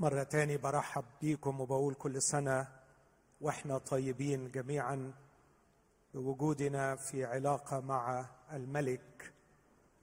مرة 0.00 0.22
تاني 0.22 0.56
برحب 0.56 1.04
بيكم 1.20 1.60
وبقول 1.60 1.94
كل 1.94 2.22
سنة 2.22 2.68
وإحنا 3.40 3.78
طيبين 3.78 4.50
جميعا 4.50 5.12
بوجودنا 6.14 6.96
في 6.96 7.24
علاقة 7.24 7.80
مع 7.80 8.26
الملك 8.52 9.32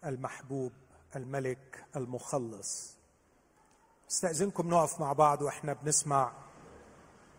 المحبوب 0.05 0.71
الملك 1.15 1.85
المخلص. 1.95 2.97
استأذنكم 4.11 4.69
نقف 4.69 4.99
مع 5.01 5.13
بعض 5.13 5.41
وإحنا 5.41 5.73
بنسمع 5.73 6.31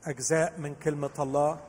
أجزاء 0.04 0.60
من 0.60 0.74
كلمة 0.74 1.14
الله. 1.18 1.60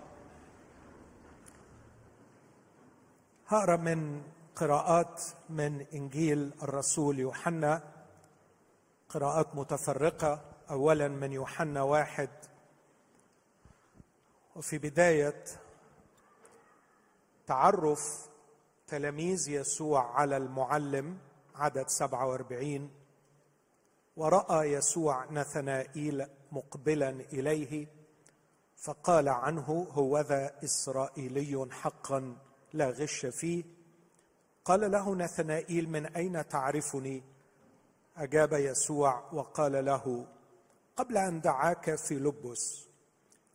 هقرأ 3.47 3.75
من 3.75 4.23
قراءات 4.55 5.23
من 5.49 5.85
إنجيل 5.93 6.53
الرسول 6.63 7.19
يوحنا 7.19 7.83
قراءات 9.09 9.55
متفرقة. 9.55 10.56
اولا 10.69 11.07
من 11.07 11.31
يوحنا 11.31 11.81
واحد. 11.81 12.29
وفي 14.55 14.77
بداية 14.77 15.43
تعرف 17.47 18.29
تلاميذ 18.87 19.49
يسوع 19.49 20.19
على 20.19 20.37
المعلم 20.37 21.17
عدد 21.55 21.87
سبعة 21.87 22.27
وأربعين. 22.27 22.91
ورأى 24.17 24.71
يسوع 24.71 25.25
نثنائيل 25.31 26.27
مقبلا 26.51 27.09
إليه 27.09 27.87
فقال 28.75 29.29
عنه 29.29 29.87
هوذا 29.91 30.53
إسرائيلي 30.63 31.67
حقا 31.71 32.37
لا 32.73 32.89
غش 32.89 33.25
فيه. 33.25 33.63
قال 34.65 34.91
له 34.91 35.15
نثنائيل 35.15 35.89
من 35.89 36.05
أين 36.05 36.47
تعرفني؟ 36.47 37.23
أجاب 38.17 38.53
يسوع 38.53 39.23
وقال 39.33 39.85
له 39.85 40.27
قبل 40.97 41.17
أن 41.17 41.41
دعاك 41.41 41.95
في 41.95 42.15
لبس 42.15 42.87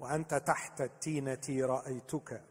وأنت 0.01 0.35
تحت 0.35 0.81
التينة 0.81 1.41
رأيتك. 1.49 2.43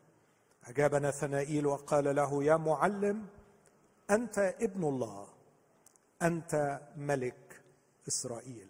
أجاب 0.68 0.96
نثنائيل 0.96 1.68
وقال 1.68 2.16
له 2.16 2.44
يا 2.44 2.58
معلم 2.58 3.28
أنت 4.10 4.38
ابن 4.38 4.84
الله 4.84 5.28
أنت 6.22 6.82
ملك 6.98 7.62
إسرائيل. 8.08 8.70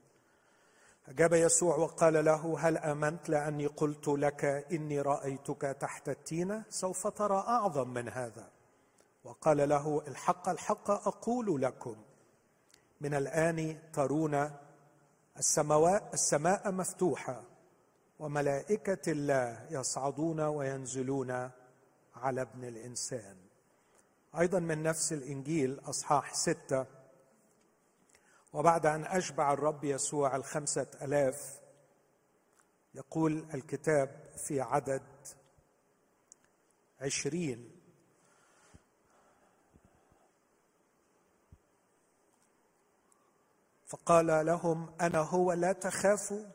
أجاب 1.07 1.33
يسوع 1.33 1.75
وقال 1.75 2.25
له 2.25 2.59
هل 2.59 2.77
آمنت 2.77 3.29
لأني 3.29 3.67
قلت 3.67 4.07
لك 4.07 4.45
إني 4.71 5.01
رأيتك 5.01 5.61
تحت 5.61 6.09
التينة؟ 6.09 6.63
سوف 6.69 7.07
ترى 7.07 7.37
أعظم 7.47 7.89
من 7.93 8.09
هذا. 8.09 8.49
وقال 9.23 9.69
له 9.69 10.01
الحق 10.07 10.49
الحق 10.49 10.91
أقول 10.91 11.61
لكم 11.61 11.95
من 13.01 13.13
الآن 13.13 13.79
ترون 13.93 14.51
السماوات 15.37 16.13
السماء 16.13 16.71
مفتوحة 16.71 17.43
وملائكة 18.19 19.11
الله 19.11 19.67
يصعدون 19.69 20.39
وينزلون 20.39 21.51
على 22.15 22.41
ابن 22.41 22.63
الإنسان. 22.63 23.37
أيضا 24.39 24.59
من 24.59 24.83
نفس 24.83 25.13
الإنجيل 25.13 25.79
أصحاح 25.79 26.33
ستة. 26.33 26.85
وبعد 28.53 28.85
أن 28.85 29.05
أشبع 29.05 29.53
الرب 29.53 29.83
يسوع 29.83 30.35
الخمسة 30.35 30.87
آلاف 31.01 31.59
يقول 32.93 33.45
الكتاب 33.53 34.33
في 34.37 34.61
عدد 34.61 35.03
عشرين. 37.01 37.70
فقال 43.91 44.45
لهم 44.45 44.93
أنا 45.01 45.19
هو 45.19 45.53
لا 45.53 45.73
تخافوا. 45.73 46.45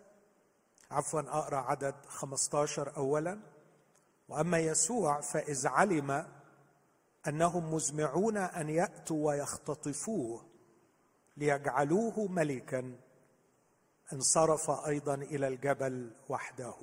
عفوا 0.90 1.20
أقرأ 1.20 1.56
عدد 1.56 1.94
15 2.06 2.96
اولا. 2.96 3.38
وأما 4.28 4.58
يسوع 4.58 5.20
فإذ 5.20 5.66
علم 5.66 6.26
أنهم 7.28 7.75
مزمعون 7.75 8.36
أن 8.36 8.69
يأتوا 8.69 9.26
ويختطفوه 9.26 10.44
ليجعلوه 11.36 12.26
ملكا 12.26 12.96
انصرف 14.12 14.70
أيضا 14.70 15.14
إلى 15.14 15.48
الجبل 15.48 16.10
وحده. 16.28 16.75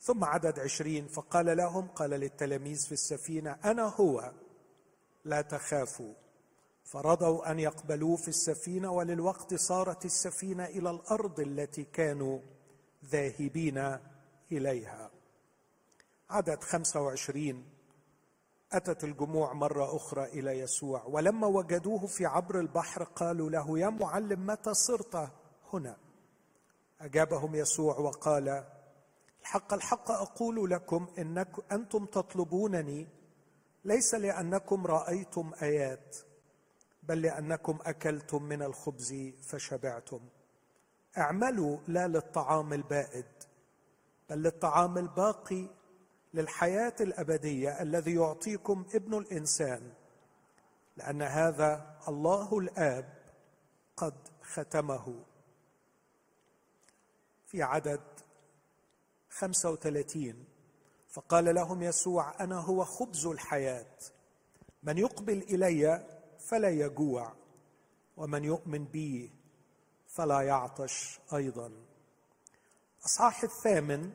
ثم 0.00 0.24
عدد 0.24 0.58
عشرين 0.58 1.08
فقال 1.08 1.56
لهم 1.56 1.88
قال 1.88 2.10
للتلاميذ 2.10 2.86
في 2.86 2.92
السفينة 2.92 3.56
أنا 3.64 3.82
هو 3.82 4.32
لا 5.24 5.40
تخافوا. 5.40 6.14
فرضوا 6.90 7.50
أن 7.50 7.58
يقبلوه 7.58 8.16
في 8.16 8.28
السفينة 8.28 8.90
وللوقت 8.90 9.54
صارت 9.54 10.04
السفينة 10.04 10.64
إلى 10.64 10.90
الأرض 10.90 11.40
التي 11.40 11.84
كانوا 11.84 12.38
ذاهبين 13.04 13.98
إليها. 14.52 15.10
عدد 16.30 16.62
خمسة 16.62 17.00
وعشرين. 17.00 17.64
أتت 18.72 19.04
الجموع 19.04 19.52
مرة 19.52 19.96
أخرى 19.96 20.24
إلى 20.24 20.58
يسوع 20.58 21.04
ولما 21.04 21.46
وجدوه 21.46 22.06
في 22.06 22.26
عبر 22.26 22.60
البحر 22.60 23.02
قالوا 23.02 23.50
له 23.50 23.78
يا 23.78 23.88
معلم 23.88 24.46
متى 24.46 24.74
صرت 24.74 25.30
هنا؟ 25.72 25.96
أجابهم 27.00 27.54
يسوع 27.54 27.98
وقال 27.98 28.64
الحق 29.40 29.74
الحق 29.74 30.10
أقول 30.10 30.70
لكم 30.70 31.06
انكم 31.18 31.62
أنتم 31.72 32.06
تطلبونني 32.06 33.08
ليس 33.84 34.14
لأنكم 34.14 34.86
رأيتم 34.86 35.52
آيات. 35.62 36.29
بل 37.02 37.22
لأنكم 37.22 37.78
أكلتم 37.82 38.42
من 38.42 38.62
الخبز 38.62 39.14
فشبعتم. 39.42 40.20
اعملوا 41.18 41.78
لا 41.88 42.08
للطعام 42.08 42.72
البائد 42.72 43.26
بل 44.30 44.42
للطعام 44.42 44.98
الباقي 44.98 45.66
للحياة 46.34 46.94
الأبدية 47.00 47.82
الذي 47.82 48.14
يعطيكم 48.14 48.86
ابن 48.94 49.18
الإنسان 49.18 49.92
لأن 50.96 51.22
هذا 51.22 51.96
الله 52.08 52.58
الآب 52.58 53.18
قد 53.96 54.14
ختمه. 54.42 55.24
في 57.46 57.62
عدد 57.62 58.00
خمسة 59.30 59.70
وثلاثين 59.70 60.44
فقال 61.08 61.54
لهم 61.54 61.82
يسوع 61.82 62.44
أنا 62.44 62.56
هو 62.58 62.84
خبز 62.84 63.26
الحياة 63.26 63.96
من 64.82 64.98
يقبل 64.98 65.42
إلي 65.42 66.06
فلا 66.50 66.70
يجوع 66.70 67.32
ومن 68.16 68.44
يؤمن 68.44 68.84
بي 68.84 69.32
فلا 70.06 70.40
يعطش 70.40 71.20
أيضا. 71.34 71.72
أصحاح 73.04 73.42
الثامن 73.42 74.12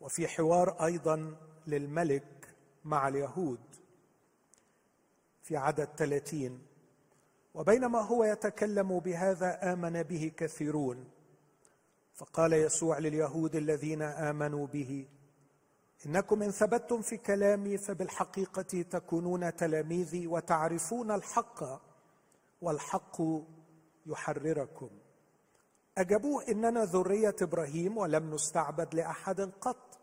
وفي 0.00 0.28
حوار 0.28 0.84
أيضا 0.84 1.36
للملك 1.66 2.54
مع 2.84 3.08
اليهود 3.08 3.60
في 5.42 5.56
عدد 5.56 5.88
ثلاثين. 5.96 6.62
وبينما 7.54 8.00
هو 8.00 8.24
يتكلم 8.24 8.98
بهذا 8.98 9.72
آمن 9.72 10.02
به 10.02 10.32
كثيرون. 10.36 11.10
فقال 12.14 12.52
يسوع 12.52 12.98
لليهود 12.98 13.56
الذين 13.56 14.02
آمنوا 14.02 14.66
به 14.66 15.08
إنكم 16.06 16.42
إن 16.42 16.50
ثبتتم 16.50 17.02
في 17.02 17.16
كلامي 17.16 17.78
فبالحقيقة 17.78 18.82
تكونون 18.90 19.56
تلاميذي 19.56 20.26
وتعرفون 20.26 21.10
الحق 21.10 21.64
والحق 22.60 23.16
يحرركم. 24.06 24.90
أجابوه 25.98 26.48
إننا 26.48 26.84
ذرية 26.84 27.36
إبراهيم 27.42 27.98
ولم 27.98 28.34
نستعبد 28.34 28.94
لأحد 28.94 29.40
قط. 29.40 29.98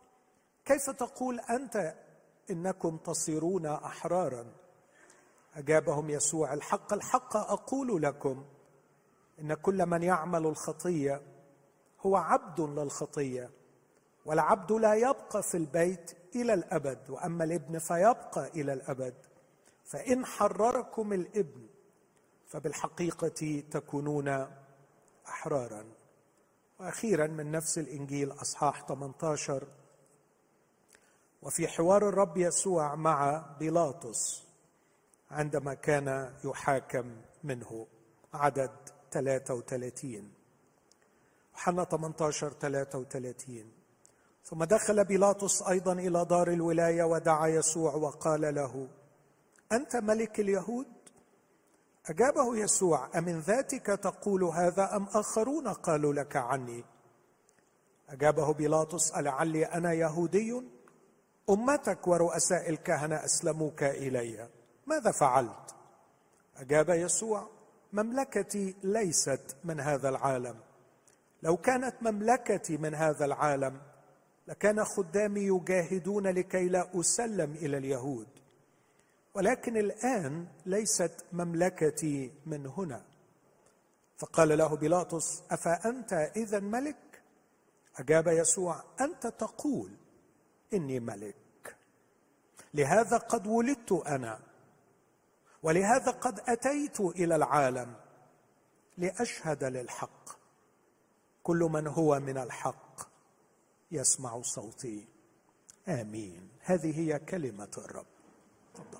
كيف 0.65 0.89
تقول 0.89 1.39
أنت 1.39 1.95
إنكم 2.51 2.97
تصيرون 2.97 3.65
أحرارا؟ 3.65 4.45
أجابهم 5.55 6.09
يسوع 6.09 6.53
الحق 6.53 6.93
الحق 6.93 7.37
أقول 7.37 8.01
لكم 8.01 8.45
إن 9.39 9.53
كل 9.53 9.85
من 9.85 10.03
يعمل 10.03 10.45
الخطية 10.45 11.21
هو 12.01 12.15
عبد 12.15 12.59
للخطية. 12.61 13.62
والعبد 14.25 14.71
لا 14.71 14.93
يبقى 14.93 15.43
في 15.43 15.57
البيت 15.57 16.11
إلى 16.35 16.53
الأبد 16.53 17.09
وأما 17.09 17.43
الابن 17.43 17.79
فيبقى 17.79 18.47
إلى 18.47 18.73
الأبد. 18.73 19.13
فإن 19.85 20.25
حرركم 20.25 21.13
الابن 21.13 21.67
فبالحقيقة 22.47 23.63
تكونون 23.71 24.47
أحرارا. 25.27 25.85
وأخيرا 26.79 27.27
من 27.27 27.51
نفس 27.51 27.77
الإنجيل 27.77 28.31
أصحاح 28.31 28.85
18 28.87 29.67
وفي 31.41 31.67
حوار 31.67 32.09
الرب 32.09 32.37
يسوع 32.37 32.95
مع 32.95 33.45
بيلاطس 33.59 34.43
عندما 35.31 35.73
كان 35.73 36.33
يحاكم 36.43 37.21
منه. 37.43 37.87
عدد 38.33 38.71
33 39.11 40.33
وحنا 41.55 41.83
18 41.83 42.53
33 42.53 43.71
ثم 44.43 44.63
دخل 44.63 45.05
بيلاطس 45.05 45.61
أيضا 45.61 45.93
إلى 45.93 46.25
دار 46.25 46.47
الولاية 46.47 47.03
ودعا 47.03 47.47
يسوع 47.47 47.95
وقال 47.95 48.55
له 48.55 48.87
أنت 49.71 49.95
ملك 49.95 50.39
اليهود؟ 50.39 50.87
أجابه 52.09 52.57
يسوع 52.57 53.09
امن 53.17 53.39
ذاتك 53.39 53.85
تقول 53.85 54.43
هذا 54.43 54.95
أم 54.95 55.07
آخرون 55.13 55.67
قالوا 55.67 56.13
لك 56.13 56.35
عني؟ 56.35 56.83
أجابه 58.09 58.53
بيلاطس 58.53 59.11
ألعلي 59.11 59.65
أنا 59.65 59.93
يهودي؟ 59.93 60.61
أمتك 61.49 62.07
ورؤساء 62.07 62.69
الكهنة 62.69 63.15
أسلموك 63.15 63.83
إلي. 63.83 64.49
ماذا 64.87 65.11
فعلت؟ 65.11 65.75
أجاب 66.57 66.89
يسوع 66.89 67.47
مملكتي 67.93 68.75
ليست 68.83 69.55
من 69.63 69.79
هذا 69.79 70.09
العالم. 70.09 70.55
لو 71.43 71.57
كانت 71.57 71.95
مملكتي 72.01 72.77
من 72.77 72.95
هذا 72.95 73.25
العالم 73.25 73.92
لكان 74.47 74.83
خدامي 74.83 75.41
يجاهدون 75.41 76.27
لكي 76.27 76.69
لا 76.69 76.99
أسلم 76.99 77.51
إلى 77.51 77.77
اليهود. 77.77 78.27
ولكن 79.33 79.77
الآن 79.77 80.47
ليست 80.65 81.25
مملكتي 81.31 82.31
من 82.45 82.67
هنا. 82.67 83.05
فقال 84.17 84.57
له 84.57 84.75
بيلاطس 84.75 85.43
أفأنت 85.51 86.13
إذا 86.13 86.59
ملك؟ 86.59 87.21
أجاب 87.95 88.27
يسوع 88.27 88.83
أنت 89.01 89.27
تقول 89.27 89.91
إني 90.73 90.99
ملك. 90.99 91.75
لهذا 92.73 93.17
قد 93.17 93.47
ولدت 93.47 93.91
أنا 93.91 94.39
ولهذا 95.63 96.11
قد 96.11 96.39
أتيت 96.47 96.99
إلى 96.99 97.35
العالم 97.35 97.95
لأشهد 98.97 99.63
للحق. 99.63 100.29
كل 101.43 101.57
من 101.57 101.87
هو 101.87 102.19
من 102.19 102.37
الحق 102.37 103.12
يسمع 103.93 104.41
صوتي. 104.41 105.07
آمين. 105.87 106.49
هذه 106.59 106.99
هي 106.99 107.19
كلمة 107.19 107.71
الرب. 107.77 108.05
تفضل. 108.73 108.99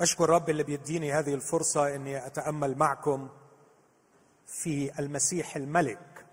أشكر 0.00 0.24
الرب 0.24 0.50
اللي 0.50 0.62
بيديني 0.62 1.12
هذه 1.12 1.34
الفرصة 1.34 1.94
إني 1.94 2.26
أتأمل 2.26 2.78
معكم 2.78 3.28
في 4.46 4.98
المسيح 4.98 5.56
الملك 5.56 6.26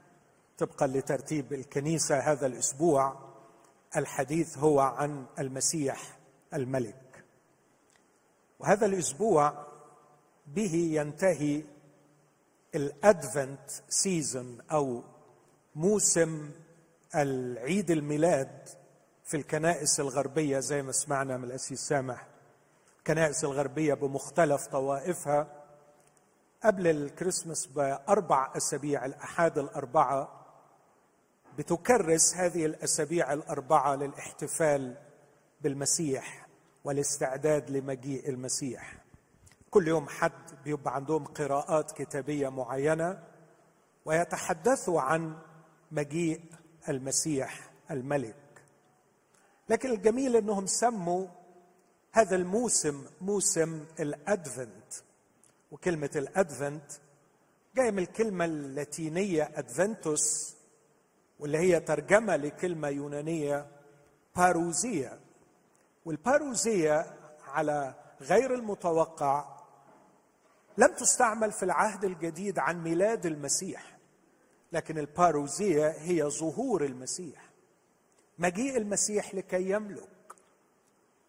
طبقا 0.58 0.88
لترتيب 0.88 1.54
الكنيسة 1.54 2.19
هذا 2.19 2.48
الأسبوع. 2.48 3.25
الحديث 3.98 4.58
هو 4.58 4.80
عن 4.80 5.25
المسيح 5.40 6.19
الملك. 6.54 7.24
وهذا 8.60 8.86
الأسبوع 8.86 9.65
به 10.48 10.74
ينتهي 10.74 11.64
الأدفنت 12.76 13.70
سيزون 13.90 14.62
أو 14.72 15.04
موسم 15.76 16.52
العيد 17.16 17.92
الميلاد 17.92 18.70
في 19.24 19.38
الكنائس 19.38 20.00
الغربية 20.00 20.60
زي 20.60 20.82
ما 20.82 20.92
سمعنا 20.92 21.38
من 21.38 21.44
الأسيس 21.44 21.80
سامح. 21.80 22.28
الكنائس 23.00 23.44
الغربية 23.44 23.94
بمختلف 23.94 24.68
طوائفها. 24.68 25.48
قبل 26.64 26.88
الكريسماس 26.88 27.66
بأربع 27.66 28.52
أسابيع 28.58 29.06
الاحاد 29.06 29.58
الأربعة 29.58 30.46
بتكرس 31.58 32.36
هذه 32.36 32.66
الأسابيع 32.66 33.34
الأربعة 33.34 33.96
للاحتفال 33.96 34.96
بالمسيح 35.62 36.48
والاستعداد 36.84 37.70
لمجيء 37.72 38.30
المسيح. 38.30 39.05
كل 39.75 39.88
يوم 39.88 40.07
حد 40.10 40.31
بيبقى 40.66 40.95
عندهم 40.95 41.25
قراءات 41.25 41.92
كتابية 41.92 42.50
معينة 42.50 43.24
ويتحدثوا 44.06 45.01
عن 45.01 45.38
مجيء 45.92 46.42
المسيح 46.89 47.69
الملك. 47.92 48.36
لكن 49.69 49.92
الجميل 49.92 50.36
إنهم 50.36 50.66
سموا 50.66 51.27
هذا 52.12 52.36
الموسم 52.36 53.06
موسم 53.22 53.86
الأدفنت. 54.00 54.94
وكلمة 55.72 56.10
الأدفنت 56.16 56.92
جاية 57.75 57.92
من 57.92 58.00
الكلمة 58.00 58.45
اللاتينية 58.45 59.51
أدفنتوس 59.56 60.56
واللي 61.39 61.57
هي 61.57 61.80
ترجمة 61.80 62.36
لكلمة 62.36 62.88
يونانية 62.88 63.68
باروزية. 64.36 65.19
والباروزية 66.06 67.06
على 67.48 67.94
غير 68.22 68.54
المتوقع 68.54 69.55
لم 70.77 70.94
تستعمل 70.94 71.51
في 71.51 71.63
العهد 71.63 72.06
الجديد 72.06 72.60
عن 72.60 72.83
ميلاد 72.83 73.25
المسيح 73.25 73.98
لكن 74.72 74.98
الباروزية 74.98 75.89
هي 75.89 76.24
ظهور 76.24 76.86
المسيح. 76.86 77.50
مجيء 78.39 78.77
المسيح 78.77 79.36
لكي 79.36 79.69
يملك. 79.69 80.36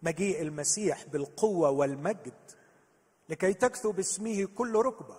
مجيء 0.03 0.43
المسيح 0.43 1.07
بالقوة 1.07 1.71
والمجد 1.71 2.35
لكي 3.29 3.55
تكثو 3.55 3.93
باسمه 3.93 4.45
كل 4.45 4.75
ركبة 4.75 5.17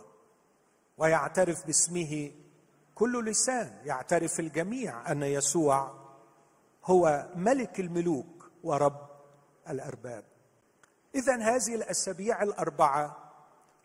ويعترف 0.97 1.65
باسمه 1.65 2.31
كل 2.95 3.25
لسان 3.25 3.81
يعترف 3.85 4.39
الجميع 4.39 5.11
أن 5.11 5.23
يسوع 5.23 6.07
هو 6.85 7.29
ملك 7.35 7.79
الملوك 7.79 8.51
ورب 8.63 9.07
الأرباب. 9.69 10.23
اذا 11.15 11.35
هذه 11.35 11.75
الأسابيع 11.75 12.43
الأربعة 12.43 13.26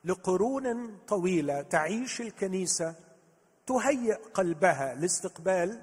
لقرون 0.05 0.99
طويلة 1.09 1.63
تعيش 1.63 2.21
الكنيسة 2.21 2.95
تهيئ 3.67 4.15
قلبها 4.15 4.95
لاستقبال 4.95 5.83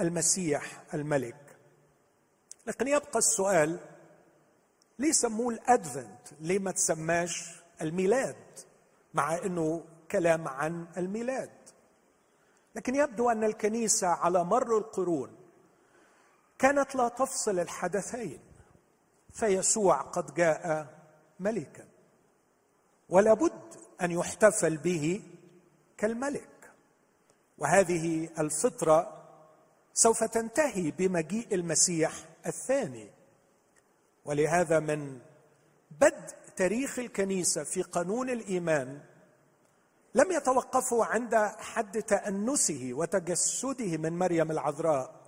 المسيح 0.00 0.82
الملك. 0.94 1.56
لكن 2.66 2.88
يبقى 2.88 3.18
السؤال 3.18 3.80
ليه 4.98 5.12
سموه 5.12 5.54
الأدفنت 5.54 6.28
ليه 6.40 6.58
ما 6.58 6.70
تسماش 6.70 7.60
الميلاد؟ 7.82 8.36
مع 9.14 9.34
إنه 9.44 9.84
كلام 10.10 10.48
عن 10.48 10.86
الميلاد. 10.96 11.50
لكن 12.74 12.94
يبدو 12.94 13.30
أن 13.30 13.44
الكنيسة 13.44 14.06
على 14.08 14.44
مر 14.44 14.78
القرون 14.78 15.36
كانت 16.58 16.94
لا 16.94 17.08
تفصل 17.08 17.58
الحدثين 17.58 18.38
فيسوع 19.32 20.00
قد 20.00 20.34
جاء 20.34 20.86
ملكا. 21.40 21.91
ولا 23.12 23.34
بد 23.34 23.74
أن 24.02 24.10
يحتفل 24.10 24.76
به 24.76 25.22
كالملك. 25.98 26.70
وهذه 27.58 28.28
الفطرة 28.38 29.24
سوف 29.92 30.24
تنتهي 30.24 30.90
بمجيء 30.90 31.54
المسيح 31.54 32.12
الثاني. 32.46 33.10
ولهذا 34.24 34.80
من 34.80 35.18
بدء 36.00 36.34
تاريخ 36.56 36.98
الكنيسة 36.98 37.64
في 37.64 37.82
قانون 37.82 38.30
الإيمان 38.30 39.00
لم 40.14 40.32
يتوقفوا 40.32 41.04
عند 41.04 41.34
حد 41.58 42.02
تأنسه 42.02 42.90
وتجسده 42.92 43.96
من 43.96 44.18
مريم 44.18 44.50
العذراء. 44.50 45.21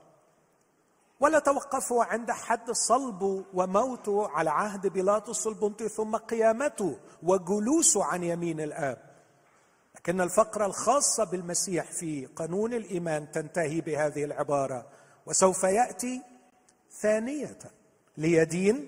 ولا 1.21 1.39
توقفوا 1.39 2.05
عند 2.05 2.31
حد 2.31 2.71
صلبه 2.71 3.45
وموته 3.55 4.29
على 4.29 4.51
عهد 4.51 4.87
بيلاطس 4.87 5.47
البنطي 5.47 5.89
ثم 5.89 6.17
قيامته 6.17 6.99
وجلوسه 7.23 8.05
عن 8.05 8.23
يمين 8.23 8.61
الآب. 8.61 9.15
لكن 9.97 10.21
الفقرة 10.21 10.67
الخاصة 10.67 11.25
بالمسيح 11.25 11.93
في 11.93 12.27
قانون 12.27 12.75
الإيمان 12.75 13.31
تنتهي 13.31 13.81
بهذه 13.81 14.25
العبارة 14.25 14.87
وسوف 15.27 15.63
يأتي 15.65 16.23
ثانية 17.01 17.59
ليدين 18.17 18.87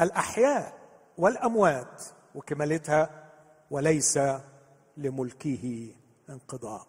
الأحياء 0.00 0.78
والأموات 1.18 2.02
وكمالتها 2.34 3.30
وليس 3.70 4.18
لملكه 4.96 5.94
انقضاء 6.30 6.86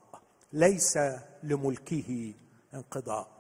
ليس 0.53 0.99
لملكه 1.43 2.33
انقضاء. 2.73 3.36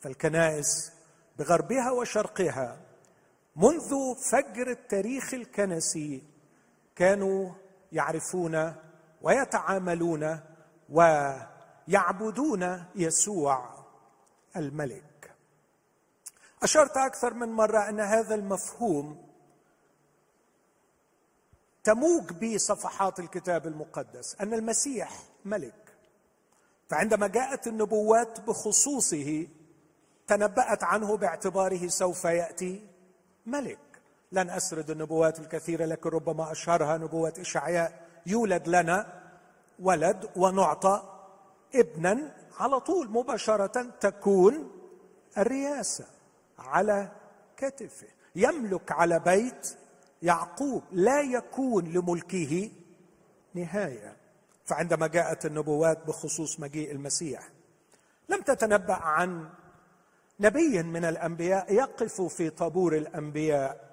فالكنائس 0.00 0.92
بغربها 1.38 1.90
وشرقها 1.90 2.80
منذ 3.56 4.14
فجر 4.14 4.70
التاريخ 4.70 5.34
الكنسي 5.34 6.22
كانوا 6.96 7.54
يعرفون 7.92 8.74
ويتعاملون 9.22 10.40
ويعبدون 10.90 12.84
يسوع 12.94 13.84
الملك. 14.56 15.34
أشرت 16.62 16.96
أكثر 16.96 17.34
من 17.34 17.48
مرة 17.48 17.88
أن 17.88 18.00
هذا 18.00 18.34
المفهوم 18.34 19.28
تموج 21.84 22.32
به 22.32 22.56
صفحات 22.56 23.20
الكتاب 23.20 23.66
المقدس 23.66 24.36
أن 24.40 24.54
المسيح 24.54 25.22
ملك. 25.44 25.94
فعندما 26.88 27.26
جاءت 27.26 27.66
النبوات 27.66 28.40
بخصوصه 28.40 29.46
تنبأت 30.28 30.84
عنه 30.84 31.16
باعتباره 31.16 31.88
سوف 31.88 32.24
يأتي 32.24 32.86
ملك. 33.46 33.78
لن 34.32 34.50
أسرد 34.50 34.90
النبوات 34.90 35.40
الكثيرة 35.40 35.84
لكن 35.84 36.10
ربما 36.10 36.52
أشهرها 36.52 36.98
نبوة 36.98 37.32
إشعياء. 37.38 38.08
يولد 38.26 38.68
لنا 38.68 39.22
ولد 39.78 40.30
ونعطى 40.36 41.02
ابنا 41.74 42.34
على 42.58 42.80
طول 42.80 43.10
مباشرة 43.10 43.82
تكون 44.00 44.70
الرياسة 45.38 46.06
على 46.58 47.10
كتفه. 47.56 48.06
يملك 48.36 48.92
على 48.92 49.18
بيت 49.18 49.76
يعقوب 50.22 50.82
لا 50.92 51.20
يكون 51.20 51.84
لملكه 51.84 52.70
نهاية. 53.54 54.16
فعندما 54.64 55.06
جاءت 55.06 55.46
النبوات 55.46 56.06
بخصوص 56.06 56.60
مجيء 56.60 56.90
المسيح 56.90 57.48
لم 58.28 58.42
تتنبأ 58.42 58.94
عن 58.94 59.48
نبي 60.40 60.82
من 60.82 61.04
الأنبياء 61.04 61.72
يقف 61.74 62.22
في 62.22 62.50
طابور 62.50 62.96
الأنبياء. 62.96 63.88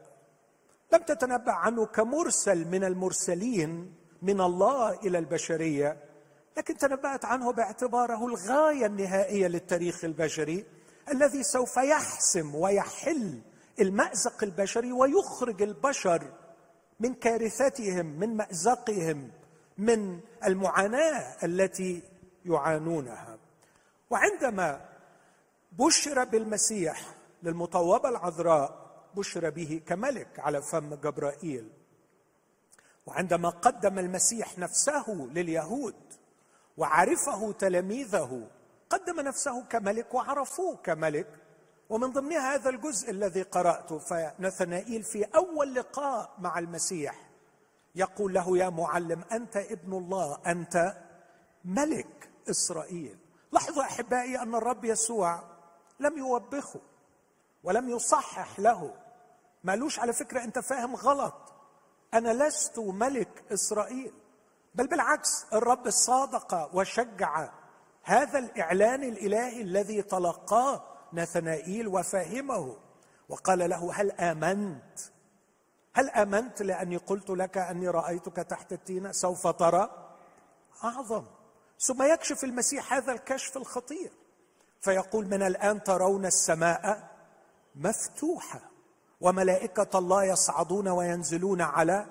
لم 0.93 1.01
تتنبأ 1.01 1.51
عنه 1.51 1.85
كمرسل 1.85 2.67
من 2.67 2.83
المرسلين 2.83 3.93
من 4.21 4.41
الله 4.41 4.93
إلى 4.93 5.17
البشرية 5.17 5.97
لكن 6.57 6.77
تنبأت 6.77 7.25
عنه 7.25 7.51
باعتباره 7.51 8.27
الغاية 8.27 8.85
النهائية 8.85 9.47
للتاريخ 9.47 10.05
البشري 10.05 10.65
الذي 11.13 11.43
سوف 11.43 11.77
يحسم 11.77 12.55
ويحل 12.55 13.41
المأزق 13.79 14.43
البشري 14.43 14.91
ويخرج 14.91 15.61
البشر 15.61 16.23
من 16.99 17.13
كارثتهم 17.13 18.05
من 18.05 18.37
مأزقهم 18.37 19.31
من 19.77 20.19
المعاناة 20.45 21.35
التي 21.43 22.01
يعانونها. 22.45 23.37
وعندما 24.09 24.81
بشر 25.79 26.24
بالمسيح 26.24 27.15
للمطوبة 27.44 28.10
العذراء 28.10 28.86
بشر 29.15 29.50
به 29.50 29.82
كملك 29.88 30.39
على 30.39 30.62
فم 30.62 30.96
جبرائيل. 30.96 31.70
وعندما 33.05 33.50
قدم 33.50 34.00
المسيح 34.00 34.60
نفسه 34.60 35.29
لليهود 35.34 35.96
وعرفه 36.77 37.51
تلاميذه 37.51 38.48
قدم 38.89 39.20
نفسه 39.20 39.63
كملك 39.63 40.13
وعرفوه 40.13 40.75
كملك. 40.75 41.27
ومن 41.89 42.12
ضمنها 42.12 42.55
هذا 42.55 42.70
الجزء 42.70 43.12
الذي 43.12 43.41
قرأته 43.41 43.98
فنثنائيل 43.98 45.03
في 45.03 45.24
أول 45.24 45.75
لقاء 45.75 46.36
مع 46.39 46.60
المسيح 46.60 47.29
يقول 47.96 48.34
له 48.34 48.58
يا 48.58 48.70
معلم 48.70 49.24
أنت 49.32 49.58
ابن 49.58 49.94
الله 49.94 50.38
أنت 50.48 50.98
ملك 51.65 52.29
إسرائيل. 52.50 53.17
لاحظوا 53.51 53.84
أحبائي 53.84 54.41
أن 54.41 54.55
الرب 54.55 54.86
يسوع 54.86 55.54
لم 55.99 56.17
يوبخه 56.17 56.81
ولم 57.63 57.89
يصحح 57.89 58.59
له. 58.59 58.93
مالوش 59.63 59.99
على 59.99 60.13
فكرة 60.13 60.43
أنت 60.43 60.59
فاهم 60.59 60.95
غلط. 60.95 61.53
أنا 62.13 62.47
لست 62.47 62.79
ملك 62.79 63.43
إسرائيل 63.53 64.13
بل 64.75 64.87
بالعكس 64.87 65.45
الرب 65.53 65.89
صادق 65.89 66.69
وشجع 66.73 67.49
هذا 68.03 68.39
الإعلان 68.39 69.03
الإلهي 69.03 69.61
الذي 69.61 70.01
تلقاه 70.01 70.83
نثنائيل 71.13 71.87
وفهمه 71.87 72.77
وقال 73.29 73.69
له 73.69 73.93
هل 73.93 74.11
آمنت؟ 74.11 74.99
هل 75.93 76.09
آمنت 76.09 76.61
لأني 76.61 76.97
قلت 76.97 77.29
لك 77.29 77.57
أني 77.57 77.87
رأيتك 77.87 78.35
تحت 78.35 78.73
التينة؟ 78.73 79.11
سوف 79.11 79.47
ترى. 79.47 80.15
أعظم. 80.83 81.25
ثم 81.79 82.03
يكشف 82.03 82.43
المسيح 82.43 82.93
هذا 82.93 83.11
الكشف 83.11 83.57
الخطير. 83.57 84.11
فيقول 84.85 85.27
من 85.27 85.41
الآن 85.43 85.83
ترون 85.83 86.25
السماء 86.25 87.09
مفتوحة 87.75 88.61
وملائكة 89.21 89.99
الله 89.99 90.23
يصعدون 90.23 90.87
وينزلون 90.87 91.61
على 91.61 92.05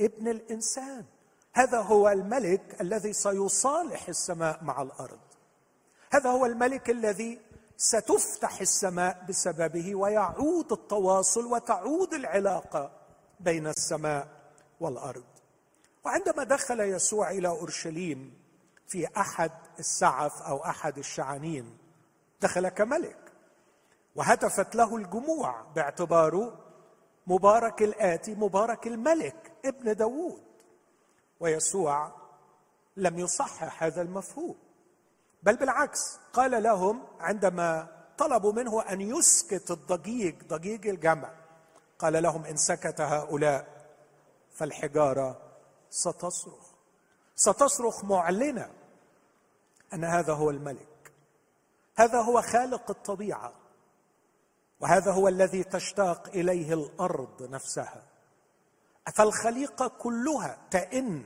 ابن 0.00 0.28
الإنسان. 0.28 1.04
هذا 1.52 1.80
هو 1.80 2.08
الملك 2.08 2.80
الذي 2.80 3.12
سيصالح 3.12 4.08
السماء 4.08 4.64
مع 4.64 4.82
الأرض. 4.82 5.20
هذا 6.10 6.30
هو 6.30 6.46
الملك 6.46 6.90
الذي 6.90 7.40
ستفتح 7.76 8.60
السماء 8.60 9.24
بسببه 9.28 9.94
ويعود 9.94 10.72
التواصل 10.72 11.46
وتعود 11.46 12.14
العلاقة 12.14 12.90
بين 13.40 13.66
السماء 13.66 14.28
والأرض. 14.80 15.24
وعندما 16.04 16.44
دخل 16.44 16.80
يسوع 16.80 17.30
إلى 17.30 17.48
أورشليم 17.48 18.34
في 18.86 19.08
أحد 19.16 19.50
السعف 19.78 20.42
أو 20.42 20.64
أحد 20.64 20.98
الشعانين 20.98 21.83
دخل 22.44 22.68
كملك 22.68 23.32
وهتفت 24.14 24.74
له 24.74 24.96
الجموع 24.96 25.62
باعتباره 25.74 26.58
مبارك 27.26 27.82
الآتي 27.82 28.34
مبارك 28.34 28.86
الملك 28.86 29.52
ابن 29.64 29.96
داوود. 29.96 30.42
ويسوع 31.40 32.12
لم 32.96 33.18
يصحح 33.18 33.82
هذا 33.82 34.02
المفهوم. 34.02 34.56
بل 35.42 35.56
بالعكس 35.56 36.18
قال 36.32 36.62
لهم 36.62 37.02
عندما 37.20 37.88
طلبوا 38.18 38.52
منه 38.52 38.82
أن 38.82 39.00
يسكت 39.00 39.70
الضجيج 39.70 40.42
ضجيج 40.46 40.88
الجمع 40.88 41.30
قال 41.98 42.22
لهم 42.22 42.44
إن 42.44 42.56
سكت 42.56 43.00
هؤلاء 43.00 43.66
فالحجارة 44.50 45.40
ستصرخ. 45.90 46.74
ستصرخ 47.34 48.04
معلنة 48.04 48.70
أن 49.94 50.04
هذا 50.04 50.32
هو 50.32 50.50
الملك. 50.50 50.93
هذا 51.96 52.20
هو 52.20 52.42
خالق 52.42 52.90
الطبيعة 52.90 53.52
وهذا 54.80 55.12
هو 55.12 55.28
الذي 55.28 55.64
تشتاق 55.64 56.28
إليه 56.28 56.74
الأرض 56.74 57.42
نفسها. 57.42 58.02
فالخليقة 59.14 59.88
كلها 59.88 60.58
تئن 60.70 61.24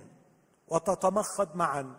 وتتمخض 0.68 1.56
معا 1.56 1.94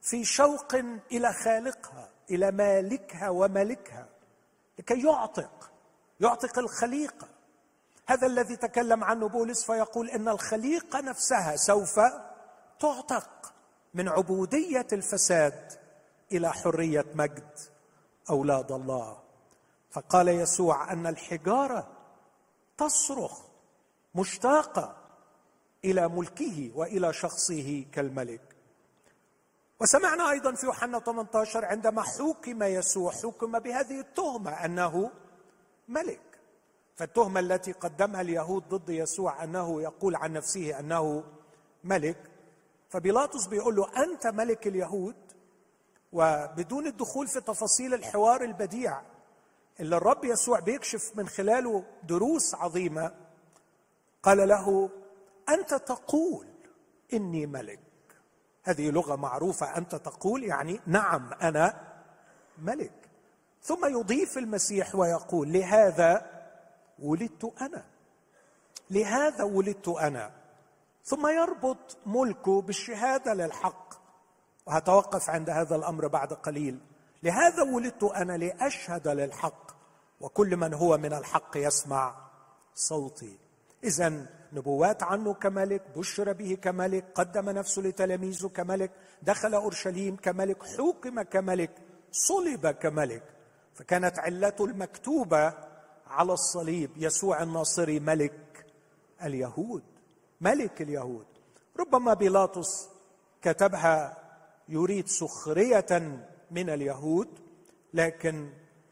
في 0.00 0.24
شوق 0.24 0.74
إلى 1.12 1.32
خالقها 1.32 2.08
إلى 2.30 2.50
مالكها 2.50 3.28
وملكها 3.28 4.08
لكي 4.78 5.02
يعتق 5.06 5.70
يعتق 6.20 6.58
الخليقة. 6.58 7.28
هذا 8.06 8.26
الذي 8.26 8.56
تكلم 8.56 9.04
عنه 9.04 9.28
بولس 9.28 9.64
فيقول 9.64 10.10
إن 10.10 10.28
الخليقة 10.28 11.00
نفسها 11.00 11.56
سوف 11.56 12.00
تعتق 12.80 13.52
من 13.94 14.08
عبودية 14.08 14.86
الفساد 14.92 15.72
إلى 16.32 16.52
حرية 16.52 17.06
مجد. 17.14 17.71
أولاد 18.30 18.72
الله. 18.72 19.18
فقال 19.90 20.28
يسوع 20.28 20.92
أن 20.92 21.06
الحجارة 21.06 21.88
تصرخ 22.78 23.40
مشتاقة 24.14 24.96
إلى 25.84 26.08
ملكه 26.08 26.70
وإلى 26.74 27.12
شخصه 27.12 27.84
كالملك. 27.92 28.56
وسمعنا 29.80 30.30
أيضا 30.30 30.54
في 30.54 30.66
يوحنا 30.66 30.98
18 30.98 31.64
عندما 31.64 32.02
حكم 32.02 32.62
يسوع 32.62 33.12
حكم 33.12 33.58
بهذه 33.58 34.00
التهمة 34.00 34.50
أنه 34.50 35.10
ملك. 35.88 36.20
فالتهمة 36.96 37.40
التي 37.40 37.72
قدمها 37.72 38.20
اليهود 38.20 38.68
ضد 38.68 38.90
يسوع 38.90 39.44
أنه 39.44 39.82
يقول 39.82 40.16
عن 40.16 40.32
نفسه 40.32 40.78
أنه 40.78 41.24
ملك. 41.84 42.30
فبيلاطس 42.88 43.46
بيقول 43.46 43.76
له 43.76 44.04
أنت 44.04 44.26
ملك 44.26 44.66
اليهود؟ 44.66 45.14
وبدون 46.12 46.86
الدخول 46.86 47.28
في 47.28 47.40
تفاصيل 47.40 47.94
الحوار 47.94 48.42
البديع 48.42 49.00
اللي 49.80 49.96
الرب 49.96 50.24
يسوع 50.24 50.60
بيكشف 50.60 51.12
من 51.14 51.28
خلاله 51.28 51.84
دروس 52.02 52.54
عظيمة 52.54 53.12
قال 54.22 54.48
له 54.48 54.90
أنت 55.48 55.74
تقول 55.74 56.46
إني 57.12 57.46
ملك. 57.46 57.80
هذه 58.64 58.90
لغة 58.90 59.16
معروفة 59.16 59.76
أنت 59.76 59.94
تقول 59.94 60.44
يعني 60.44 60.80
نعم 60.86 61.32
أنا 61.42 61.92
ملك. 62.58 62.92
ثم 63.62 63.86
يضيف 63.86 64.38
المسيح 64.38 64.94
ويقول 64.94 65.52
لهذا 65.52 66.26
ولدت 66.98 67.52
أنا. 67.60 67.84
لهذا 68.90 69.44
ولدت 69.44 69.88
أنا. 69.88 70.30
ثم 71.04 71.26
يربط 71.26 71.98
ملكه 72.06 72.62
بالشهادة 72.62 73.34
للحق. 73.34 74.01
وهتوقف 74.66 75.30
عند 75.30 75.50
هذا 75.50 75.76
الأمر 75.76 76.06
بعد 76.06 76.32
قليل. 76.32 76.80
لهذا 77.22 77.62
ولدت 77.62 78.04
أنا 78.04 78.36
لأشهد 78.36 79.08
للحق 79.08 79.72
وكل 80.20 80.56
من 80.56 80.74
هو 80.74 80.98
من 80.98 81.12
الحق 81.12 81.56
يسمع 81.56 82.30
صوتي. 82.74 83.38
إذا 83.84 84.26
نبوات 84.52 85.02
عنه 85.02 85.34
كملك 85.34 85.82
بشر 85.96 86.32
به 86.32 86.58
كملك 86.62 87.04
قدم 87.14 87.50
نفسه 87.50 87.82
لتلاميذه 87.82 88.48
كملك 88.48 88.90
دخل 89.22 89.54
أورشليم 89.54 90.16
كملك 90.16 90.62
حكم 90.62 91.22
كملك 91.22 91.70
صلب 92.12 92.66
كملك. 92.66 93.22
فكانت 93.74 94.18
علته 94.18 94.64
المكتوبة 94.64 95.54
على 96.06 96.32
الصليب 96.32 96.90
يسوع 96.96 97.42
الناصري 97.42 98.00
ملك 98.00 98.66
اليهود. 99.24 99.82
ملك 100.40 100.82
اليهود. 100.82 101.26
ربما 101.80 102.14
بيلاطس 102.14 102.88
كتبها 103.42 104.21
يريد 104.68 105.08
سخرية 105.08 106.20
من 106.50 106.70
اليهود 106.70 107.28
لكن 107.94 108.50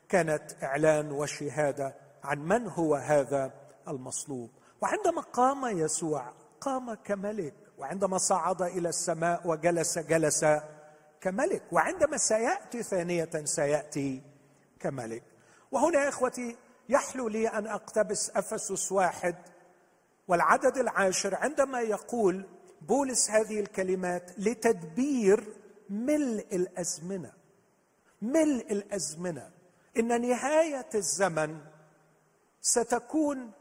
كانت 0.09 0.43
إعلان 0.63 1.13
وشهادة 1.13 1.95
عن 2.25 2.39
من 2.39 2.67
هو 2.69 2.95
هذا 2.95 3.53
المصلوب. 3.89 4.51
وعندما 4.81 5.21
قام 5.21 5.79
يسوع 5.79 6.33
قام 6.61 6.95
كملك 6.95 7.55
وعندما 7.79 8.19
صعد 8.19 8.63
إلى 8.63 8.89
السماء 8.89 9.49
وجلس 9.49 9.99
جلس 9.99 10.45
كملك. 11.21 11.63
وعندما 11.73 12.17
سيأتي 12.17 12.83
ثانية 12.83 13.31
سيأتي 13.45 14.23
كملك. 14.81 15.23
وهنا 15.73 16.05
يا 16.05 16.09
إخوتي 16.09 16.57
يحلو 16.89 17.29
لي 17.29 17.49
أن 17.49 17.67
أقتبس 17.67 18.31
أفسس 18.31 18.93
واحد 18.93 19.37
والعدد 20.29 20.79
العاشر 20.79 21.35
عندما 21.35 21.81
يقول 21.81 22.47
بولس 22.81 23.31
هذه 23.31 23.61
الكلمات 23.61 24.31
لتدبير 24.39 25.60
ملء 25.91 26.47
الأزمنة 26.53 27.33
ملء 28.23 28.73
الأزمنة 28.73 29.51
إن 29.99 30.21
نهاية 30.21 30.89
الزمن 30.95 31.61
ستكون 32.61 33.53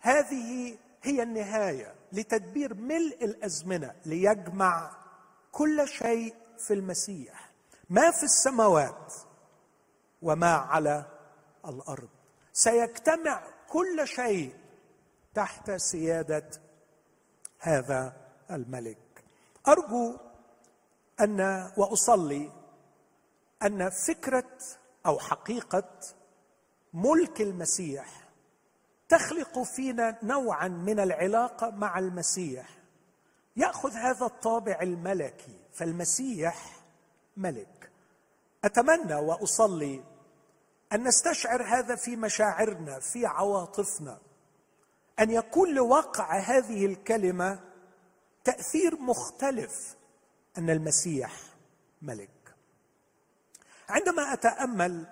هذه 0.00 0.78
هي 1.02 1.22
النهاية 1.22 1.94
لتدبير 2.12 2.74
ملء 2.74 3.24
الأزمنة 3.24 3.94
ليجمع 4.06 4.90
كل 5.52 5.88
شيء 5.88 6.34
في 6.58 6.74
المسيح 6.74 7.50
ما 7.90 8.10
في 8.10 8.22
السماوات 8.22 9.14
وما 10.22 10.52
على 10.52 11.04
الأرض. 11.68 12.08
سيجتمع 12.52 13.42
كل 13.68 14.08
شيء 14.08 14.54
تحت 15.34 15.70
سيادة 15.70 16.50
هذا 17.58 18.16
الملك. 18.50 19.24
أرجو 19.68 20.16
أن 21.20 21.70
وأصلي 21.76 22.52
أن 23.62 23.90
فكرة 23.90 24.58
أو 25.06 25.18
حقيقة 25.18 26.00
ملك 26.94 27.40
المسيح 27.40 28.26
تخلق 29.08 29.62
فينا 29.62 30.18
نوعا 30.22 30.68
من 30.68 31.00
العلاقة 31.00 31.70
مع 31.70 31.98
المسيح. 31.98 32.68
يأخذ 33.56 33.92
هذا 33.92 34.26
الطابع 34.26 34.78
الملكي 34.82 35.58
فالمسيح 35.72 36.76
ملك. 37.36 37.90
أتمنى 38.64 39.14
وأصلي 39.14 40.04
أن 40.92 41.04
نستشعر 41.04 41.62
هذا 41.62 41.96
في 41.96 42.16
مشاعرنا 42.16 43.00
في 43.00 43.26
عواطفنا. 43.26 44.18
أن 45.20 45.30
يكون 45.30 45.74
لوقع 45.74 46.38
هذه 46.38 46.86
الكلمة 46.86 47.60
تأثير 48.44 48.96
مختلف 49.00 49.96
أن 50.58 50.70
المسيح 50.70 51.32
ملك. 52.02 52.30
عندما 53.88 54.32
أتأمل 54.32 55.06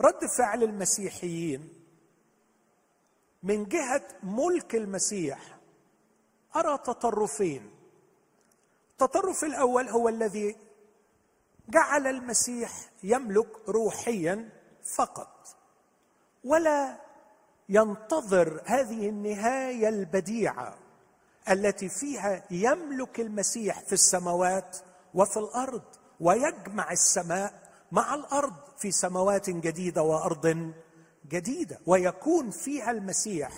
رد 0.00 0.26
فعل 0.38 0.62
المسيحيين 0.62 1.68
من 3.42 3.64
جهة 3.64 4.08
ملك 4.22 4.74
المسيح 4.74 5.58
أرى 6.56 6.78
تطرفين. 6.78 7.70
التطرف 8.92 9.44
الأول 9.44 9.88
هو 9.88 10.08
الذي 10.08 10.56
جعل 11.68 12.06
المسيح 12.06 12.90
يملك 13.02 13.68
روحيا 13.68 14.48
فقط 14.96 15.46
ولا 16.44 17.00
ينتظر 17.68 18.62
هذه 18.66 19.08
النهاية 19.08 19.88
البديعة. 19.88 20.85
التي 21.50 21.88
فيها 21.88 22.42
يملك 22.50 23.20
المسيح 23.20 23.80
في 23.80 23.92
السماوات 23.92 24.76
وفي 25.14 25.36
الأرض 25.36 25.82
ويجمع 26.20 26.92
السماء 26.92 27.52
مع 27.92 28.14
الأرض 28.14 28.54
في 28.78 28.90
سماوات 28.90 29.50
جديدة 29.50 30.02
وأرض 30.02 30.72
جديدة 31.28 31.78
ويكون 31.86 32.50
فيها 32.50 32.90
المسيح 32.90 33.52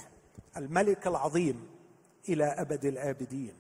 الملك 0.57 1.07
العظيم 1.07 1.68
إلى 2.28 2.45
أبد 2.45 2.85
الآبدين. 2.85 3.54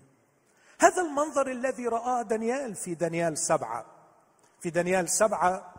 هذا 0.80 1.02
المنظر 1.02 1.50
الذي 1.50 1.86
رآه 1.86 2.22
دانيال 2.22 2.74
في 2.74 2.94
دانيال 2.94 3.38
سبعة. 3.38 3.86
في 4.60 4.70
دانيال 4.70 5.08
سبعة 5.08 5.74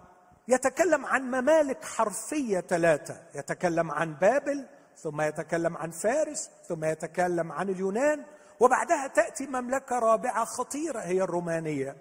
يتكلم 0.47 1.05
عن 1.05 1.21
ممالك 1.21 1.83
حرفية 1.83 2.59
ثلاثة. 2.59 3.21
يتكلم 3.35 3.91
عن 3.91 4.13
بابل 4.13 4.65
ثم 4.97 5.21
يتكلم 5.21 5.77
عن 5.77 5.91
فارس 5.91 6.49
ثم 6.67 6.85
يتكلم 6.85 7.51
عن 7.51 7.69
اليونان 7.69 8.23
وبعدها 8.59 9.07
تأتي 9.07 9.47
مملكة 9.47 9.99
رابعة 9.99 10.45
خطيرة 10.45 10.99
هي 10.99 11.21
الرومانية. 11.21 11.95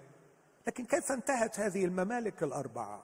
لكن 0.67 0.85
كيف 0.85 1.11
انتهت 1.11 1.59
هذه 1.59 1.85
الممالك 1.85 2.43
الأربعة؟ 2.43 3.03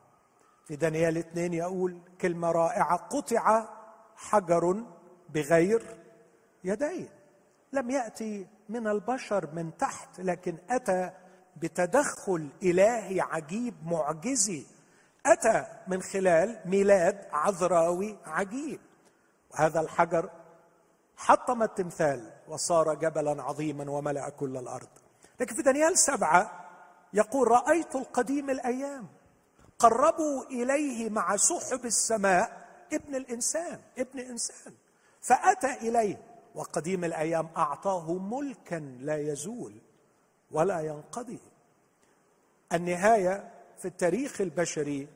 في 0.67 0.75
دانيال 0.75 1.17
اثنين 1.17 1.53
يقول 1.53 2.01
كلمة 2.21 2.51
رائعة 2.51 2.97
قطع 2.97 3.67
حجر 4.15 4.83
بغير 5.29 5.97
يدين 6.63 7.09
لم 7.73 7.89
يأتي 7.89 8.47
من 8.69 8.87
البشر 8.87 9.49
من 9.53 9.77
تحت 9.77 10.19
لكن 10.19 10.57
أتى 10.69 11.11
بتدخل 11.57 12.49
الهي 12.63 13.21
عجيب 13.21 13.73
معجزي. 13.85 14.65
أتى 15.25 15.65
من 15.87 16.01
خلال 16.01 16.59
ميلاد 16.65 17.27
عذراوي 17.31 18.17
عجيب. 18.25 18.79
وهذا 19.51 19.79
الحجر 19.79 20.29
حطم 21.17 21.63
التمثال. 21.63 22.34
وصار 22.47 22.93
جبلا 22.93 23.43
عظيما 23.43 23.91
وملأ 23.91 24.29
كل 24.29 24.57
الأرض. 24.57 24.87
لكن 25.39 25.55
في 25.55 25.61
دانيال 25.61 25.97
سبعة 25.97 26.65
يقول 27.13 27.47
رأيت 27.47 27.95
القديم 27.95 28.49
الأيام. 28.49 29.07
قربوا 29.79 30.43
إليه 30.43 31.09
مع 31.09 31.35
سحب 31.35 31.85
السماء 31.85 32.67
ابن 32.93 33.15
الإنسان 33.15 33.81
ابن 33.97 34.19
إنسان. 34.19 34.73
فأتى 35.21 35.73
إليه 35.73 36.21
وقديم 36.55 37.03
الأيام 37.03 37.49
أعطاه 37.57 38.13
ملكا 38.13 38.97
لا 38.99 39.17
يزول 39.17 39.73
ولا 40.51 40.79
ينقضي. 40.79 41.39
النهاية 42.73 43.51
في 43.77 43.87
التاريخ 43.87 44.41
البشري 44.41 45.07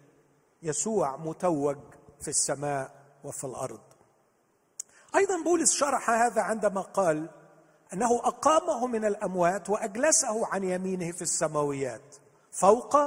يسوع 0.63 1.17
متوج 1.17 1.77
في 2.21 2.27
السماء 2.27 2.91
وفي 3.23 3.43
الأرض. 3.43 3.81
أيضا 5.15 5.43
بولس 5.43 5.73
شرح 5.73 6.09
هذا 6.09 6.41
عندما 6.41 6.81
قال 6.81 7.29
أنه 7.93 8.15
أقامه 8.15 8.87
من 8.87 9.05
الأموات 9.05 9.69
وأجلسه 9.69 10.47
عن 10.47 10.63
يمينه 10.63 11.11
في 11.11 11.21
السماويات 11.21 12.15
فوق 12.51 12.97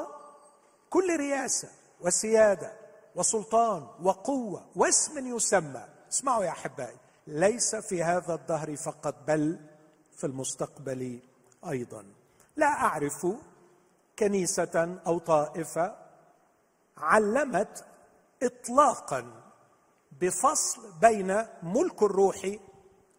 كل 0.91 1.17
رياسه 1.17 1.69
وسيادة 2.01 2.73
وسلطان 3.17 3.87
وقوة 4.03 4.67
واسم 4.77 5.37
يسمى. 5.37 5.85
اسمعوا 6.11 6.45
يا 6.45 6.51
أحبائي 6.51 6.97
ليس 7.27 7.77
في 7.77 8.03
هذا 8.03 8.35
الدهر 8.35 8.77
فقط 8.77 9.15
بل 9.27 9.61
في 10.17 10.27
المستقبل 10.27 11.21
أيضا. 11.69 12.05
لا 12.57 12.67
أعرف 12.67 13.27
كنيسة 14.19 14.99
أو 15.07 15.19
طائفة 15.19 15.97
علمت 16.97 17.85
اطلاقا 18.43 19.42
بفصل 20.21 20.81
بين 21.01 21.45
ملك 21.63 22.03
الروح 22.03 22.57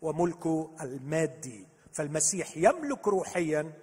وملك 0.01 0.45
المادي. 0.81 1.67
فالمسيح 1.91 2.57
يملك 2.57 3.07
روحيا 3.07 3.73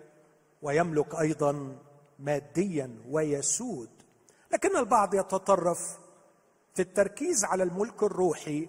ويملك 0.63 1.15
أيضا 1.15 1.79
ماديا 2.19 2.97
ويسود. 3.09 3.91
لكن 4.53 4.77
البعض 4.77 5.15
يتطرف 5.15 5.99
في 6.75 6.83
التركيز 6.83 7.45
على 7.45 7.63
الملك 7.63 8.03
الروحي 8.03 8.69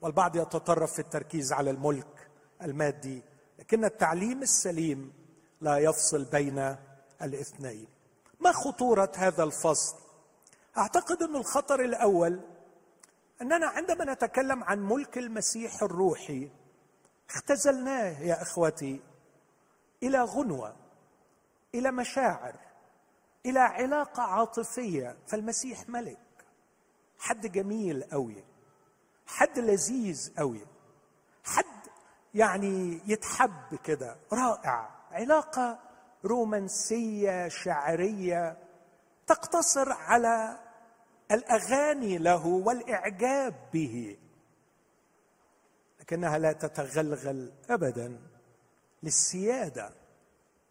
والبعض 0.00 0.36
يتطرف 0.36 0.92
في 0.92 0.98
التركيز 0.98 1.52
على 1.52 1.70
الملك 1.70 2.28
المادي. 2.62 3.22
لكن 3.58 3.84
التعليم 3.84 4.42
السليم 4.42 5.12
لا 5.60 5.78
يفصل 5.78 6.24
بين 6.24 6.76
الاثنين. 7.22 7.86
ما 8.40 8.52
خطورة 8.52 9.12
هذا 9.16 9.44
الفصل؟ 9.44 9.96
أعتقد 10.78 11.22
أن 11.22 11.36
الخطر 11.36 11.80
الأول 11.80 12.40
أننا 13.42 13.66
عندما 13.66 14.12
نتكلم 14.12 14.64
عن 14.64 14.78
ملك 14.88 15.18
المسيح 15.18 15.82
الروحي 15.82 16.50
اختزلناه 17.30 18.20
يا 18.20 18.42
إخوتي 18.42 19.00
إلى 20.02 20.22
غنوة 20.22 20.76
إلى 21.74 21.90
مشاعر 21.90 22.54
إلى 23.46 23.58
علاقة 23.60 24.22
عاطفية. 24.22 25.16
فالمسيح 25.26 25.88
ملك 25.88 26.18
حد 27.18 27.46
جميل 27.46 28.02
قوي 28.02 28.44
حد 29.26 29.58
لذيذ 29.58 30.32
قوي 30.38 30.66
حد 31.44 31.64
يعني 32.34 33.00
يتحب 33.06 33.74
كده 33.84 34.16
رائع. 34.32 34.90
علاقة 35.12 35.78
رومانسية 36.24 37.48
شعرية 37.48 38.56
تقتصر 39.26 39.92
على 39.92 40.58
الأغاني 41.30 42.18
له 42.18 42.46
والإعجاب 42.46 43.54
به. 43.72 44.16
لكنها 46.00 46.38
لا 46.38 46.52
تتغلغل 46.52 47.52
ابدا 47.70 48.20
للسيادة 49.02 49.90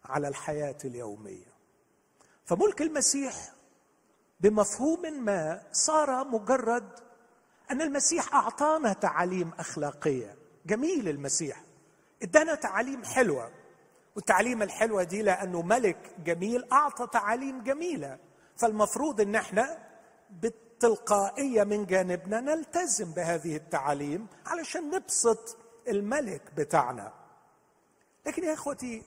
على 0.04 0.28
الحياة 0.28 0.76
اليومية. 0.84 1.56
فملك 2.44 2.82
المسيح 2.82 3.52
بمفهوم 4.40 5.24
ما 5.24 5.62
صار 5.72 6.24
مجرد 6.24 6.88
أن 7.70 7.82
المسيح 7.82 8.34
أعطانا 8.34 8.92
تعاليم 8.92 9.50
أخلاقية. 9.58 10.36
جميل 10.66 11.08
المسيح. 11.08 11.62
إدانا 12.22 12.54
تعاليم 12.54 13.04
حلوة. 13.04 13.50
والتعليم 14.16 14.62
الحلوة 14.62 15.02
دي 15.02 15.22
لأنه 15.22 15.62
ملك 15.62 16.14
جميل 16.24 16.72
أعطى 16.72 17.06
تعاليم 17.12 17.62
جميلة. 17.62 18.18
فالمفروض 18.56 19.20
إن 19.20 19.34
إحنا 19.34 19.85
تلقائيه 20.80 21.64
من 21.64 21.86
جانبنا 21.86 22.40
نلتزم 22.40 23.12
بهذه 23.12 23.56
التعاليم 23.56 24.26
علشان 24.46 24.90
نبسط 24.90 25.56
الملك 25.88 26.42
بتاعنا. 26.56 27.12
لكن 28.26 28.44
يا 28.44 28.54
إخوتي 28.54 29.02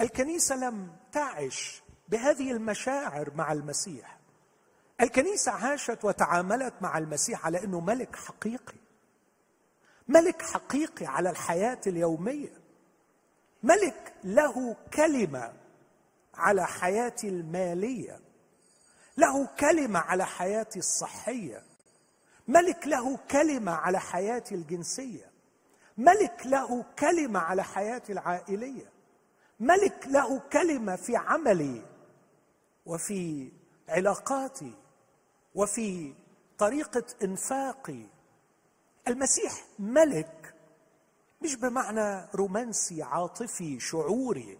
الكنيسة 0.00 0.56
لم 0.56 0.96
تعش 1.12 1.82
بهذه 2.08 2.50
المشاعر 2.50 3.30
مع 3.34 3.52
المسيح. 3.52 4.18
الكنيسة 5.00 5.52
عاشت 5.52 6.04
وتعاملت 6.04 6.74
مع 6.80 6.98
المسيح 6.98 7.46
على 7.46 7.64
إنه 7.64 7.80
ملك 7.80 8.16
حقيقي. 8.16 8.76
ملك 10.08 10.42
حقيقي 10.42 11.06
على 11.06 11.30
الحياة 11.30 11.80
اليومية. 11.86 12.52
ملك 13.62 14.12
له 14.24 14.76
كلمة 14.94 15.52
على 16.34 16.66
حياتي 16.66 17.28
المالية. 17.28 18.20
له 19.16 19.46
كلمة 19.46 19.98
على 19.98 20.26
حياتي 20.26 20.78
الصحية. 20.78 21.62
ملك 22.48 22.86
له 22.86 23.16
كلمة 23.16 23.72
على 23.72 24.00
حياتي 24.00 24.54
الجنسية. 24.54 25.30
ملك 25.98 26.42
له 26.46 26.84
كلمة 26.98 27.40
على 27.40 27.64
حياتي 27.64 28.12
العائلية. 28.12 28.92
ملك 29.60 30.06
له 30.06 30.38
كلمة 30.38 30.96
في 30.96 31.16
عملي 31.16 31.82
وفي 32.86 33.52
علاقاتي 33.88 34.74
وفي 35.54 36.14
طريقة 36.58 37.04
إنفاقي. 37.22 38.06
المسيح 39.08 39.52
ملك 39.78 40.54
مش 41.42 41.54
بمعنى 41.56 42.28
رومانسي 42.34 43.02
عاطفي 43.02 43.80
شعوري 43.80 44.58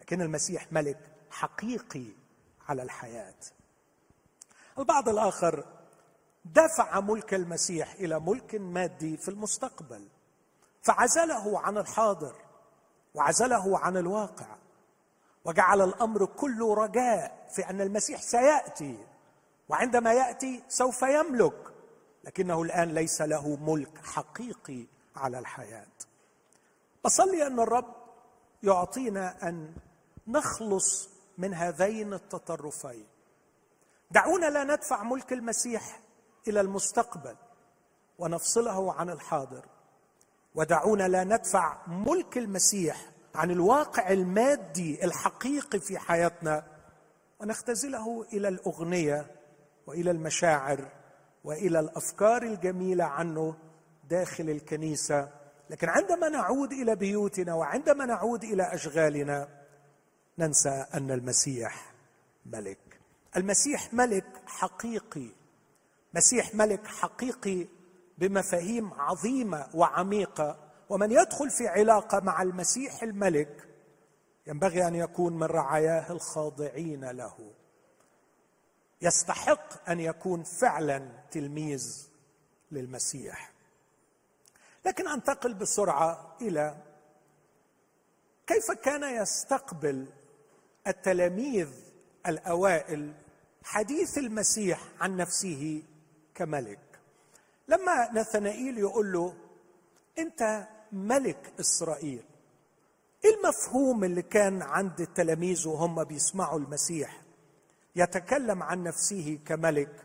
لكن 0.00 0.20
المسيح 0.22 0.72
ملك 0.72 0.98
حقيقي 1.30 2.06
على 2.68 2.82
الحياة. 2.82 3.34
البعض 4.78 5.08
الآخر 5.08 5.64
دفع 6.44 7.00
ملك 7.00 7.34
المسيح 7.34 7.92
إلى 7.92 8.20
ملك 8.20 8.54
مادي 8.54 9.16
في 9.16 9.28
المستقبل 9.28 10.08
فعزله 10.82 11.60
عن 11.60 11.78
الحاضر 11.78 12.34
وعزله 13.14 13.78
عن 13.78 13.96
الواقع 13.96 14.56
وجعل 15.44 15.80
الأمر 15.80 16.26
كله 16.26 16.74
رجاء 16.74 17.46
في 17.54 17.70
أن 17.70 17.80
المسيح 17.80 18.22
سيأتي 18.22 19.06
وعندما 19.68 20.12
يأتي 20.12 20.62
سوف 20.68 21.02
يملك 21.02 21.74
لكنه 22.24 22.62
الآن 22.62 22.88
ليس 22.88 23.22
له 23.22 23.56
ملك 23.56 23.98
حقيقي 24.04 24.86
على 25.16 25.38
الحياة. 25.38 25.86
أصلي 27.06 27.46
أن 27.46 27.60
الرب 27.60 27.94
يعطينا 28.62 29.48
أن 29.48 29.74
نخلص 30.26 31.08
من 31.38 31.54
هذين 31.54 32.14
التطرفين. 32.14 33.06
دعونا 34.10 34.46
لا 34.46 34.64
ندفع 34.64 35.02
ملك 35.02 35.32
المسيح 35.32 36.00
إلى 36.48 36.60
المستقبل 36.60 37.36
ونفصله 38.18 38.92
عن 38.92 39.10
الحاضر. 39.10 39.66
ودعونا 40.54 41.08
لا 41.08 41.24
ندفع 41.24 41.86
ملك 41.86 42.38
المسيح 42.38 43.10
عن 43.34 43.50
الواقع 43.50 44.10
المادي 44.10 45.04
الحقيقي 45.04 45.80
في 45.80 45.98
حياتنا 45.98 46.66
ونختزله 47.40 48.26
إلى 48.32 48.48
الأغنية 48.48 49.26
وإلى 49.86 50.10
المشاعر 50.10 50.88
وإلى 51.44 51.80
الأفكار 51.80 52.42
الجميلة 52.42 53.04
عنه 53.04 53.54
داخل 54.10 54.50
الكنيسة. 54.50 55.28
لكن 55.70 55.88
عندما 55.88 56.28
نعود 56.28 56.72
إلى 56.72 56.96
بيوتنا 56.96 57.54
وعندما 57.54 58.06
نعود 58.06 58.44
إلى 58.44 58.74
أشغالنا 58.74 59.48
ننسى 60.38 60.86
أن 60.94 61.10
المسيح 61.10 61.92
ملك. 62.46 62.87
المسيح 63.36 63.94
ملك 63.94 64.42
حقيقي 64.46 65.30
مسيح 66.14 66.54
ملك 66.54 66.86
حقيقي 66.86 67.66
بمفاهيم 68.18 68.94
عظيمة 68.94 69.68
وعميقة. 69.74 70.68
ومن 70.88 71.12
يدخل 71.12 71.50
في 71.50 71.68
علاقة 71.68 72.20
مع 72.20 72.42
المسيح 72.42 73.02
الملك 73.02 73.68
ينبغي 74.46 74.86
أن 74.86 74.94
يكون 74.94 75.32
من 75.32 75.42
رعاياه 75.42 76.12
الخاضعين 76.12 77.04
له. 77.04 77.52
يستحق 79.02 79.90
أن 79.90 80.00
يكون 80.00 80.42
فعلا 80.42 81.08
تلميذ 81.30 82.08
للمسيح. 82.70 83.52
لكن 84.86 85.08
أنتقل 85.08 85.54
بسرعة 85.54 86.36
إلى 86.40 86.76
كيف 88.46 88.70
كان 88.70 89.22
يستقبل 89.22 90.06
التلاميذ 90.86 91.87
الأوائل 92.28 93.12
حديث 93.62 94.18
المسيح 94.18 94.80
عن 95.00 95.16
نفسه 95.16 95.82
كملك. 96.34 96.78
لما 97.68 98.12
نثنائيل 98.12 98.78
يقول 98.78 99.12
له 99.12 99.34
أنت 100.18 100.68
ملك 100.92 101.52
إسرائيل 101.60 102.22
إيه 103.24 103.34
المفهوم 103.34 104.04
اللي 104.04 104.22
كان 104.22 104.62
عند 104.62 105.00
التلاميذ 105.00 105.68
وهم 105.68 106.04
بيسمعوا 106.04 106.58
المسيح 106.58 107.22
يتكلم 107.96 108.62
عن 108.62 108.82
نفسه 108.82 109.38
كملك؟ 109.46 110.04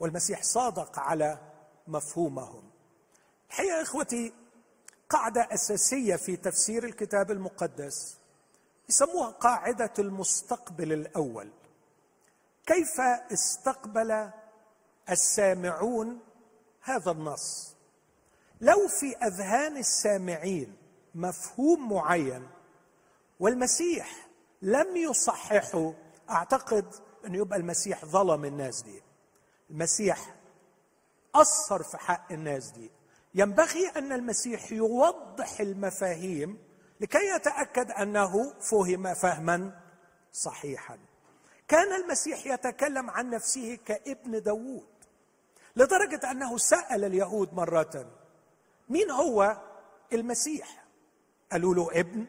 والمسيح 0.00 0.42
صادق 0.42 0.98
على 0.98 1.38
مفهومهم. 1.88 2.62
الحقيقة 3.50 3.82
إخوتي 3.82 4.32
قاعدة 5.08 5.48
أساسية 5.54 6.16
في 6.16 6.36
تفسير 6.36 6.84
الكتاب 6.84 7.30
المقدس 7.30 8.18
يسموها 8.92 9.30
قاعدة 9.30 9.92
المستقبل 9.98 10.92
الأول. 10.92 11.50
كيف 12.66 13.00
استقبل 13.32 14.30
السامعون 15.10 16.20
هذا 16.80 17.10
النص؟ 17.10 17.76
لو 18.60 18.88
في 18.88 19.16
أذهان 19.16 19.76
السامعين 19.76 20.76
مفهوم 21.14 21.92
معين 21.92 22.48
والمسيح 23.40 24.28
لم 24.62 24.96
يصححه 24.96 25.92
أعتقد 26.30 26.94
انه 27.26 27.38
يبقى 27.38 27.58
المسيح 27.58 28.04
ظلم 28.04 28.44
الناس 28.44 28.82
دي. 28.82 29.02
المسيح 29.70 30.34
أثر 31.34 31.82
في 31.82 31.96
حق 31.98 32.32
الناس 32.32 32.70
دي. 32.70 32.90
ينبغي 33.34 33.88
أن 33.88 34.12
المسيح 34.12 34.72
يوضح 34.72 35.60
المفاهيم 35.60 36.58
لكي 37.02 37.28
يتأكد 37.36 37.90
أنه 37.90 38.52
فهم 38.60 39.14
فهما 39.14 39.80
صحيحا. 40.32 40.98
كان 41.68 41.92
المسيح 41.92 42.46
يتكلم 42.46 43.10
عن 43.10 43.30
نفسه 43.30 43.78
كابن 43.86 44.42
داوود 44.42 44.88
لدرجة 45.76 46.30
أنه 46.30 46.58
سأل 46.58 47.04
اليهود 47.04 47.54
مرة 47.54 48.06
مين 48.88 49.10
هو 49.10 49.62
المسيح؟ 50.12 50.84
قالوا 51.52 51.74
له 51.74 52.00
ابن 52.00 52.26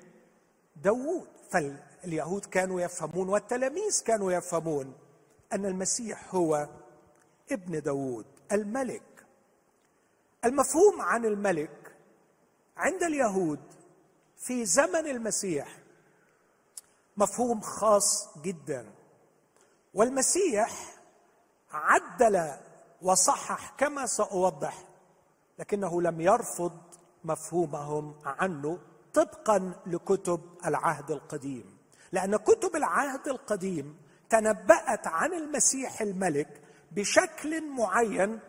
داوود. 0.75 1.27
فاليهود 1.51 2.45
كانوا 2.45 2.81
يفهمون 2.81 3.29
والتلاميذ 3.29 4.03
كانوا 4.05 4.31
يفهمون 4.31 4.93
أن 5.53 5.65
المسيح 5.65 6.35
هو 6.35 6.69
ابن 7.51 7.81
داوود 7.81 8.25
الملك. 8.51 9.25
المفهوم 10.45 11.01
عن 11.01 11.25
الملك 11.25 11.95
عند 12.77 13.03
اليهود 13.03 13.59
في 14.43 14.65
زمن 14.65 15.07
المسيح 15.07 15.77
مفهوم 17.17 17.61
خاص 17.61 18.37
جدا. 18.41 18.91
والمسيح 19.93 20.95
عدل 21.71 22.51
وصحح 23.01 23.75
كما 23.77 24.05
سأوضح 24.05 24.83
لكنه 25.59 26.01
لم 26.01 26.21
يرفض 26.21 26.81
مفهومهم 27.23 28.15
عنه 28.25 28.79
طبقا 29.13 29.73
لكتب 29.85 30.41
العهد 30.65 31.11
القديم. 31.11 31.77
لأن 32.11 32.35
كتب 32.35 32.75
العهد 32.75 33.27
القديم 33.27 33.97
تنبأت 34.29 35.07
عن 35.07 35.33
المسيح 35.33 36.01
الملك 36.01 36.61
بشكل 36.91 37.69
معين 37.69 38.39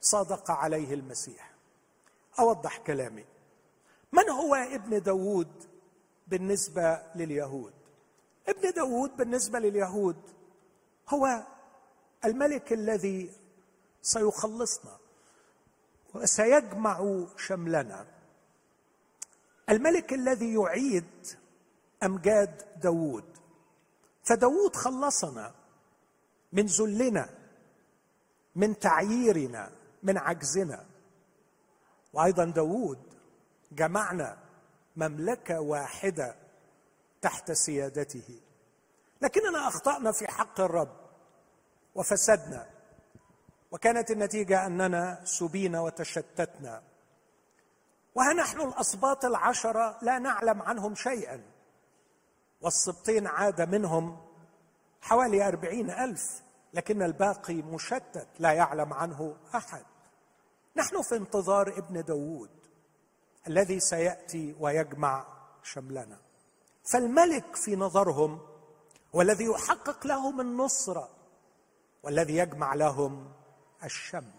صادق 0.00 0.50
عليه 0.50 0.94
المسيح. 0.94 1.50
أوضح 2.38 2.78
كلامي. 2.78 3.24
من 4.12 4.30
هو 4.30 4.54
ابن 4.54 5.02
داوود 5.02 5.64
بالنسبة 6.26 7.02
لليهود؟ 7.14 7.72
ابن 8.48 8.70
داوود 8.70 9.16
بالنسبة 9.16 9.58
لليهود 9.58 10.16
هو 11.08 11.46
الملك 12.24 12.72
الذي 12.72 13.30
سيخلصنا 14.02 14.98
وسيجمع 16.14 17.24
شملنا. 17.36 18.06
الملك 19.68 20.12
الذي 20.12 20.54
يعيد 20.54 21.26
أمجاد 22.02 22.80
داوود. 22.82 23.24
فداوود 24.24 24.76
خلصنا 24.76 25.54
من 26.52 26.66
ذلنا 26.66 27.28
من 28.56 28.78
تعييرنا 28.78 29.70
من 30.02 30.18
عجزنا. 30.18 30.86
وأيضا 32.12 32.44
داوود 32.44 33.05
جمعنا 33.72 34.38
مملكة 34.96 35.60
واحدة 35.60 36.36
تحت 37.22 37.52
سيادته. 37.52 38.40
لكننا 39.22 39.68
أخطأنا 39.68 40.12
في 40.12 40.28
حق 40.28 40.60
الرب 40.60 40.96
وفسدنا. 41.94 42.66
وكانت 43.70 44.10
النتيجة 44.10 44.66
أننا 44.66 45.20
سبينا 45.24 45.80
وتشتتنا. 45.80 46.82
وها 48.14 48.32
نحن 48.32 48.60
الاسباط 48.60 49.24
العشرة 49.24 49.98
لا 50.02 50.18
نعلم 50.18 50.62
عنهم 50.62 50.94
شيئا. 50.94 51.42
والسبطين 52.60 53.26
عاد 53.26 53.74
منهم 53.74 54.26
حوالي 55.00 55.48
أربعين 55.48 55.90
ألف 55.90 56.42
لكن 56.74 57.02
الباقي 57.02 57.54
مشتت 57.54 58.28
لا 58.38 58.52
يعلم 58.52 58.92
عنه 58.92 59.36
أحد. 59.54 59.84
نحن 60.76 61.02
في 61.02 61.16
انتظار 61.16 61.68
ابن 61.68 62.04
داود. 62.04 62.65
الذي 63.46 63.80
سيأتي 63.80 64.56
ويجمع 64.60 65.26
شملنا. 65.62 66.18
فالملك 66.92 67.56
في 67.56 67.76
نظرهم 67.76 68.40
والذي 69.12 69.44
يحقق 69.44 70.06
لهم 70.06 70.40
النصرة 70.40 71.08
والذي 72.02 72.36
يجمع 72.36 72.74
لهم 72.74 73.32
الشمل. 73.84 74.32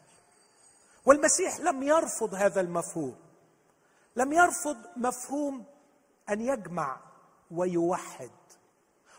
والمسيح 1.05 1.59
لم 1.59 1.83
يرفض 1.83 2.33
هذا 2.33 2.61
المفهوم 2.61 3.15
لم 4.15 4.33
يرفض 4.33 4.77
مفهوم 4.97 5.63
أن 6.29 6.41
يجمع 6.41 6.99
ويوحد 7.51 8.31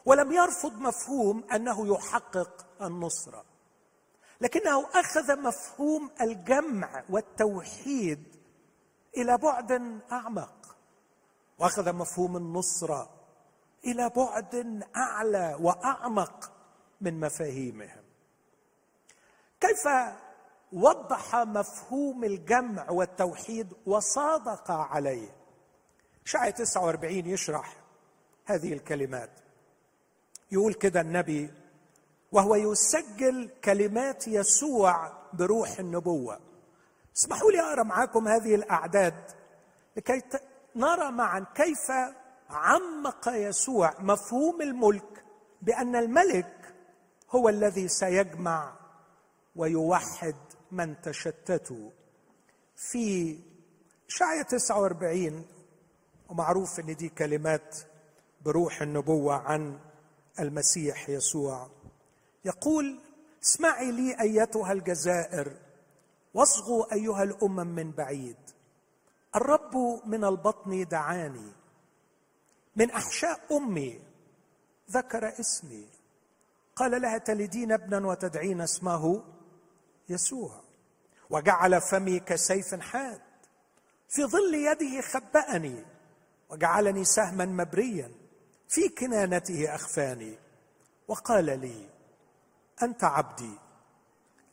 ولم 0.04 0.32
يرفض 0.32 0.72
مفهوم 0.72 1.44
أنه 1.54 1.86
يحقق 1.86 2.66
النصره 2.82 3.44
لكنه 4.40 4.86
أخذ 4.94 5.40
مفهوم 5.40 6.10
الجمع 6.20 7.04
والتوحيد 7.10 8.37
إلى 9.18 9.38
بعد 9.38 10.00
أعمق. 10.12 10.76
وأخذ 11.58 11.92
مفهوم 11.92 12.36
النصره 12.36 13.10
إلى 13.84 14.08
بعد 14.16 14.82
أعلى 14.96 15.56
وأعمق 15.60 16.52
من 17.00 17.20
مفاهيمهم. 17.20 18.02
كيف 19.60 19.88
وضح 20.72 21.36
مفهوم 21.36 22.24
الجمع 22.24 22.90
والتوحيد 22.90 23.72
وصادق 23.86 24.70
عليه؟ 24.70 25.36
شعي 26.24 26.52
49 26.52 27.26
يشرح 27.26 27.76
هذه 28.44 28.72
الكلمات. 28.72 29.30
يقول 30.52 30.74
كده 30.74 31.00
النبي 31.00 31.50
وهو 32.32 32.54
يسجل 32.54 33.50
كلمات 33.64 34.28
يسوع 34.28 35.12
بروح 35.32 35.78
النبوة 35.78 36.40
اسمحوا 37.18 37.50
لي 37.50 37.60
أقرأ 37.60 37.82
معاكم 37.82 38.28
هذه 38.28 38.54
الأعداد 38.54 39.14
لكي 39.96 40.22
نرى 40.76 41.10
معا 41.10 41.46
كيف 41.54 41.90
عمق 42.50 43.28
يسوع 43.28 43.94
مفهوم 44.00 44.62
الملك 44.62 45.24
بأن 45.62 45.96
الملك 45.96 46.74
هو 47.30 47.48
الذي 47.48 47.88
سيجمع 47.88 48.72
ويوحد 49.56 50.34
من 50.72 51.00
تشتتوا 51.00 51.90
في 52.76 53.38
شعية 54.08 54.42
49 54.42 55.46
ومعروف 56.28 56.80
إن 56.80 56.96
دي 56.96 57.08
كلمات 57.08 57.76
بروح 58.44 58.82
النبوة 58.82 59.34
عن 59.34 59.78
المسيح 60.40 61.08
يسوع. 61.08 61.70
يقول 62.44 63.00
اسمعي 63.42 63.92
لي 63.92 64.20
أيتها 64.20 64.72
الجزائر 64.72 65.52
واصغوا 66.34 66.92
أيها 66.92 67.22
الأمم 67.22 67.66
من 67.66 67.90
بعيد. 67.90 68.36
الرب 69.36 69.76
من 70.04 70.24
البطن 70.24 70.84
دعاني. 70.84 71.52
من 72.76 72.90
أحشاء 72.90 73.56
أمي 73.56 74.00
ذكر 74.90 75.40
اسمي. 75.40 75.88
قال 76.76 77.02
لها 77.02 77.18
تلدين 77.18 77.72
ابنا 77.72 78.06
وتدعين 78.06 78.60
اسمه 78.60 79.24
يسوع. 80.08 80.60
وجعل 81.30 81.80
فمي 81.80 82.20
كسيف 82.20 82.74
حاد. 82.74 83.20
في 84.08 84.24
ظل 84.24 84.54
يده 84.54 85.00
خبأني. 85.00 85.84
وجعلني 86.50 87.04
سهما 87.04 87.44
مبريا. 87.44 88.12
في 88.68 88.88
كنانته 88.88 89.74
أخفاني. 89.74 90.38
وقال 91.08 91.44
لي 91.44 91.90
أنت 92.82 93.04
عبدي. 93.04 93.67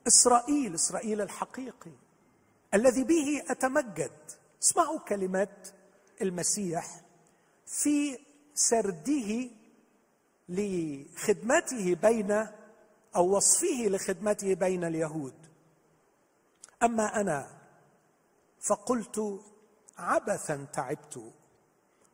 إسرائيل 0.08 0.76
إسرائيل 0.76 1.22
الحقيقي 1.22 1.92
الذي 2.74 3.04
به 3.04 3.44
أتمجد. 3.50 4.12
اسمعوا 4.64 5.00
كلمات 5.00 5.68
المسيح 6.22 7.02
في 7.66 8.18
سرده 8.54 9.50
لخدمته 10.50 11.96
بين 11.96 12.32
أو 13.16 13.36
وصفه 13.36 13.88
لخدمته 13.88 14.54
بين 14.54 14.84
اليهود. 14.84 15.34
أما 16.84 17.22
أنا 17.22 17.48
فقلت 18.60 19.42
عبثا 19.98 20.68
تعبت 20.74 21.32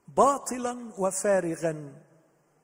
باطلا 0.07 0.91
وفارغا 0.97 1.93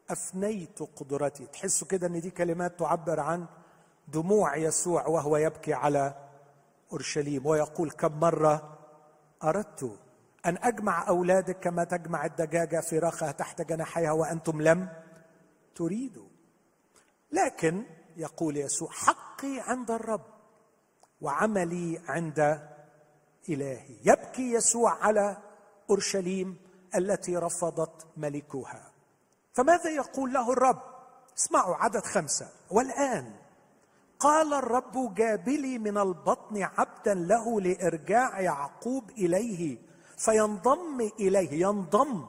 أفنيت 0.09 0.79
قدرتي. 0.79 1.45
تحسوا 1.45 1.87
كده 1.87 2.07
إن 2.07 2.21
دي 2.21 2.29
كلمات 2.31 2.79
تعبر 2.79 3.19
عن 3.19 3.45
دموع 4.07 4.55
يسوع 4.55 5.07
وهو 5.07 5.37
يبكي 5.37 5.73
على 5.73 6.15
أورشليم 6.91 7.45
ويقول 7.45 7.91
كم 7.91 8.19
مرة 8.19 8.77
أردت 9.43 9.99
أن 10.45 10.57
أجمع 10.63 11.07
أولادك 11.07 11.59
كما 11.59 11.83
تجمع 11.83 12.25
الدجاجة 12.25 12.79
فراخها 12.79 13.31
تحت 13.31 13.61
جناحيها 13.61 14.11
وأنتم 14.11 14.61
لم 14.61 14.89
تريدوا. 15.75 16.27
لكن 17.31 17.85
يقول 18.17 18.57
يسوع 18.57 18.89
حقي 18.91 19.59
عند 19.59 19.91
الرب 19.91 20.25
وعملي 21.21 22.01
عند 22.07 22.39
إلهي. 23.49 23.95
يبكي 24.05 24.53
يسوع 24.53 24.91
على 24.91 25.37
أورشليم 25.89 26.57
التي 26.95 27.37
رفضت 27.37 28.07
ملكها 28.17 28.91
فماذا 29.53 29.89
يقول 29.89 30.33
له 30.33 30.51
الرب؟ 30.51 30.81
اسمعوا 31.37 31.75
عدد 31.75 32.05
خمسة. 32.05 32.49
والآن 32.71 33.46
قال 34.19 34.53
الرب 34.53 35.13
جابلي 35.15 35.77
من 35.77 35.97
البطن 35.97 36.63
عبدا 36.63 37.13
له 37.13 37.61
لإرجاع 37.61 38.41
يعقوب 38.41 39.09
إليه 39.09 39.77
فينضم 40.17 41.09
إليه 41.19 41.51
ينضم 41.51 42.25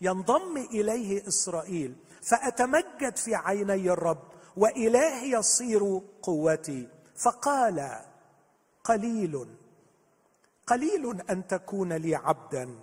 ينضم 0.00 0.56
إليه 0.56 1.28
إسرائيل 1.28 1.96
فأتمجد 2.22 3.16
في 3.16 3.34
عيني 3.34 3.90
الرب 3.90 4.22
والهي 4.56 5.30
يصير 5.30 6.00
قوتي. 6.22 6.88
فقال 7.24 8.00
قليل 8.84 9.46
قليل 10.66 11.20
أن 11.30 11.46
تكون 11.46 11.92
لي 11.92 12.14
عبدا 12.14 12.74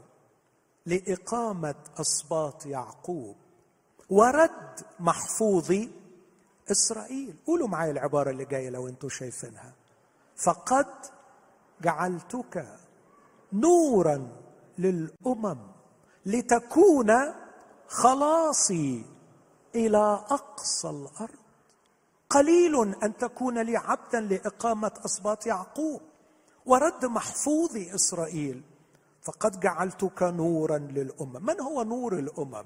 لإقامة 0.86 1.76
اسباط 2.02 2.66
يعقوب 2.66 3.36
ورد 4.10 4.80
محفوظي 5.00 5.90
إسرائيل. 6.72 7.36
قولوا 7.48 7.68
معي 7.68 7.92
العبارة 7.92 8.30
اللي 8.30 8.46
جاية 8.46 8.70
لو 8.70 8.88
أنتم 8.88 9.10
شايفينها. 9.10 9.74
فقد 10.36 10.88
جعلتك 11.82 12.68
نورا 13.54 14.28
للأمم 14.78 15.58
لتكون 16.26 17.12
خلاصي 17.88 19.06
إلى 19.76 20.26
أقصى 20.30 20.90
الأرض. 20.90 21.42
قليل 22.30 22.96
أن 23.04 23.18
تكون 23.18 23.62
لي 23.62 23.78
عبدا 23.78 24.20
لإقامة 24.22 24.92
اسباط 25.06 25.46
يعقوب 25.46 26.02
ورد 26.66 27.06
محفوظ 27.06 27.78
إسرائيل. 27.78 28.64
فقد 29.22 29.60
جعلتك 29.60 30.24
نورا 30.24 30.78
للأمم. 30.78 31.46
من 31.46 31.62
هو 31.62 31.84
نور 31.84 32.14
الأمم؟ 32.14 32.66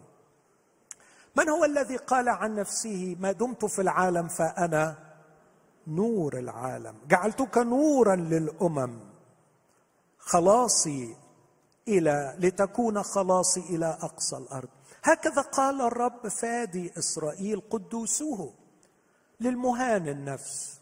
من 1.37 1.49
هو 1.49 1.65
الذي 1.65 1.97
قال 1.97 2.29
عن 2.29 2.55
نفسه 2.55 3.15
ما 3.19 3.31
دمت 3.31 3.65
في 3.65 3.81
العالم 3.81 4.27
فأنا 4.27 4.97
نور 5.87 6.39
العالم؟ 6.39 6.95
جعلتك 7.07 7.57
نورا 7.57 8.15
للأمم. 8.15 8.99
خلاصي 10.19 11.15
إلى 11.87 12.35
لتكون 12.39 13.03
خلاصي 13.03 13.59
إلى 13.59 13.97
أقصى 14.01 14.37
الأرض. 14.37 14.69
هكذا 15.03 15.41
قال 15.41 15.81
الرب 15.81 16.27
فادي 16.27 16.91
إسرائيل 16.97 17.61
قدوسه 17.69 18.53
للمهان 19.39 20.07
النفس 20.07 20.79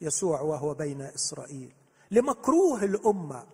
يسوع 0.00 0.40
وهو 0.40 0.74
بين 0.74 1.02
إسرائيل 1.02 1.72
لمكروه 2.10 2.84
الأمة 2.84 3.46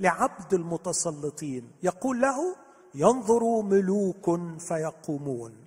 لعبد 0.00 0.54
المتسلطين. 0.54 1.70
يقول 1.82 2.20
له 2.20 2.56
ينظر 2.94 3.60
ملوك 3.62 4.40
فيقومون. 4.60 5.65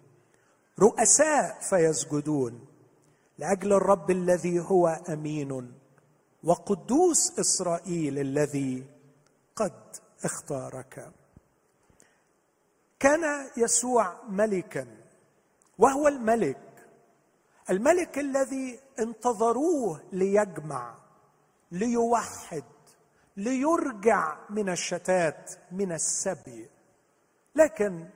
رؤساء 0.80 1.60
فيسجدون 1.70 2.66
لأجل 3.38 3.74
الرب 3.74 4.12
الذي 4.12 4.60
هو 4.60 4.88
أمين 4.88 5.74
وقدوس 6.44 7.40
إسرائيل 7.40 8.20
الذي 8.20 8.86
قد 9.56 9.96
اختارك. 10.24 11.12
كان 13.00 13.50
يسوع 13.58 14.24
ملكا 14.30 14.88
وهو 15.78 16.08
الملك 16.08 16.58
الملك 17.70 18.20
الذي 18.20 18.80
انتظروه 19.00 20.02
ليجمع 20.12 20.98
ليوحد 21.72 22.64
ليرجع 23.38 24.38
من 24.50 24.70
الشتات 24.70 25.52
من 25.72 25.92
السبي. 25.92 26.70
لكن 27.56 28.10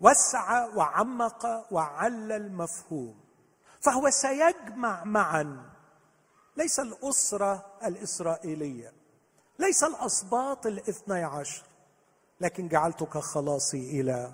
وسع 0.00 0.66
وعمق 0.74 1.66
وعلى 1.72 2.36
المفهوم. 2.36 3.20
فهو 3.80 4.10
سيجمع 4.10 5.04
معا. 5.04 5.70
ليس 6.56 6.80
الأسرة 6.80 7.66
الإسرائيلية 7.84 8.92
ليس 9.58 9.84
الأسباط 9.84 10.66
الاثني 10.66 11.24
عشر 11.24 11.64
لكن 12.40 12.68
جعلتك 12.68 13.18
خلاصي 13.18 14.00
إلى 14.00 14.32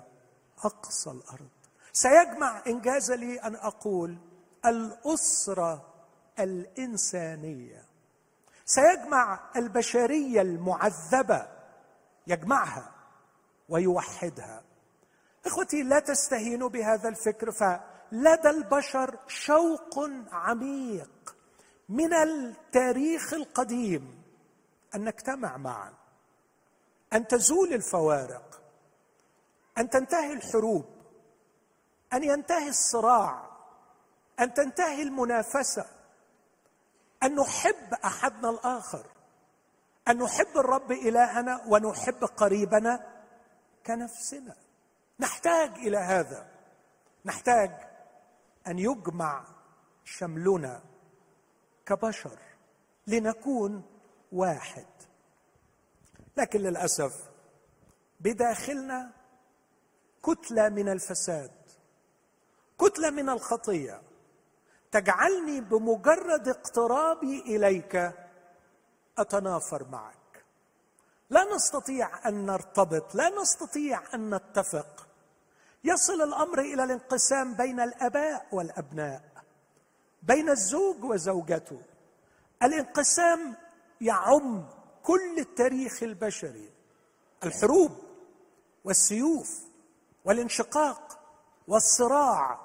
أقصى 0.63 1.11
الأرض. 1.11 1.49
سيجمع 1.93 2.63
إنجاز 2.67 3.11
لي 3.11 3.39
أن 3.39 3.55
أقول 3.55 4.17
الأسرة 4.65 5.93
الإنسانية. 6.39 7.85
سيجمع 8.65 9.39
البشرية 9.55 10.41
المعذبة 10.41 11.47
يجمعها 12.27 12.91
ويوحدها. 13.69 14.63
إخوتي 15.45 15.83
لا 15.83 15.99
تستهينوا 15.99 16.69
بهذا 16.69 17.09
الفكر. 17.09 17.51
فلدى 17.51 18.49
البشر 18.49 19.19
شوق 19.27 20.09
عميق 20.31 21.35
من 21.89 22.13
التاريخ 22.13 23.33
القديم. 23.33 24.23
أن 24.95 25.05
نجتمع 25.05 25.57
معا. 25.57 25.93
أن 27.13 27.27
تزول 27.27 27.73
الفوارق. 27.73 28.61
أن 29.77 29.89
تنتهي 29.89 30.33
الحروب. 30.33 30.85
أن 32.13 32.23
ينتهي 32.23 32.69
الصراع. 32.69 33.49
أن 34.39 34.53
تنتهي 34.53 35.01
المنافسة. 35.01 35.85
أن 37.23 37.35
نحب 37.35 37.93
أحدنا 38.05 38.49
الآخر. 38.49 39.05
أن 40.07 40.17
نحب 40.17 40.57
الرب 40.57 40.91
إلهنا 40.91 41.61
ونحب 41.67 42.23
قريبنا 42.23 43.23
كنفسنا. 43.85 44.55
نحتاج 45.19 45.69
إلى 45.77 45.97
هذا. 45.97 46.47
نحتاج 47.25 47.71
أن 48.67 48.79
يجمع 48.79 49.45
شملنا 50.03 50.81
كبشر 51.85 52.39
لنكون 53.07 53.83
واحد. 54.31 54.87
لكن 56.37 56.59
للأسف 56.59 57.29
بداخلنا 58.19 59.11
كتلة 60.23 60.69
من 60.69 60.89
الفساد 60.89 61.51
كتلة 62.79 63.09
من 63.09 63.29
الخطية. 63.29 64.01
تجعلني 64.91 65.61
بمجرد 65.61 66.47
اقترابي 66.47 67.39
إليك 67.39 68.11
أتنافر 69.17 69.87
معك. 69.87 70.45
لا 71.29 71.55
نستطيع 71.55 72.27
أن 72.27 72.45
نرتبط 72.45 73.15
لا 73.15 73.29
نستطيع 73.41 74.01
أن 74.13 74.35
نتفق. 74.35 75.02
يصل 75.83 76.21
الأمر 76.21 76.59
إلى 76.59 76.83
الانقسام 76.83 77.53
بين 77.53 77.79
الأباء 77.79 78.47
والأبناء 78.51 79.21
بين 80.23 80.49
الزوج 80.49 81.03
وزوجته. 81.03 81.81
الانقسام 82.63 83.55
يعم 84.01 84.65
كل 85.03 85.39
التاريخ 85.39 86.03
البشري 86.03 86.69
الحروب 87.43 87.91
والسيوف 88.83 89.59
والانشقاق 90.25 91.19
والصراع 91.67 92.59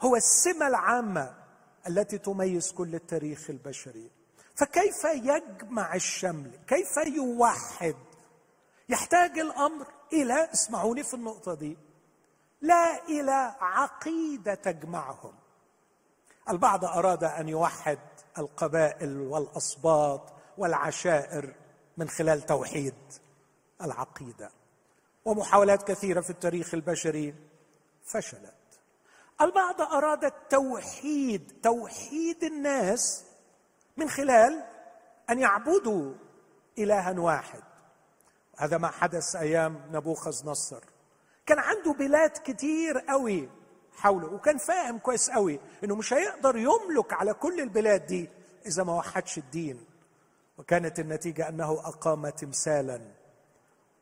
هو 0.00 0.16
السمة 0.16 0.66
العامة 0.66 1.34
التي 1.88 2.18
تميز 2.18 2.72
كل 2.72 2.94
التاريخ 2.94 3.50
البشري. 3.50 4.10
فكيف 4.54 5.04
يجمع 5.04 5.94
الشمل؟ 5.94 6.50
كيف 6.66 6.96
يوحد؟ 6.96 7.96
يحتاج 8.88 9.38
الأمر 9.38 9.86
إلى 10.12 10.52
اسمعوني 10.52 11.02
في 11.02 11.14
النقطة 11.14 11.54
دي 11.54 11.76
لا 12.62 13.04
إلى 13.08 13.54
عقيدة 13.60 14.54
تجمعهم. 14.54 15.34
البعض 16.50 16.84
أراد 16.84 17.24
أن 17.24 17.48
يوحد 17.48 17.98
القبائل 18.38 19.20
والاسباط 19.20 20.32
والعشائر 20.58 21.54
من 21.96 22.08
خلال 22.08 22.46
توحيد 22.46 22.94
العقيدة 23.82 24.50
ومحاولات 25.24 25.82
كثيرة 25.82 26.20
في 26.20 26.30
التاريخ 26.30 26.74
البشري 26.74 27.34
فشلت. 28.04 28.54
البعض 29.40 29.80
أراد 29.80 30.24
التوحيد 30.24 31.60
توحيد 31.62 32.44
الناس 32.44 33.24
من 33.96 34.08
خلال 34.08 34.64
أن 35.30 35.38
يعبدوا 35.38 36.14
إلها 36.78 37.20
واحد. 37.20 37.62
هذا 38.56 38.78
ما 38.78 38.88
حدث 38.88 39.36
أيام 39.36 39.80
نبوخذ 39.92 40.50
نصر. 40.50 40.91
كان 41.46 41.58
عنده 41.58 41.92
بلاد 41.92 42.30
كتير 42.44 42.98
قوي 42.98 43.48
حوله 43.92 44.26
وكان 44.34 44.58
فاهم 44.58 44.98
كويس 44.98 45.30
قوي 45.30 45.60
إنه 45.84 45.96
مش 45.96 46.12
هيقدر 46.12 46.56
يملك 46.56 47.12
على 47.12 47.34
كل 47.34 47.60
البلاد 47.60 48.06
دي 48.06 48.28
إذا 48.66 48.82
ما 48.84 48.94
وحدش 48.96 49.38
الدين. 49.38 49.84
وكانت 50.58 51.00
النتيجة 51.00 51.48
أنه 51.48 51.72
أقام 51.72 52.28
تمثالا. 52.28 53.00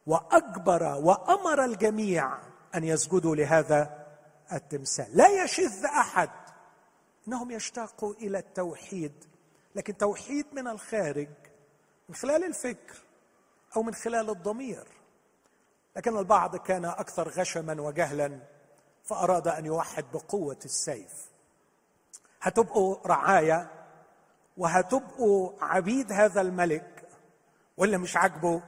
وأجبر 0.07 0.83
وأمر 0.83 1.65
الجميع 1.65 2.39
أن 2.75 2.85
يسجدوا 2.85 3.37
لهذا 3.37 4.07
التمثال. 4.53 5.17
لا 5.17 5.45
يشذ 5.45 5.85
أحد 5.85 6.31
إنهم 7.29 7.51
يشتاقوا 7.51 8.15
إلى 8.15 8.39
التوحيد 8.39 9.13
لكن 9.75 9.97
توحيد 9.97 10.47
من 10.53 10.69
الخارج 10.69 11.29
من 12.09 12.15
خلال 12.15 12.45
الفكر 12.45 13.03
أو 13.77 13.83
من 13.83 13.95
خلال 13.95 14.31
الضمير. 14.31 14.87
لكن 16.01 16.19
البعض 16.19 16.57
كان 16.57 16.85
أكثر 16.85 17.29
غشما 17.29 17.83
وجهلا 17.83 18.39
فأراد 19.05 19.49
أن 19.49 19.67
يوحد 19.67 20.05
بقوة 20.13 20.59
السيف. 20.65 21.31
هتبقوا 22.43 22.97
رعايه 23.07 23.71
وهتبقوا 24.57 25.53
عبيد 25.61 26.13
هذا 26.13 26.41
الملك 26.41 27.09
ولا 27.77 27.99
مش 27.99 28.17
عاجبه 28.17 28.63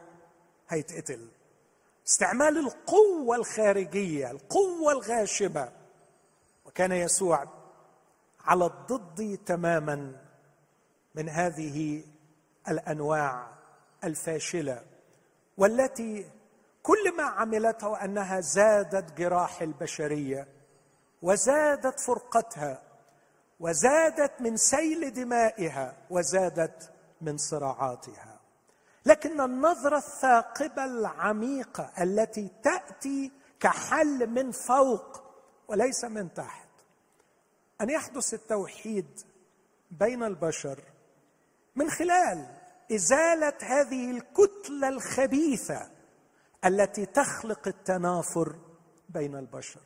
هيتقتل. 0.68 1.28
استعمال 2.06 2.58
القوة 2.58 3.36
الخارجية 3.36 4.30
القوة 4.30 4.92
الغاشمة. 4.92 5.72
وكان 6.66 6.92
يسوع 6.92 7.44
على 8.44 8.66
الضد 8.66 9.38
تماما 9.46 10.20
من 11.14 11.28
هذه 11.28 12.04
الأنواع 12.68 13.46
الفاشلة 14.04 14.82
والتي 15.56 16.41
كل 16.82 17.16
ما 17.16 17.22
عملته 17.22 18.04
أنها 18.04 18.40
زادت 18.40 19.18
جراح 19.18 19.62
البشرية 19.62 20.48
وزادت 21.22 22.00
فرقتها 22.00 22.82
وزادت 23.60 24.40
من 24.40 24.56
سيل 24.56 25.12
دمائها 25.12 25.96
وزادت 26.10 26.92
من 27.20 27.38
صراعاتها. 27.38 28.40
لكن 29.06 29.40
النظرة 29.40 29.96
الثاقبة 29.96 30.84
العميقة 30.84 31.92
التي 32.00 32.50
تأتي 32.62 33.32
كحل 33.60 34.26
من 34.26 34.50
فوق 34.50 35.22
وليس 35.68 36.04
من 36.04 36.34
تحت. 36.34 36.68
أن 37.80 37.90
يحدث 37.90 38.34
التوحيد 38.34 39.20
بين 39.90 40.22
البشر 40.22 40.78
من 41.76 41.90
خلال 41.90 42.46
إزالة 42.92 43.54
هذه 43.62 44.10
الكتلة 44.10 44.88
الخبيثة 44.88 45.90
التي 46.64 47.07
تخلق 47.07 47.68
التنافر 47.68 48.57
بين 49.09 49.37
البشر. 49.37 49.81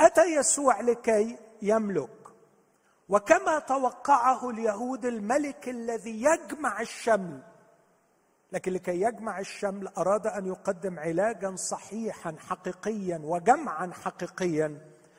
أتى 0.00 0.24
يسوع 0.24 0.80
لكي 0.80 1.38
يملك 1.62 2.10
وكما 3.08 3.58
توقعه 3.58 4.50
اليهود 4.50 5.04
الملك 5.04 5.68
الذي 5.68 6.22
يجمع 6.22 6.80
الشمل. 6.80 7.42
لكن 8.52 8.72
لكي 8.72 9.00
يجمع 9.00 9.38
الشمل 9.38 9.88
أراد 9.88 10.26
أن 10.26 10.46
يقدم 10.46 10.98
علاجا 10.98 11.56
صحيحا 11.56 12.36
حقيقيا 12.38 13.20
وجمعا 13.24 13.92
حقيقيا. 13.92 14.78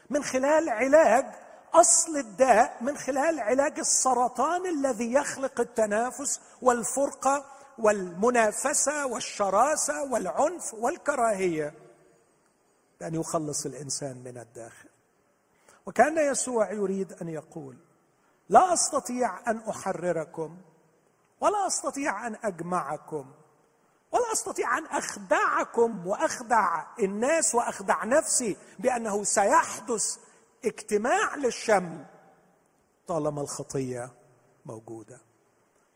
من 0.09 0.23
خلال 0.23 0.69
علاج 0.69 1.25
أصل 1.73 2.17
الداء 2.17 2.77
من 2.81 2.97
خلال 2.97 3.39
علاج 3.39 3.79
السرطان 3.79 4.65
الذي 4.65 5.13
يخلق 5.13 5.59
التنافس 5.59 6.41
والفرقة 6.61 7.45
والمنافسة 7.79 9.05
والشراسة 9.05 10.03
والعنف 10.03 10.73
والكراهية 10.73 11.73
بان 12.99 13.15
يخلص 13.15 13.65
الإنسان 13.65 14.23
من 14.23 14.37
الداخل. 14.37 14.89
وكان 15.85 16.17
يسوع 16.17 16.71
يريد 16.71 17.13
أن 17.13 17.27
يقول 17.29 17.77
لا 18.49 18.73
أستطيع 18.73 19.51
أن 19.51 19.57
أحرركم 19.57 20.57
ولا 21.41 21.67
أستطيع 21.67 22.27
أن 22.27 22.37
أجمعكم 22.43 23.31
ولا 24.11 24.31
أستطيع 24.33 24.77
أن 24.77 24.85
أخدعكم 24.85 26.07
وأخدع 26.07 26.85
الناس 26.99 27.55
وأخدع 27.55 28.03
نفسي 28.05 28.57
بأنه 28.79 29.23
سيحدث 29.23 30.17
اجتماع 30.65 31.35
للشمل 31.35 32.05
طالما 33.07 33.41
الخطية 33.41 34.11
موجودة. 34.65 35.19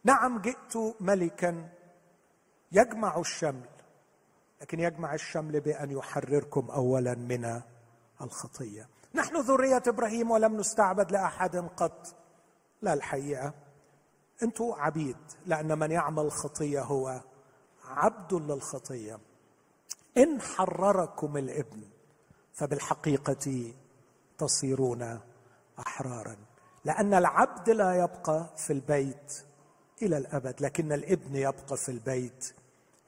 نعم 0.03 0.41
جئت 0.41 0.77
ملكا 0.99 1.69
يجمع 2.71 3.19
الشمل 3.19 3.69
لكن 4.61 4.79
يجمع 4.79 5.13
الشمل 5.13 5.61
بأن 5.61 5.91
يحرركم 5.91 6.71
اولا 6.71 7.15
من 7.15 7.61
الخطية. 8.21 8.89
نحن 9.15 9.37
ذرية 9.41 9.83
إبراهيم 9.87 10.31
ولم 10.31 10.57
نستعبد 10.57 11.11
لأحد 11.11 11.55
قط. 11.55 12.15
لا 12.81 12.93
الحقيقة 12.93 13.53
أنتم 14.43 14.71
عبيد 14.71 15.17
لأن 15.45 15.79
من 15.79 15.91
يعمل 15.91 16.31
خطيه 16.31 16.81
هو 16.81 17.21
عبد 17.85 18.33
للخطية. 18.33 19.19
إن 20.17 20.41
حرركم 20.41 21.37
الإبن 21.37 21.83
فبالحقيقة 22.53 23.73
تصيرون 24.37 25.19
أحرارا 25.79 26.35
لأن 26.85 27.13
العبد 27.13 27.69
لا 27.69 27.93
يبقى 27.95 28.49
في 28.57 28.73
البيت 28.73 29.45
إلى 30.01 30.17
الأبد 30.17 30.61
لكن 30.61 30.91
الإبن 30.91 31.35
يبقى 31.35 31.77
في 31.77 31.89
البيت 31.89 32.53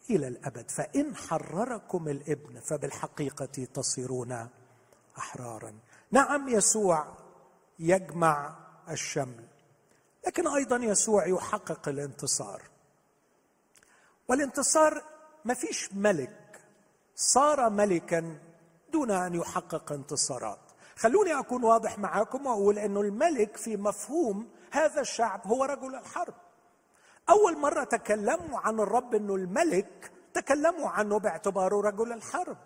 إلى 0.10 0.28
الأبد. 0.28 0.72
فإن 0.72 1.16
حرركم 1.16 2.08
الإبن 2.08 2.60
فبالحقيقة 2.60 3.68
تصيرون 3.74 4.50
أحرارا. 5.18 5.74
نعم 6.12 6.50
يسوع 6.50 7.08
يجمع 7.80 8.56
الشمل 8.90 9.46
لكن 10.28 10.48
أيضا 10.48 10.78
يسوع 10.78 11.28
يحقق 11.28 11.90
الانتصار. 11.90 12.62
والانتصار 14.28 15.04
ما 15.46 15.54
فيش 15.54 15.94
ملك 15.94 16.62
صار 17.16 17.70
ملكا 17.70 18.40
دون 18.94 19.12
أن 19.12 19.36
يحقق 19.36 19.92
انتصارات. 19.92 20.60
خلوني 20.96 21.40
أكون 21.40 21.64
واضح 21.64 22.00
معاكم 22.00 22.46
وأقول 22.46 22.80
إنه 22.80 23.02
الملك 23.02 23.58
في 23.58 23.78
مفهوم 23.78 24.50
هذا 24.72 25.02
الشعب 25.02 25.48
هو 25.48 25.64
رجل 25.64 25.96
الحرب. 25.96 26.34
أول 27.32 27.58
مرة 27.58 27.84
تكلموا 27.84 28.60
عن 28.60 28.80
الرب 28.80 29.16
إنه 29.16 29.36
الملك 29.36 30.12
تكلموا 30.34 30.90
عنه 30.90 31.20
باعتباره 31.20 31.82
رجل 31.82 32.12
الحرب. 32.12 32.58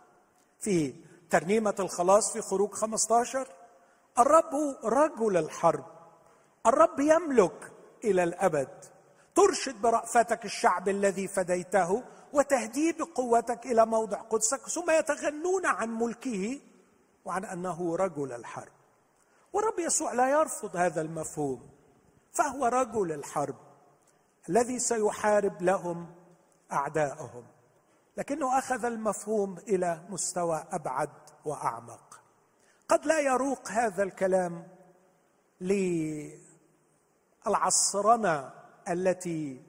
في 0.60 0.94
ترنيمة 1.30 1.76
الخلاص 1.80 2.34
في 2.34 2.42
خروج 2.42 2.74
15 2.74 3.48
الرب 4.20 4.78
رجل 4.84 5.38
الحرب. 5.38 5.86
الرب 6.66 7.00
يملك 7.00 7.72
إلى 8.04 8.24
الأبد. 8.24 8.86
ترشد 9.36 9.82
برأفتك 9.82 10.46
الشعب 10.46 10.90
الذي 10.90 11.28
فديته 11.28 12.04
وتهديه 12.34 12.94
بقوتك 12.94 13.66
إلى 13.66 13.86
موضع 13.86 14.22
قدسك 14.22 14.70
ثم 14.70 14.92
يتغنون 14.92 15.66
عن 15.66 15.90
ملكه 15.90 16.60
وعن 17.26 17.46
أنه 17.46 17.96
رجل 17.96 18.32
الحرب. 18.32 18.72
والرب 19.54 19.80
يسوع 19.80 20.14
لا 20.14 20.30
يرفض 20.30 20.76
هذا 20.76 21.02
المفهوم 21.02 21.70
فهو 22.34 22.66
رجل 22.66 23.12
الحرب. 23.12 23.65
الذي 24.50 24.80
سيحارب 24.80 25.62
لهم 25.62 26.16
اعداءهم 26.72 27.44
لكنه 28.18 28.58
أخذ 28.60 28.86
المفهوم 28.86 29.58
إلى 29.58 30.02
مستوى 30.10 30.66
أبعد 30.72 31.10
وأعمق. 31.46 32.22
قد 32.88 33.06
لا 33.06 33.20
يروق 33.20 33.68
هذا 33.68 34.04
الكلام 34.04 34.68
للعصرنة 37.46 38.54
التي 38.90 39.62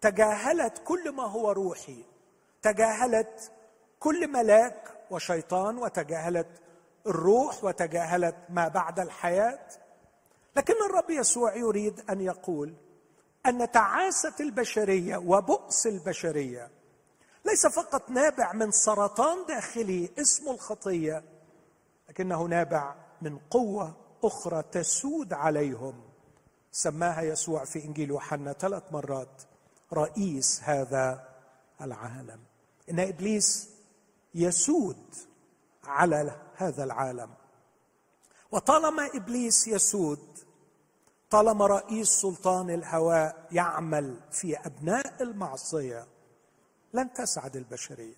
تجاهلت 0.00 0.82
كل 0.84 1.12
ما 1.12 1.22
هو 1.22 1.50
روحي 1.50 2.04
تجاهلت 2.62 3.52
كل 4.00 4.32
ملاك 4.32 4.98
وشيطان 5.10 5.78
وتجاهلت 5.78 6.48
الروح 7.06 7.64
وتجاهلت 7.64 8.36
ما 8.48 8.68
بعد 8.68 9.00
الحياة. 9.00 9.68
لكن 10.56 10.74
الرب 10.90 11.10
يسوع 11.10 11.56
يريد 11.56 12.10
أن 12.10 12.20
يقول 12.20 12.74
أن 13.48 13.70
تعاسة 13.70 14.34
البشرية 14.40 15.16
وبؤس 15.16 15.86
البشرية 15.86 16.70
ليس 17.44 17.66
فقط 17.66 18.10
نابع 18.10 18.52
من 18.52 18.70
سرطان 18.70 19.46
داخلي 19.46 20.10
اسمه 20.18 20.52
الخطية 20.52 21.24
لكنه 22.08 22.42
نابع 22.42 22.94
من 23.22 23.38
قوة 23.50 23.96
أخرى 24.24 24.62
تسود 24.72 25.32
عليهم. 25.32 26.02
سماها 26.72 27.22
يسوع 27.22 27.64
في 27.64 27.84
إنجيل 27.84 28.08
يوحنا 28.08 28.52
ثلاث 28.52 28.82
مرات 28.92 29.42
رئيس 29.92 30.60
هذا 30.62 31.28
العالم 31.80 32.40
إن 32.90 33.00
إبليس 33.00 33.70
يسود 34.34 35.14
على 35.84 36.36
هذا 36.56 36.84
العالم. 36.84 37.30
وطالما 38.52 39.06
إبليس 39.14 39.68
يسود 39.68 40.38
طالما 41.30 41.66
رئيس 41.66 42.08
سلطان 42.08 42.70
الهواء 42.70 43.46
يعمل 43.52 44.20
في 44.30 44.56
أبناء 44.56 45.22
المعصية 45.22 46.06
لن 46.92 47.12
تسعد 47.12 47.56
البشرية 47.56 48.14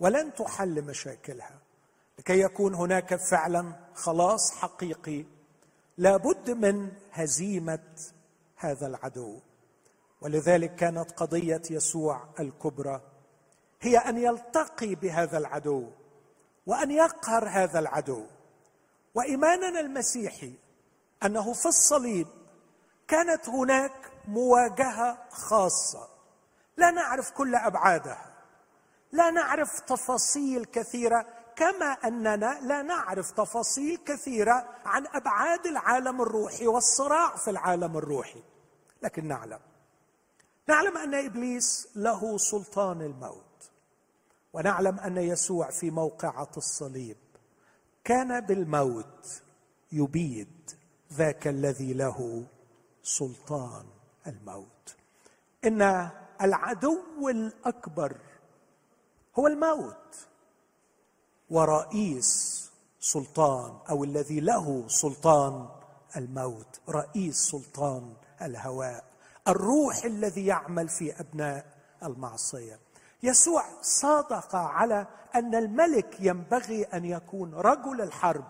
ولن 0.00 0.34
تحل 0.34 0.82
مشاكلها. 0.82 1.58
لكي 2.18 2.40
يكون 2.40 2.74
هناك 2.74 3.14
فعلا 3.14 3.72
خلاص 3.94 4.50
حقيقي 4.50 5.24
لابد 5.98 6.50
من 6.50 6.92
هزيمة 7.12 7.96
هذا 8.56 8.86
العدو. 8.86 9.38
ولذلك 10.20 10.74
كانت 10.74 11.12
قضية 11.12 11.62
يسوع 11.70 12.28
الكبرى 12.40 13.00
هي 13.80 13.98
أن 13.98 14.18
يلتقي 14.18 14.94
بهذا 14.94 15.38
العدو 15.38 15.90
وأن 16.66 16.90
يقهر 16.90 17.48
هذا 17.48 17.78
العدو. 17.78 18.26
وإيماننا 19.14 19.80
المسيحي 19.80 20.54
أنه 21.24 21.52
في 21.52 21.66
الصليب 21.66 22.26
كانت 23.08 23.48
هناك 23.48 24.12
مواجهة 24.28 25.28
خاصة. 25.30 26.08
لا 26.76 26.90
نعرف 26.90 27.30
كل 27.30 27.54
أبعادها. 27.54 28.30
لا 29.12 29.30
نعرف 29.30 29.80
تفاصيل 29.80 30.64
كثيرة 30.64 31.26
كما 31.56 31.86
أننا 31.86 32.58
لا 32.62 32.82
نعرف 32.82 33.30
تفاصيل 33.30 33.96
كثيرة 33.96 34.68
عن 34.84 35.06
أبعاد 35.06 35.66
العالم 35.66 36.22
الروحي 36.22 36.66
والصراع 36.66 37.36
في 37.36 37.50
العالم 37.50 37.96
الروحي. 37.96 38.42
لكن 39.02 39.28
نعلم 39.28 39.60
نعلم 40.68 40.98
أن 40.98 41.14
إبليس 41.14 41.88
له 41.96 42.38
سلطان 42.38 43.02
الموت. 43.02 43.70
ونعلم 44.52 44.98
أن 44.98 45.16
يسوع 45.16 45.70
في 45.70 45.90
موقعة 45.90 46.50
الصليب 46.56 47.16
كان 48.04 48.40
بالموت 48.40 49.42
يبيد 49.92 50.70
ذاك 51.12 51.46
الذي 51.48 51.92
له 51.92 52.44
سلطان 53.02 53.86
الموت. 54.26 54.96
إن 55.64 56.10
العدو 56.40 57.28
الأكبر 57.28 58.16
هو 59.38 59.46
الموت. 59.46 60.26
ورئيس 61.50 62.60
سلطان 63.00 63.78
أو 63.90 64.04
الذي 64.04 64.40
له 64.40 64.84
سلطان 64.88 65.68
الموت 66.16 66.80
رئيس 66.88 67.36
سلطان 67.36 68.14
الهواء 68.42 69.04
الروح 69.48 70.04
الذي 70.04 70.46
يعمل 70.46 70.88
في 70.88 71.20
أبناء 71.20 71.66
المعصية. 72.02 72.78
يسوع 73.22 73.64
صادق 73.82 74.56
على 74.56 75.06
أن 75.34 75.54
الملك 75.54 76.16
ينبغي 76.20 76.84
أن 76.84 77.04
يكون 77.04 77.54
رجل 77.54 78.00
الحرب 78.00 78.44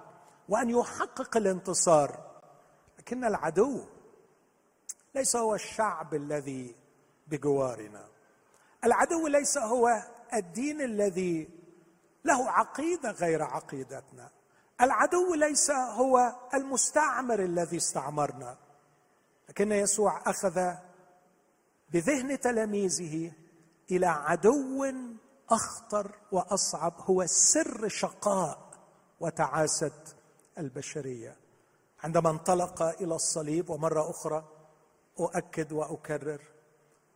وأن 0.48 0.70
يحقق 0.70 1.36
الانتصار. 1.36 2.29
لكن 3.10 3.24
العدو 3.24 3.80
ليس 5.14 5.36
هو 5.36 5.54
الشعب 5.54 6.14
الذي 6.14 6.76
بجوارنا. 7.26 8.08
العدو 8.84 9.26
ليس 9.26 9.58
هو 9.58 10.02
الدين 10.34 10.80
الذي 10.80 11.48
له 12.24 12.50
عقيدة 12.50 13.10
غير 13.10 13.42
عقيدتنا. 13.42 14.30
العدو 14.80 15.34
ليس 15.34 15.70
هو 15.70 16.36
المستعمر 16.54 17.40
الذي 17.40 17.76
استعمرنا. 17.76 18.58
لكن 19.48 19.72
يسوع 19.72 20.22
أخذ 20.26 20.74
بذهن 21.92 22.40
تلاميذه 22.40 23.32
إلى 23.90 24.06
عدو 24.06 24.86
أخطر 25.50 26.12
وأصعب 26.32 26.94
هو 26.98 27.26
سر 27.26 27.88
شقاء 27.88 28.70
وتعاسه 29.20 30.02
البشرية. 30.58 31.39
عندما 32.04 32.30
انطلق 32.30 32.82
إلى 32.82 33.14
الصليب 33.14 33.70
ومرة 33.70 34.10
أخرى 34.10 34.44
أؤكد 35.20 35.72
وأكرر 35.72 36.42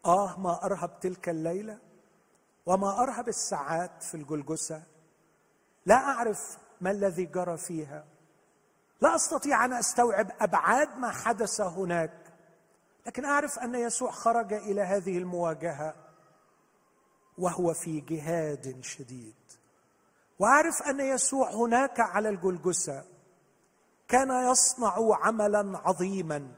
آه 0.06 0.40
ما 0.40 0.64
أرهب 0.64 1.00
تلك 1.00 1.28
الليلة 1.28 1.78
وما 2.66 3.02
أرهب 3.02 3.28
الساعات 3.28 4.02
في 4.02 4.14
الجلجسة. 4.14 4.82
لا 5.86 5.94
أعرف 5.94 6.58
ما 6.80 6.90
الذي 6.90 7.24
جرى 7.24 7.56
فيها. 7.56 8.04
لا 9.00 9.14
أستطيع 9.14 9.64
أن 9.64 9.72
أستوعب 9.72 10.30
أبعاد 10.40 10.98
ما 10.98 11.10
حدث 11.10 11.60
هناك 11.60 12.24
لكن 13.06 13.24
أعرف 13.24 13.58
أن 13.58 13.74
يسوع 13.74 14.10
خرج 14.10 14.52
إلى 14.52 14.82
هذه 14.82 15.18
المواجهة 15.18 15.94
وهو 17.38 17.74
في 17.74 18.00
جهاد 18.00 18.84
شديد. 18.84 19.34
وأعرف 20.38 20.82
أن 20.82 21.00
يسوع 21.00 21.50
هناك 21.50 22.00
على 22.00 22.28
الجلجسة. 22.28 23.13
كان 24.08 24.50
يصنع 24.50 24.96
عملا 25.22 25.78
عظيما. 25.84 26.48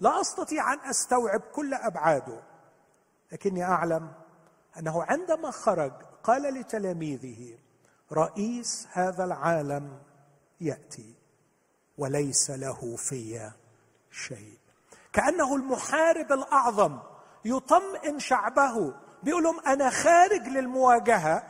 لا 0.00 0.20
أستطيع 0.20 0.72
أن 0.72 0.78
أستوعب 0.78 1.40
كل 1.40 1.74
أبعاده. 1.74 2.42
لكني 3.32 3.64
أعلم 3.64 4.12
أنه 4.78 5.02
عندما 5.02 5.50
خرج 5.50 5.92
قال 6.24 6.42
لتلاميذه 6.42 7.58
رئيس 8.12 8.88
هذا 8.92 9.24
العالم 9.24 9.98
يأتي 10.60 11.14
وليس 11.98 12.50
له 12.50 12.96
في 12.96 13.50
شيء. 14.10 14.58
كأنه 15.12 15.56
المحارب 15.56 16.32
الأعظم 16.32 16.98
يطمئن 17.44 18.18
شعبه 18.18 18.94
بيقول 19.22 19.42
لهم 19.42 19.60
أنا 19.60 19.90
خارج 19.90 20.48
للمواجهة 20.48 21.42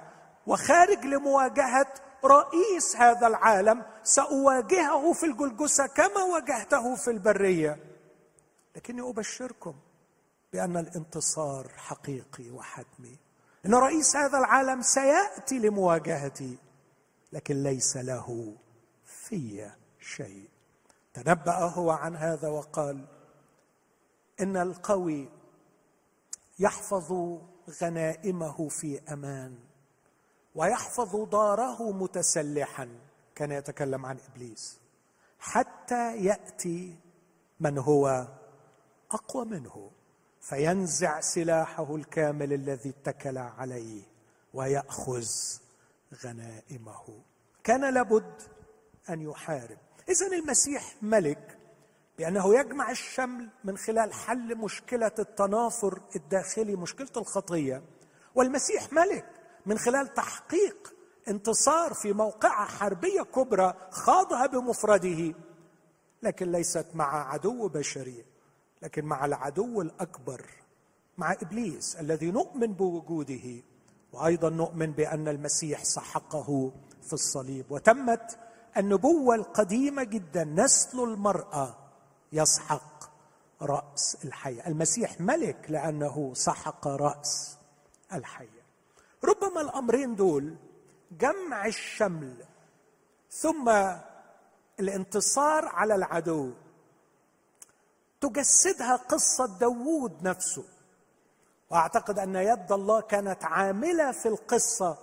وخارج 0.47 1.05
لمواجهة 1.05 1.87
رئيس 2.25 2.97
هذا 2.97 3.27
العالم 3.27 3.83
سأواجهه 4.03 5.13
في 5.13 5.27
الجلجسة 5.27 5.87
كما 5.87 6.23
واجهته 6.23 6.95
في 6.95 7.11
البرية. 7.11 7.79
لكني 8.77 9.01
أبشركم 9.01 9.75
بأن 10.53 10.77
الانتصار 10.77 11.69
حقيقي 11.77 12.51
وحتمي. 12.51 13.19
إن 13.67 13.75
رئيس 13.75 14.17
هذا 14.17 14.39
العالم 14.39 14.83
سيأتي 14.83 15.59
لمواجهتي 15.59 16.59
لكن 17.33 17.63
ليس 17.63 17.97
له 17.97 18.55
في 19.05 19.71
شيء. 20.01 20.49
تنبا 21.15 21.53
هو 21.53 21.91
عن 21.91 22.17
هذا 22.17 22.49
وقال 22.49 23.05
إن 24.41 24.57
القوي 24.57 25.29
يحفظ 26.59 27.39
غنائمه 27.83 28.69
في 28.69 29.01
أمان 29.13 29.59
ويحفظ 30.57 31.29
داره 31.29 31.93
متسلحا 31.93 32.89
كان 33.35 33.53
يتكلم 33.53 34.07
عن 34.07 34.19
إبليس 34.31 34.79
حتى 35.39 36.17
يأتي 36.17 36.97
من 37.61 37.79
هو 37.79 38.29
أقوى 39.11 39.45
منه 39.45 39.91
فينزع 40.41 41.21
سلاحه 41.21 41.97
الكامل 41.97 42.53
الذي 42.53 42.91
اتكل 42.91 43.39
عليه 43.39 44.03
ويأخذ 44.55 45.27
غنائمه. 46.25 47.23
كان 47.65 47.95
لابد 47.95 48.43
أن 49.11 49.21
يحارب. 49.21 49.79
اذا 50.09 50.27
المسيح 50.27 50.95
ملك 51.03 51.59
بأنه 52.19 52.59
يجمع 52.59 52.91
الشمل 52.91 53.49
من 53.65 53.77
خلال 53.77 54.13
حل 54.13 54.57
مشكلة 54.57 55.13
التنافر 55.19 56.01
الداخلي 56.17 56.77
مشكلة 56.77 57.11
الخطية 57.17 57.83
والمسيح 58.35 58.93
ملك. 58.93 59.27
من 59.67 59.79
خلال 59.79 60.15
تحقيق 60.15 60.95
انتصار 61.29 61.95
في 61.95 62.13
موقعة 62.13 62.67
حربية 62.67 63.23
كبرى 63.23 63.75
خاضها 63.91 64.47
بمفرده 64.47 65.35
لكن 66.23 66.53
ليست 66.53 66.87
مع 66.95 67.33
عدو 67.33 67.69
بشري 67.69 68.25
لكن 68.83 69.05
مع 69.05 69.25
العدو 69.25 69.83
الأكبر 69.83 70.47
مع 71.19 71.33
إبليس 71.33 71.97
الذي 71.97 72.31
نؤمن 72.31 72.73
بوجوده. 72.73 73.63
وأيضا 74.13 74.51
نؤمن 74.51 74.93
بأن 74.93 75.29
المسيح 75.29 75.85
سحقه 75.85 76.73
في 77.03 77.13
الصليب. 77.13 77.65
وتمت 77.71 78.39
النبوة 78.77 79.35
القديمة 79.35 80.05
جدا 80.05 80.45
نسل 80.45 81.01
المرأة 81.01 81.77
يسحق 82.33 83.11
رأس 83.63 84.17
الحيه 84.25 84.67
المسيح 84.67 85.21
ملك 85.21 85.67
لأنه 85.69 86.35
سحق 86.35 86.87
رأس 86.89 87.59
الحيه 88.13 88.56
ربما 89.25 89.61
الأمرين 89.61 90.15
دول 90.15 90.57
جمع 91.11 91.67
الشمل 91.67 92.45
ثم 93.31 93.69
الانتصار 94.81 95.67
على 95.67 95.95
العدو. 95.95 96.53
تجسدها 98.21 98.97
قصة 98.97 99.47
داوود 99.59 100.23
نفسه. 100.23 100.65
وأعتقد 101.71 102.19
أن 102.19 102.37
يد 102.37 102.73
الله 102.73 103.01
كانت 103.01 103.45
عاملة 103.45 104.13
في 104.13 104.29
القصة 104.29 104.99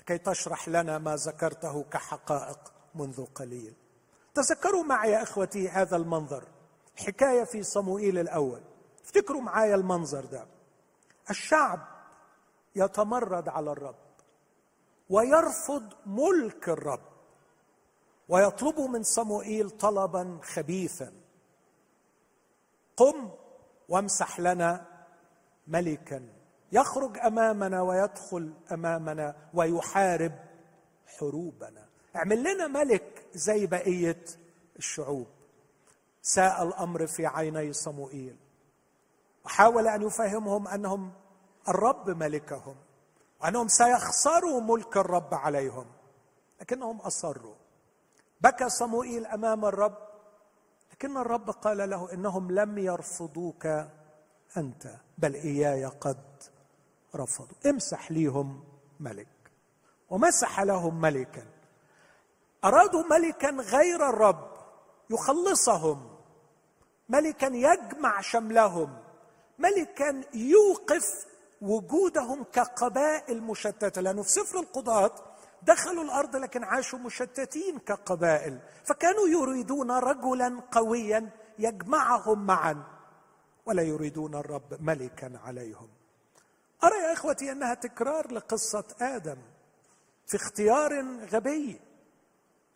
لكي 0.00 0.18
تشرح 0.18 0.68
لنا 0.68 0.98
ما 0.98 1.16
ذكرته 1.16 1.82
كحقائق 1.82 2.72
منذ 2.94 3.24
قليل. 3.24 3.74
تذكروا 4.34 4.82
معي 4.82 5.10
يا 5.10 5.22
إخوتي 5.22 5.68
هذا 5.68 5.96
المنظر 5.96 6.44
حكاية 6.96 7.44
في 7.44 7.62
صموئيل 7.62 8.18
الأول. 8.18 8.60
افتكروا 9.04 9.40
معايا 9.40 9.74
المنظر 9.74 10.24
ده. 10.24 10.46
الشعب 11.30 11.80
يتمرد 12.74 13.48
على 13.48 13.72
الرب 13.72 13.96
ويرفض 15.10 15.92
ملك 16.06 16.68
الرب 16.68 17.10
ويطلب 18.28 18.80
من 18.80 19.02
صموئيل 19.02 19.70
طلبا 19.70 20.38
خبيثا. 20.42 21.12
قم 22.96 23.30
وامسح 23.88 24.40
لنا 24.40 24.86
ملكا. 25.66 26.28
يخرج 26.72 27.18
أمامنا 27.18 27.82
ويدخل 27.82 28.54
أمامنا 28.72 29.36
ويحارب 29.54 30.32
حروبنا. 31.06 31.88
اعمل 32.16 32.54
لنا 32.54 32.66
ملك 32.66 33.26
زي 33.34 33.66
بقية 33.66 34.24
الشعوب. 34.78 35.26
ساء 36.22 36.62
الأمر 36.62 37.06
في 37.06 37.26
عيني 37.26 37.72
صموئيل. 37.72 38.36
وحاول 39.44 39.88
أن 39.88 40.02
يفهمهم 40.02 40.68
أنهم 40.68 41.12
الرب 41.70 42.10
ملكهم. 42.10 42.76
وانهم 43.42 43.68
سيخسروا 43.68 44.60
ملك 44.60 44.96
الرب 44.96 45.34
عليهم. 45.34 45.86
لكنهم 46.60 47.00
أصروا. 47.00 47.54
بكى 48.40 48.68
صموئيل 48.68 49.26
أمام 49.26 49.64
الرب. 49.64 49.98
لكن 50.92 51.16
الرب 51.16 51.50
قال 51.50 51.90
له 51.90 52.12
إنهم 52.12 52.50
لم 52.50 52.78
يرفضوك 52.78 53.66
أنت 54.56 54.94
بل 55.18 55.34
إياي 55.34 55.84
قد 55.84 56.42
رفضوا. 57.16 57.56
امسح 57.66 58.10
ليهم 58.10 58.64
ملك. 59.00 59.28
ومسح 60.10 60.60
لهم 60.60 61.00
ملكا. 61.00 61.46
أرادوا 62.64 63.02
ملكا 63.02 63.50
غير 63.50 64.08
الرب. 64.08 64.50
يخلصهم. 65.10 66.16
ملكا 67.08 67.46
يجمع 67.46 68.20
شملهم. 68.20 68.98
ملكا 69.58 70.22
يوقف 70.34 71.29
وجودهم 71.60 72.44
كقبائل 72.44 73.42
مشتتة. 73.42 74.00
لأنه 74.00 74.22
في 74.22 74.30
سفر 74.30 74.60
القضاة 74.60 75.12
دخلوا 75.62 76.04
الأرض 76.04 76.36
لكن 76.36 76.64
عاشوا 76.64 76.98
مشتتين 76.98 77.78
كقبائل. 77.78 78.58
فكانوا 78.84 79.28
يريدون 79.28 79.90
رجلا 79.90 80.62
قويا 80.72 81.30
يجمعهم 81.58 82.46
معا. 82.46 82.84
ولا 83.66 83.82
يريدون 83.82 84.34
الرب 84.34 84.82
ملكا 84.82 85.38
عليهم. 85.44 85.88
أرى 86.84 86.96
يا 86.96 87.12
إخوتي 87.12 87.52
أنها 87.52 87.74
تكرار 87.74 88.32
لقصة 88.32 88.84
آدم 89.00 89.38
في 90.26 90.36
اختيار 90.36 91.04
غبي 91.32 91.80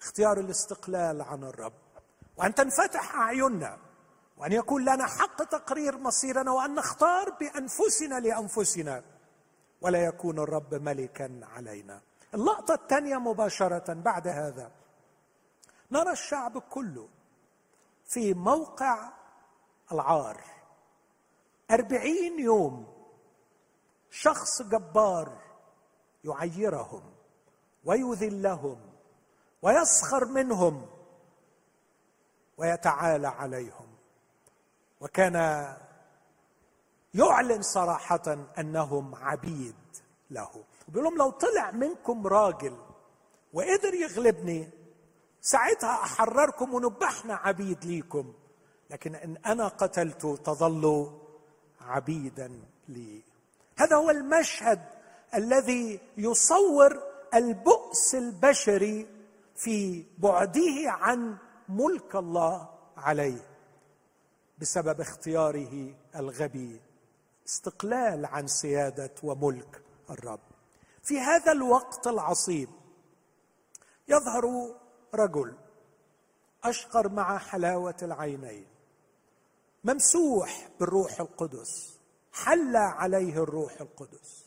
اختيار 0.03 0.41
الاستقلال 0.41 1.23
عن 1.23 1.45
الرب. 1.45 1.73
وأن 2.37 2.55
تنفتح 2.55 3.15
أعيننا. 3.15 3.79
وأن 4.37 4.53
يكون 4.53 4.83
لنا 4.83 5.07
حق 5.07 5.45
تقرير 5.45 5.99
مصيرنا 5.99 6.53
وأن 6.53 6.75
نختار 6.75 7.31
بأنفسنا 7.31 8.21
لأنفسنا. 8.21 9.05
ولا 9.81 10.05
يكون 10.05 10.39
الرب 10.39 10.75
ملكا 10.75 11.41
علينا. 11.43 12.01
اللقطة 12.35 12.75
الثانية 12.75 13.17
مباشرة 13.17 13.95
بعد 13.95 14.29
هذا. 14.29 14.71
نرى 15.91 16.13
الشعب 16.13 16.59
كله 16.59 17.09
في 18.05 18.35
موقع 18.35 19.13
العار. 19.93 20.41
أربعين 21.71 22.39
يوم 22.41 22.87
شخص 24.11 24.63
جبار 24.63 25.39
يعيرهم 26.25 27.03
ويذلهم 27.85 28.81
ويسخر 29.63 30.25
منهم 30.25 30.87
ويتعالى 32.59 33.29
عليهم. 33.29 33.84
وكان 35.05 35.37
يعلن 37.15 37.63
صراحة 37.63 38.49
أنهم 38.59 39.15
عبيد 39.15 39.75
له. 40.31 40.65
بيقول 40.89 41.05
لهم 41.05 41.19
لو 41.19 41.31
طلع 41.31 41.71
منكم 41.71 42.27
راجل 42.27 42.77
وقدر 43.53 43.95
يغلبني 43.95 44.71
ساعتها 45.41 46.03
أحرركم 46.03 46.75
ونبحنا 46.75 47.35
عبيد 47.35 47.85
ليكم. 47.85 48.33
لكن 48.91 49.15
إن 49.15 49.37
أنا 49.47 49.69
قتلت 49.69 50.27
تظلوا 50.27 51.11
عبيدا 51.81 52.61
لي. 52.89 53.23
هذا 53.79 53.97
هو 53.97 54.11
المشهد 54.11 54.81
الذي 55.35 56.01
يصور 56.17 57.03
البؤس 57.35 58.15
البشري 58.15 59.07
في 59.57 60.05
بعده 60.19 60.85
عن 60.87 61.37
ملك 61.69 62.17
الله 62.17 62.69
عليه. 62.97 63.54
بسبب 64.59 65.01
اختياره 65.01 65.95
الغبي. 66.17 66.81
استقلال 67.47 68.27
عن 68.27 68.47
سيادة 68.47 69.15
وملك 69.23 69.83
الرب. 70.11 70.41
في 71.03 71.21
هذا 71.21 71.53
الوقت 71.53 72.07
العصيب 72.07 72.69
يظهر 74.09 74.75
رجل 75.15 75.57
أشقر 76.65 77.09
مع 77.09 77.39
حلاوة 77.39 77.97
العينين 78.03 78.67
ممسوح 79.85 80.69
بالروح 80.81 81.21
القدس 81.21 81.99
حل 82.33 82.77
عليه 82.77 83.43
الروح 83.43 83.81
القدس. 83.81 84.44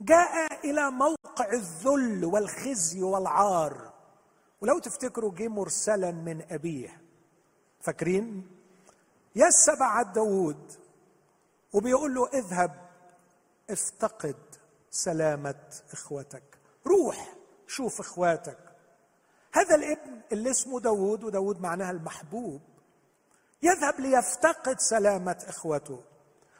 جاء 0.00 0.60
إلى 0.64 0.90
موقع 0.90 1.52
الذل 1.52 2.24
والخزي 2.24 3.02
والعار. 3.02 3.92
ولو 4.60 4.78
تفتكروا 4.78 5.34
جه 5.34 5.48
مرسلا 5.48 6.10
من 6.10 6.42
أبيه. 6.50 7.02
فاكرين؟ 7.80 8.48
يس 9.36 9.70
بعد 9.80 10.12
داوود 10.12 10.72
وبيقول 11.72 12.14
له 12.14 12.28
اذهب 12.28 12.88
افتقد 13.70 14.36
سلامة 14.90 15.82
إخوتك. 15.92 16.58
روح 16.86 17.34
شوف 17.66 18.00
إخواتك. 18.00 18.58
هذا 19.52 19.74
الابن 19.74 20.20
اللي 20.32 20.50
اسمه 20.50 20.80
داود 20.80 21.24
وداود 21.24 21.60
معناها 21.60 21.90
المحبوب 21.90 22.60
يذهب 23.62 24.00
ليفتقد 24.00 24.80
سلامة 24.80 25.44
إخوته. 25.48 26.02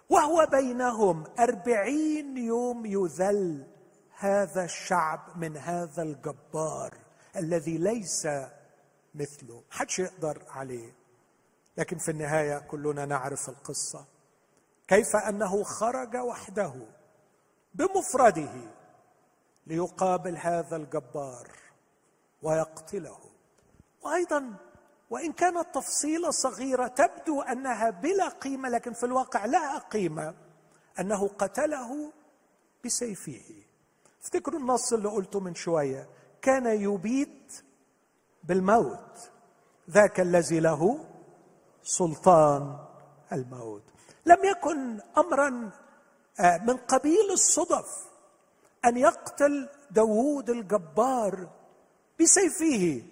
وهو 0.09 0.47
بينهم 0.51 1.25
أربعين 1.39 2.37
يوم 2.37 2.87
يذل 2.87 3.67
هذا 4.19 4.65
الشعب 4.65 5.21
من 5.37 5.57
هذا 5.57 6.03
الجبار 6.03 6.95
الذي 7.37 7.79
ليس 7.79 8.29
مثله. 9.15 9.63
حدش 9.71 9.99
يقدر 9.99 10.43
عليه. 10.49 10.93
لكن 11.77 11.99
في 11.99 12.11
النهاية 12.11 12.59
كلنا 12.59 13.05
نعرف 13.05 13.49
القصة. 13.49 14.05
كيف 14.89 15.17
أنه 15.17 15.63
خرج 15.63 16.17
وحده 16.17 16.73
بمفرده 17.75 18.55
ليقابل 19.67 20.37
هذا 20.37 20.77
الجبار 20.77 21.49
ويقتله. 22.43 23.19
وأيضا 24.03 24.55
وإن 25.11 25.33
كانت 25.33 25.67
تفصيله 25.75 26.31
صغيرة 26.31 26.87
تبدو 26.87 27.41
أنها 27.43 27.91
بلا 27.91 28.29
قيمة 28.29 28.69
لكن 28.69 28.93
في 28.93 29.07
الواقع 29.07 29.45
لها 29.45 29.79
قيمة 29.79 30.35
أنه 31.01 31.29
قتله 31.29 32.13
بسيفه. 32.85 33.43
افتكروا 34.23 34.61
النص 34.61 34.93
اللي 34.93 35.09
قلته 35.09 35.41
من 35.41 35.55
شوية 35.55 36.09
كان 36.43 36.67
يبيت 36.67 37.65
بالموت 38.45 39.31
ذاك 39.91 40.21
الذي 40.21 40.61
له 40.61 41.05
سلطان 41.83 42.79
الموت. 43.33 43.83
لم 44.27 44.39
يكن 44.45 45.01
امرا 45.19 45.71
آه، 46.41 46.59
من 46.59 46.77
قبيل 46.77 47.31
الصدف 47.33 47.87
أن 48.85 48.97
يقتل 48.97 49.69
داوود 49.91 50.51
الجبار 50.51 51.49
بسيفه. 52.21 53.03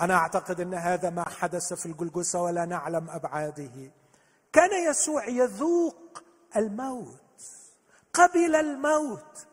أنا 0.00 0.14
أعتقد 0.14 0.60
أن 0.60 0.74
هذا 0.74 1.10
ما 1.10 1.28
حدث 1.28 1.72
في 1.72 1.86
الجلجسه 1.86 2.42
ولا 2.42 2.64
نعلم 2.64 3.10
أبعاده. 3.10 3.90
كان 4.52 4.90
يسوع 4.90 5.28
يذوق 5.28 6.22
الموت 6.56 7.20
قبل 8.14 8.56
الموت 8.56 9.46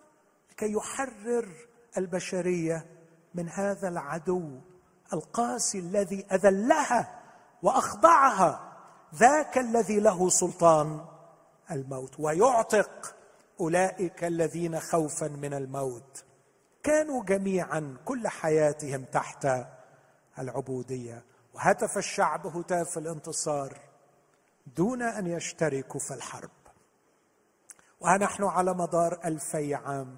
لكي 0.52 0.72
يحرر 0.72 1.48
البشرية 1.98 2.86
من 3.36 3.50
هذا 3.50 3.88
العدو 3.88 4.60
القاسي 5.14 5.80
الذي 5.80 6.26
أذلها 6.32 7.22
وأخضعها 7.64 8.78
ذاك 9.16 9.58
الذي 9.58 10.00
له 10.00 10.30
سلطان 10.30 11.06
الموت 11.72 12.20
ويعتق 12.20 13.16
أولئك 13.60 14.24
الذين 14.24 14.80
خوفا 14.80 15.28
من 15.28 15.54
الموت. 15.54 16.24
كانوا 16.84 17.24
جميعا 17.24 17.98
كل 18.06 18.28
حياتهم 18.28 19.04
تحت 19.04 19.48
العبودية. 20.40 21.24
وهتف 21.54 21.98
الشعب 21.98 22.48
هتاف 22.48 22.98
الانتصار 22.98 23.80
دون 24.78 25.02
أن 25.02 25.28
يشتركوا 25.28 26.00
في 26.00 26.14
الحرب. 26.14 26.50
ونحن 28.02 28.44
على 28.44 28.74
مدار 28.74 29.20
ألفي 29.26 29.76
عام 29.76 30.18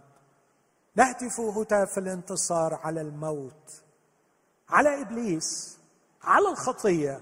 نهتف 0.95 1.39
هتاف 1.39 1.97
الانتصار 1.97 2.73
على 2.73 3.01
الموت 3.01 3.83
على 4.69 5.01
إبليس 5.01 5.79
على 6.23 6.49
الخطية 6.49 7.21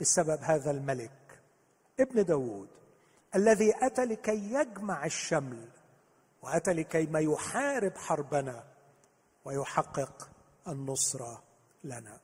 بسبب 0.00 0.38
هذا 0.42 0.70
الملك 0.70 1.40
ابن 2.00 2.24
داود 2.24 2.68
الذي 3.34 3.72
أتى 3.82 4.04
لكي 4.04 4.52
يجمع 4.52 5.04
الشمل 5.04 5.68
وأتى 6.42 6.72
لكي 6.72 7.06
ما 7.06 7.20
يحارب 7.20 7.96
حربنا 7.96 8.64
ويحقق 9.44 10.28
النصرة. 10.68 11.42
لنا. 11.84 12.20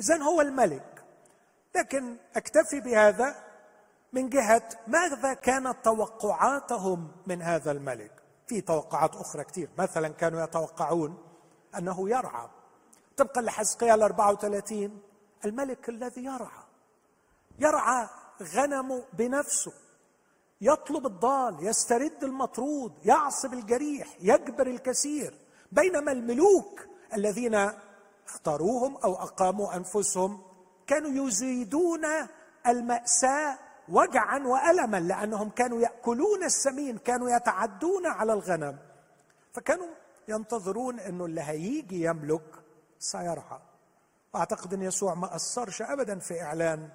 اذا 0.00 0.22
هو 0.22 0.40
الملك. 0.40 1.04
لكن 1.76 2.16
أكتفي 2.36 2.80
بهذا 2.80 3.44
من 4.12 4.28
جهة 4.28 4.68
ماذا 4.86 5.34
كانت 5.34 5.76
توقعاتهم 5.84 7.12
من 7.26 7.42
هذا 7.42 7.70
الملك؟ 7.70 8.12
في 8.46 8.60
توقعات 8.60 9.16
أخرى 9.16 9.44
كثير 9.44 9.68
مثلا 9.78 10.08
كانوا 10.08 10.44
يتوقعون 10.44 11.18
أنه 11.78 12.10
يرعى. 12.10 12.48
طبقا 13.16 13.40
لحزقيال 13.40 14.02
34 14.02 15.02
الملك 15.44 15.88
الذي 15.88 16.24
يرعى. 16.24 16.64
يرعى 17.58 18.08
غنمه 18.42 19.04
بنفسه. 19.12 19.72
يطلب 20.60 21.06
الضال 21.06 21.66
يسترد 21.66 22.24
المطرود 22.24 22.92
يعصب 23.04 23.52
الجريح 23.52 24.16
يجبر 24.20 24.66
الكثير. 24.66 25.38
بينما 25.72 26.12
الملوك 26.12 26.86
الذين 27.14 27.70
اختاروهم 28.28 28.96
أو 28.96 29.14
أقاموا 29.14 29.76
أنفسهم 29.76 30.42
كانوا 30.86 31.26
يزيدون 31.28 32.04
المأساة 32.66 33.58
وجعا 33.88 34.38
والما 34.46 34.96
لأنهم 35.00 35.50
كانوا 35.50 35.80
يأكلون 35.80 36.44
السمين 36.44 36.98
كانوا 36.98 37.30
يتعدون 37.30 38.06
على 38.06 38.32
الغنم. 38.32 38.78
فكانوا 39.52 39.86
ينتظرون 40.28 41.00
إنه 41.00 41.24
اللي 41.24 41.40
هيجي 41.40 42.04
يملك 42.04 42.54
سيرعى 42.98 43.60
وأعتقد 44.34 44.74
إن 44.74 44.82
يسوع 44.82 45.14
ما 45.14 45.36
اثرش 45.36 45.82
ابدا 45.82 46.18
في 46.18 46.42
إعلان 46.42 46.88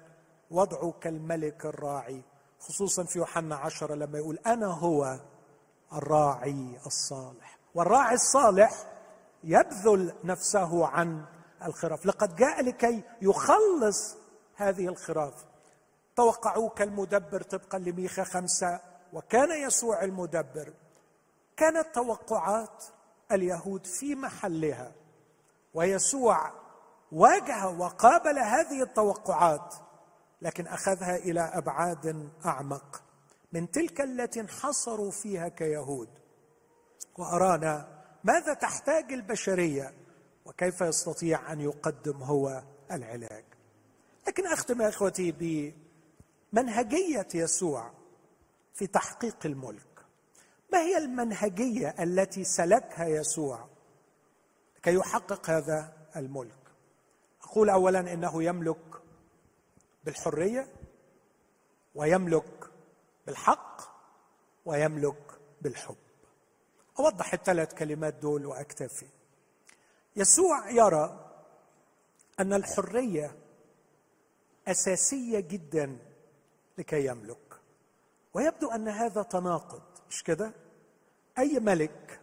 وضعه 0.50 0.94
كالملك 1.00 1.66
الراعي 1.66 2.22
خصوصا 2.60 3.04
في 3.04 3.18
يوحنا 3.18 3.56
عشرة 3.56 3.94
لما 3.94 4.18
يقول 4.18 4.38
أنا 4.46 4.66
هو 4.66 5.20
الراعي 5.92 6.78
الصالح. 6.86 7.58
والراعي 7.74 8.14
الصالح 8.14 8.70
يبذل 9.44 10.14
نفسه 10.24 10.86
عن 10.86 11.24
الخراف. 11.64 12.06
لقد 12.06 12.36
جاء 12.36 12.62
لكي 12.62 13.02
يخلص 13.22 14.16
هذه 14.56 14.88
الخراف. 14.88 15.44
توقعوه 16.16 16.68
كالمدبر 16.68 17.42
طبقا 17.42 17.78
لميخا 17.78 18.24
خمسة 18.24 18.80
وكان 19.12 19.66
يسوع 19.66 20.04
المدبر. 20.04 20.72
كانت 21.56 21.86
توقعات 21.94 22.84
اليهود 23.32 23.86
في 23.86 24.14
محلها 24.14 24.92
ويسوع 25.74 26.50
واجه 27.12 27.68
وقابل 27.68 28.38
هذه 28.38 28.82
التوقعات 28.82 29.74
لكن 30.42 30.66
أخذها 30.66 31.16
إلى 31.16 31.40
أبعاد 31.40 32.30
أعمق. 32.46 33.02
من 33.52 33.70
تلك 33.70 34.00
التي 34.00 34.40
انحصروا 34.40 35.10
فيها 35.10 35.48
كيهود 35.48 36.08
وأرانا 37.18 37.93
ماذا 38.24 38.54
تحتاج 38.54 39.12
البشرية 39.12 39.94
وكيف 40.44 40.80
يستطيع 40.80 41.52
أن 41.52 41.60
يقدم 41.60 42.22
هو 42.22 42.62
العلاج؟ 42.92 43.44
لكن 44.26 44.46
أختم 44.46 44.82
يا 44.82 44.88
إخوتي 44.88 45.72
بمنهجية 46.52 47.28
يسوع 47.34 47.90
في 48.74 48.86
تحقيق 48.86 49.36
الملك. 49.44 50.04
ما 50.72 50.78
هي 50.78 50.98
المنهجية 50.98 51.94
التي 52.00 52.44
سلكها 52.44 53.06
يسوع 53.06 53.68
كي 54.82 54.94
يحقق 54.94 55.50
هذا 55.50 55.92
الملك؟ 56.16 56.58
أقول 57.42 57.70
اولا 57.70 58.00
إنه 58.12 58.42
يملك 58.42 59.02
بالحرية 60.04 60.68
ويملك 61.94 62.70
بالحق 63.26 63.80
ويملك 64.64 65.38
بالحب. 65.62 66.03
أوضح 66.98 67.32
الثلاث 67.34 67.74
كلمات 67.74 68.14
دول 68.14 68.46
وأكتفي. 68.46 69.06
يسوع 70.16 70.70
يرى 70.70 71.30
أن 72.40 72.52
الحرية 72.52 73.36
أساسية 74.68 75.40
جدا 75.40 75.98
لكي 76.78 77.06
يملك 77.06 77.60
ويبدو 78.34 78.70
أن 78.70 78.88
هذا 78.88 79.22
تناقض 79.22 79.82
مش 80.10 80.22
كده؟ 80.22 80.52
أي 81.38 81.60
ملك 81.60 82.20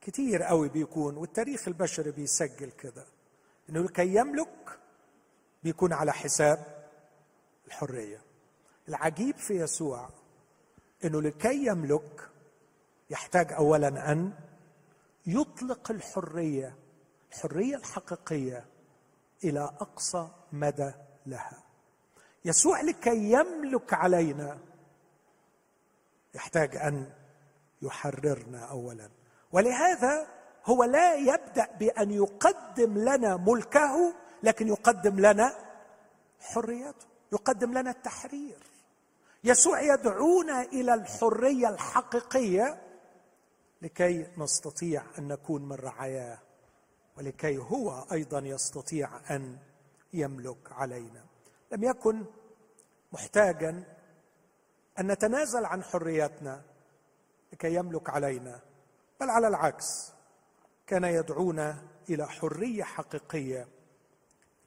كتير 0.00 0.42
قوي 0.42 0.68
بيكون 0.68 1.16
والتاريخ 1.16 1.68
البشري 1.68 2.10
بيسجل 2.10 2.70
كده 2.70 3.04
إنه 3.70 3.80
لكي 3.82 4.14
يملك 4.16 4.78
بيكون 5.62 5.92
على 5.92 6.12
حساب 6.12 6.88
الحرية. 7.66 8.20
العجيب 8.88 9.36
في 9.36 9.54
يسوع 9.54 10.08
إنه 11.04 11.22
لكي 11.22 11.66
يملك 11.66 12.28
يحتاج 13.10 13.52
اولا 13.52 14.12
أن 14.12 14.32
يطلق 15.26 15.90
الحرية 15.90 16.76
الحرية 17.32 17.76
الحقيقية 17.76 18.64
إلى 19.44 19.60
أقصى 19.60 20.28
مدى 20.52 20.92
لها. 21.26 21.62
يسوع 22.44 22.80
لكي 22.80 23.32
يملك 23.32 23.94
علينا 23.94 24.58
يحتاج 26.34 26.76
أن 26.76 27.12
يحررنا 27.82 28.64
اولا. 28.64 29.10
ولهذا 29.52 30.26
هو 30.64 30.84
لا 30.84 31.14
يبدأ 31.14 31.68
بأن 31.78 32.10
يقدم 32.10 32.98
لنا 32.98 33.36
ملكه 33.36 34.14
لكن 34.42 34.68
يقدم 34.68 35.20
لنا 35.20 35.54
حريته 36.40 37.06
يقدم 37.32 37.78
لنا 37.78 37.90
التحرير. 37.90 38.58
يسوع 39.44 39.80
يدعونا 39.80 40.62
إلى 40.62 40.94
الحرية 40.94 41.68
الحقيقية 41.68 42.87
لكي 43.82 44.26
نستطيع 44.38 45.02
أن 45.18 45.28
نكون 45.28 45.68
من 45.68 45.72
رعاياه 45.76 46.38
ولكي 47.16 47.58
هو 47.58 48.06
أيضا 48.12 48.38
يستطيع 48.38 49.36
أن 49.36 49.58
يملك 50.12 50.72
علينا. 50.72 51.24
لم 51.72 51.84
يكن 51.84 52.24
محتاجا 53.12 53.84
أن 54.98 55.06
نتنازل 55.06 55.64
عن 55.64 55.82
حريتنا 55.82 56.64
لكي 57.52 57.74
يملك 57.74 58.10
علينا 58.10 58.60
بل 59.20 59.30
على 59.30 59.48
العكس 59.48 60.12
كان 60.86 61.04
يدعونا 61.04 61.82
إلى 62.10 62.28
حرية 62.28 62.82
حقيقية 62.84 63.68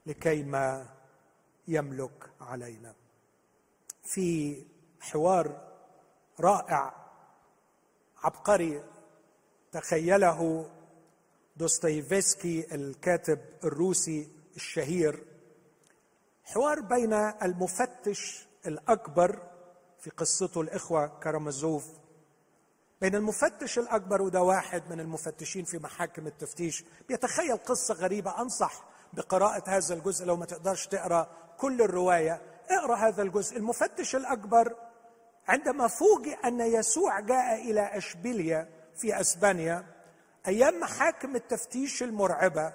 لكي 0.06 0.42
ما 0.42 0.86
يملك 1.68 2.30
علينا. 2.40 2.94
في 4.02 4.56
حوار 5.00 5.72
رائع 6.40 6.94
عبقري 8.24 8.91
تخيله 9.72 10.70
دوستويفسكي 11.56 12.74
الكاتب 12.74 13.38
الروسي 13.64 14.28
الشهير. 14.56 15.24
حوار 16.44 16.80
بين 16.80 17.12
المفتش 17.12 18.48
الأكبر 18.66 19.38
في 20.00 20.10
قصته 20.10 20.60
الإخوة 20.60 21.06
كرامازوف 21.06 21.86
بين 23.00 23.14
المفتش 23.14 23.78
الأكبر 23.78 24.22
وده 24.22 24.42
واحد 24.42 24.82
من 24.90 25.00
المفتشين 25.00 25.64
في 25.64 25.78
محاكم 25.78 26.26
التفتيش. 26.26 26.84
بيتخيل 27.08 27.56
قصة 27.56 27.94
غريبة 27.94 28.40
أنصح 28.40 28.84
بقراءة 29.12 29.70
هذا 29.70 29.94
الجزء 29.94 30.24
لو 30.24 30.36
ما 30.36 30.46
تقدرش 30.46 30.86
تقرأ 30.86 31.30
كل 31.58 31.82
الرواية. 31.82 32.42
اقرأ 32.70 32.96
هذا 32.96 33.22
الجزء. 33.22 33.56
المفتش 33.56 34.16
الأكبر 34.16 34.76
عندما 35.48 35.88
فوجئ 35.88 36.36
أن 36.44 36.60
يسوع 36.60 37.20
جاء 37.20 37.70
إلى 37.70 37.80
أشبيليا 37.80 38.81
في 38.96 39.20
أسبانيا 39.20 39.84
أيام 40.46 40.80
محاكم 40.80 41.36
التفتيش 41.36 42.02
المرعبة 42.02 42.72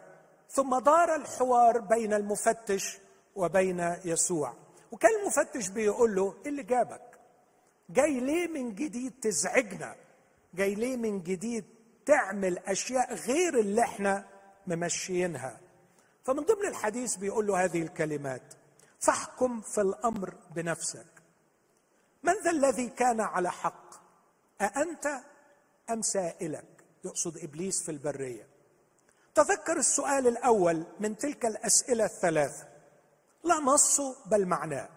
ثم 0.49 0.79
دار 0.79 1.15
الحوار 1.15 1.79
بين 1.79 2.13
المفتش 2.13 2.97
وبين 3.35 3.95
يسوع. 4.05 4.53
وكان 4.91 5.11
المفتش 5.21 5.69
بيقول 5.69 6.15
له 6.15 6.35
إيه 6.45 6.49
اللي 6.51 6.63
جابك؟ 6.63 7.19
جاي 7.89 8.19
ليه 8.19 8.47
من 8.47 8.75
جديد 8.75 9.13
تزعجنا؟ 9.21 9.95
جاي 10.53 10.75
ليه 10.75 10.97
من 10.97 11.23
جديد 11.23 11.65
تعمل 12.05 12.57
أشياء 12.57 13.13
غير 13.13 13.59
اللي 13.59 13.81
إحنا 13.81 14.25
ممشيينها؟ 14.67 15.59
فمن 16.23 16.43
ضمن 16.43 16.67
الحديث 16.67 17.15
بيقول 17.15 17.47
له 17.47 17.63
هذه 17.63 17.81
الكلمات 17.81 18.53
فاحكم 18.99 19.61
في 19.61 19.81
الأمر 19.81 20.33
بنفسك. 20.55 21.05
من 22.23 22.33
ذا 22.43 22.51
الذي 22.51 22.89
كان 22.89 23.21
على 23.21 23.51
حق؟ 23.51 23.93
أأنت 24.61 25.07
أم 25.89 26.01
سائلك؟ 26.01 26.83
يقصد 27.05 27.37
إبليس 27.37 27.83
في 27.83 27.91
البرية. 27.91 28.47
تذكر 29.35 29.77
السؤال 29.77 30.27
الأول 30.27 30.83
من 30.99 31.17
تلك 31.17 31.45
الأسئلة 31.45 32.05
الثلاثة. 32.05 32.67
لا 33.43 33.55
نصه 33.55 34.15
بل 34.25 34.45
معناه. 34.45 34.89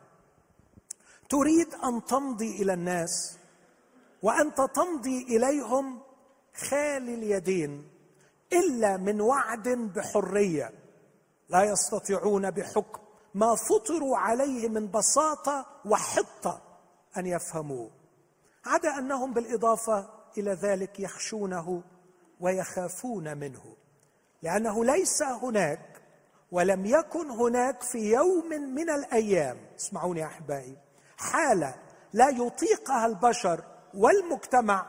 تريد 1.28 1.74
أن 1.74 2.04
تمضي 2.04 2.62
إلى 2.62 2.72
الناس 2.72 3.36
وأنت 4.22 4.60
تمضي 4.60 5.22
إليهم 5.22 6.00
خالي 6.54 7.14
اليدين 7.14 7.88
إلا 8.52 8.96
من 8.96 9.20
وعد 9.20 9.68
بحرية. 9.68 10.72
لا 11.48 11.64
يستطيعون 11.64 12.50
بحكم. 12.50 13.00
ما 13.34 13.54
فطروا 13.54 14.16
عليه 14.16 14.68
من 14.68 14.90
بساطة 14.90 15.66
وحطة 15.84 16.62
أن 17.16 17.26
يفهموه. 17.26 17.90
عدا 18.64 18.98
أنهم 18.98 19.32
بالإضافة 19.32 20.19
إلى 20.38 20.52
ذلك 20.52 21.00
يخشونه 21.00 21.82
ويخافون 22.40 23.36
منه 23.38 23.76
لأنه 24.42 24.84
ليس 24.84 25.22
هناك 25.22 26.02
ولم 26.50 26.86
يكن 26.86 27.30
هناك 27.30 27.82
في 27.82 27.98
يوم 27.98 28.48
من 28.48 28.90
الأيام 28.90 29.58
اسمعوني 29.76 30.26
أحبائي 30.26 30.76
حالة 31.16 31.74
لا 32.12 32.28
يطيقها 32.28 33.06
البشر 33.06 33.64
والمجتمع 33.94 34.86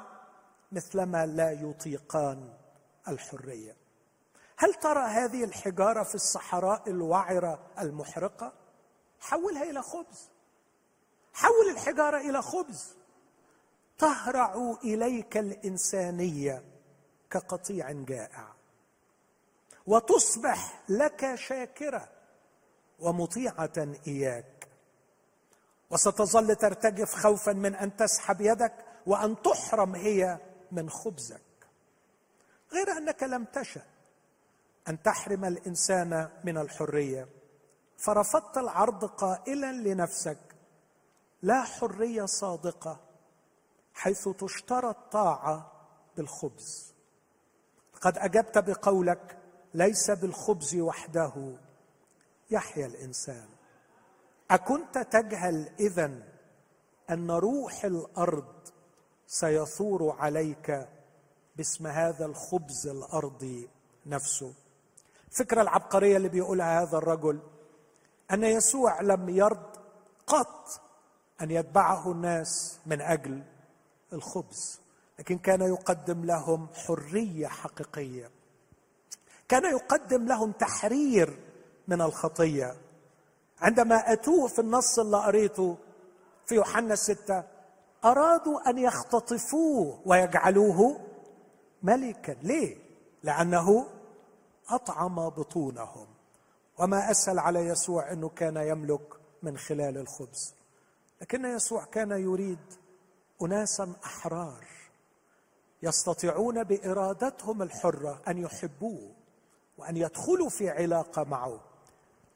مثلما 0.72 1.26
لا 1.26 1.52
يطيقان 1.52 2.54
الحرية. 3.08 3.76
هل 4.58 4.74
ترى 4.74 5.04
هذه 5.04 5.44
الحجارة 5.44 6.04
في 6.04 6.16
الصحراء 6.16 6.90
الوعرة 6.90 7.60
المحرقة؟ 7.80 8.54
حولها 9.20 9.64
إلى 9.64 9.82
خبز. 9.82 10.30
حول 11.34 11.70
الحجارة 11.72 12.18
إلى 12.18 12.42
خبز. 12.42 12.98
تهرع 14.02 14.76
إليك 14.84 15.38
الإنسانية 15.38 16.64
كقطيع 17.30 17.92
جائع 17.92 18.54
وتصبح 19.88 20.84
لك 20.90 21.36
شاكرة 21.36 22.10
ومطيعة 23.00 23.96
إياك. 24.08 24.68
وستظل 25.90 26.56
ترتجف 26.56 27.16
خوفا 27.16 27.54
من 27.54 27.76
أن 27.76 27.96
تسحب 27.96 28.42
يدك 28.42 28.74
وأن 29.06 29.42
تحرم 29.42 29.96
هي 29.96 30.40
من 30.72 30.90
خبزك. 30.90 31.42
غير 32.74 32.92
أنك 32.92 33.24
لم 33.24 33.46
تشأ 33.46 33.84
أن 34.88 35.02
تحرم 35.02 35.46
الإنسان 35.46 36.30
من 36.44 36.58
الحرية 36.58 37.28
فرفضت 37.98 38.58
العرض 38.58 39.06
قائلا 39.06 39.72
لنفسك 39.72 40.40
لا 41.42 41.64
حرية 41.64 42.26
صادقة 42.26 43.11
حيث 43.94 44.30
تشترى 44.30 44.90
الطاعة 44.90 45.72
بالخبز. 46.18 46.94
قد 48.02 48.18
أجبت 48.18 48.58
بقولك 48.58 49.38
ليس 49.74 50.12
بالخبز 50.12 50.76
وحده. 50.76 51.58
يحيا 52.52 52.86
الإنسان. 52.86 53.50
أكنت 54.52 54.98
تجهل 54.98 55.70
اذا 55.80 56.12
أن 57.10 57.32
روح 57.32 57.86
الأرض 57.86 58.54
سيثور 59.28 60.16
عليك 60.20 60.90
باسم 61.56 61.88
هذا 61.88 62.26
الخبز 62.26 62.88
الارضي 62.88 63.70
نفسه. 64.06 64.54
الفكرة 65.28 65.62
العبقرية 65.62 66.18
اللي 66.18 66.30
بيقولها 66.30 66.82
هذا 66.82 66.98
الرجل. 66.98 67.40
أن 68.32 68.44
يسوع 68.44 69.02
لم 69.02 69.30
يرد 69.30 69.78
قط 70.28 70.82
أن 71.42 71.52
يتبعه 71.52 72.12
الناس 72.12 72.80
من 72.86 73.02
أجل 73.02 73.44
الخبز 74.14 74.80
لكن 75.20 75.38
كان 75.38 75.62
يقدم 75.62 76.26
لهم 76.26 76.68
حرية 76.74 77.48
حقيقية. 77.48 78.30
كان 79.48 79.66
يقدم 79.66 80.26
لهم 80.28 80.52
تحرير 80.52 81.40
من 81.88 82.02
الخطية. 82.02 82.76
عندما 83.62 84.14
أتوه 84.14 84.48
في 84.48 84.60
النص 84.60 85.00
اللي 85.00 85.18
قريته 85.18 85.78
في 86.46 86.56
يوحنا 86.56 86.96
ستة 86.96 87.44
أرادوا 88.06 88.70
أن 88.70 88.78
يختطفوه 88.78 90.00
ويجعلوه 90.06 91.00
ملكا. 91.84 92.32
ليه؟ 92.32 92.78
لأنه 93.24 93.88
أطعم 94.70 95.30
بطونهم. 95.30 96.08
وما 96.80 97.12
أسهل 97.12 97.40
على 97.40 97.60
يسوع 97.60 98.12
إنه 98.12 98.30
كان 98.30 98.58
يملك 98.58 99.14
من 99.44 99.58
خلال 99.58 99.98
الخبز. 99.98 100.54
لكن 101.22 101.46
يسوع 101.46 101.84
كان 101.84 102.12
يريد 102.12 102.60
اناسا 103.42 103.94
أحرار 104.06 104.66
يستطيعون 105.84 106.64
بإرادتهم 106.64 107.62
الحرة 107.62 108.22
أن 108.28 108.38
يحبوه 108.38 109.12
وأن 109.78 109.98
يدخلوا 109.98 110.50
في 110.50 110.70
علاقة 110.70 111.24
معه. 111.24 111.62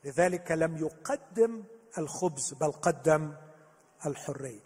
لذلك 0.04 0.52
لم 0.52 0.78
يقدم 0.78 1.64
الخبز 1.98 2.54
بل 2.54 2.72
قدم 2.72 3.34
الحرية. 4.06 4.60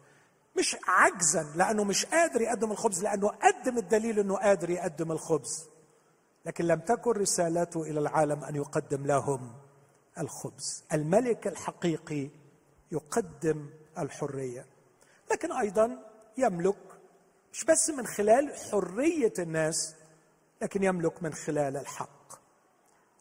مش 0.58 0.78
عجزا 0.88 1.44
لأنه 1.56 1.84
مش 1.84 2.06
قادر 2.06 2.42
يقدم 2.42 2.72
الخبز 2.72 3.04
لأنه 3.04 3.28
قدم 3.28 3.78
الدليل 3.78 4.20
إنه 4.20 4.36
قادر 4.36 4.70
يقدم 4.70 5.12
الخبز. 5.12 5.70
لكن 6.46 6.66
لم 6.66 6.80
تكن 6.80 7.12
رسالته 7.12 7.82
إلى 7.84 8.00
العالم 8.00 8.44
أن 8.44 8.56
يقدم 8.56 9.06
لهم 9.06 9.54
الخبز. 10.18 10.84
الملك 10.94 11.48
الحقيقي 11.48 12.30
يقدم 12.92 13.70
الحرية. 13.98 14.66
لكن 15.32 15.52
أيضا 15.52 16.09
يملك 16.40 17.00
مش 17.54 17.64
بس 17.64 17.90
من 17.90 18.08
خلال 18.08 18.56
حرية 18.72 19.34
الناس 19.40 19.96
لكن 20.62 20.84
يملك 20.84 21.24
من 21.24 21.34
خلال 21.34 21.78
الحق. 21.78 22.34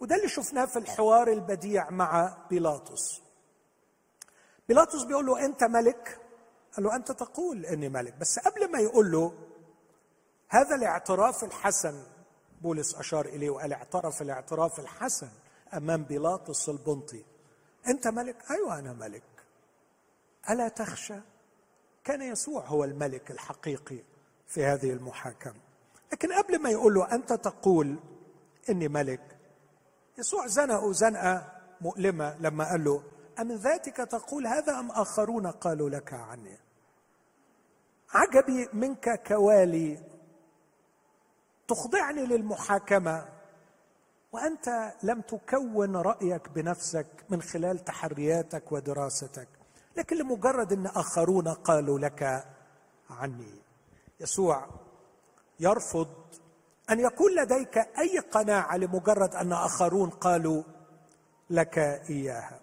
وده 0.01 0.17
اللي 0.17 0.29
شفناه 0.29 0.65
في 0.65 0.79
الحوار 0.79 1.29
البديع 1.33 1.91
مع 1.91 2.37
بيلاطس. 2.51 3.21
بيلاطس 4.69 5.03
بيقول 5.03 5.27
له 5.27 5.45
أنت 5.45 5.65
ملك؟ 5.65 6.19
قال 6.77 6.85
له 6.85 6.97
أنت 6.97 7.13
تقول 7.13 7.67
إني 7.67 7.89
ملك. 7.89 8.15
بس 8.15 8.39
قبل 8.39 8.73
ما 8.73 8.79
يقول 8.79 9.13
له 9.13 9.33
هذا 10.49 10.75
الاعتراف 10.75 11.45
الحسن 11.45 12.03
بولس 12.61 12.95
أشار 12.95 13.27
إليه 13.27 13.51
وقال 13.51 13.73
اعترف 13.73 14.23
الاعتراف 14.23 14.81
الحسن 14.81 15.29
أمام 15.75 16.05
بيلاطس 16.05 16.69
البنطي. 16.69 17.25
أنت 17.89 18.09
ملك؟ 18.09 18.51
أيوه 18.51 18.79
أنا 18.79 18.93
ملك. 18.93 19.23
ألا 20.51 20.69
تخشى؟ 20.69 21.21
كان 22.09 22.23
يسوع 22.23 22.65
هو 22.67 22.85
الملك 22.85 23.31
الحقيقي 23.31 23.99
في 24.47 24.65
هذه 24.65 24.91
المحاكمة. 24.91 25.61
لكن 26.13 26.33
قبل 26.33 26.63
ما 26.63 26.71
يقول 26.71 26.95
له 26.95 27.15
أنت 27.15 27.33
تقول 27.33 27.99
إني 28.69 28.89
ملك 28.89 29.39
يسوع 30.19 30.47
زنقه 30.47 30.93
زنقه 30.93 31.53
مؤلمة 31.81 32.37
لما 32.41 32.71
قال 32.71 32.85
له 32.85 33.03
أمن 33.39 33.57
ذاتك 33.57 33.97
تقول 33.97 34.47
هذا 34.47 34.79
أم 34.79 34.91
آخرون 34.91 35.47
قالوا 35.47 35.91
لك 35.91 36.13
عني؟ 36.13 36.59
عجبي 38.11 38.69
منك 38.73 39.23
كوالي 39.27 39.99
تخضعني 41.69 42.27
للمحاكمة 42.27 43.29
وأنت 44.33 44.95
لم 45.03 45.21
تكون 45.21 45.97
رأيك 45.97 46.49
بنفسك 46.49 47.07
من 47.29 47.43
خلال 47.43 47.85
تحرياتك 47.85 48.73
ودراستك. 48.73 49.58
لكن 49.99 50.17
لمجرد 50.17 50.73
أن 50.73 50.87
آخرون 50.87 51.49
قالوا 51.49 51.99
لك 51.99 52.45
عني. 53.11 53.63
يسوع 54.21 54.69
يرفض 55.61 56.09
أن 56.91 57.01
يكون 57.01 57.35
لديك 57.35 57.79
أي 57.79 58.19
قناعة 58.19 58.77
لمجرد 58.77 59.35
أن 59.35 59.53
آخرون 59.53 60.11
قالوا 60.11 60.63
لك 61.51 61.79
إياها. 61.79 62.61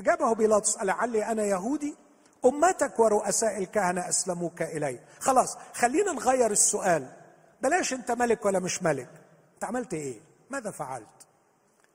أجابه 0.00 0.34
بيلاطس 0.34 0.82
لعلي 0.82 1.24
أنا 1.24 1.44
يهودي؟ 1.44 1.96
أمتك 2.44 2.98
ورؤساء 2.98 3.58
الكهنة 3.58 4.08
أسلموك 4.08 4.62
إلي. 4.62 5.00
خلاص 5.20 5.56
خلينا 5.74 6.12
نغير 6.12 6.50
السؤال. 6.50 7.16
بلاش 7.62 7.92
أنت 7.92 8.10
ملك 8.10 8.44
ولا 8.44 8.58
مش 8.58 8.82
ملك. 8.82 9.10
أنت 9.54 9.64
عملت 9.64 9.94
إيه؟ 9.94 10.20
ماذا 10.50 10.70
فعلت؟ 10.70 11.26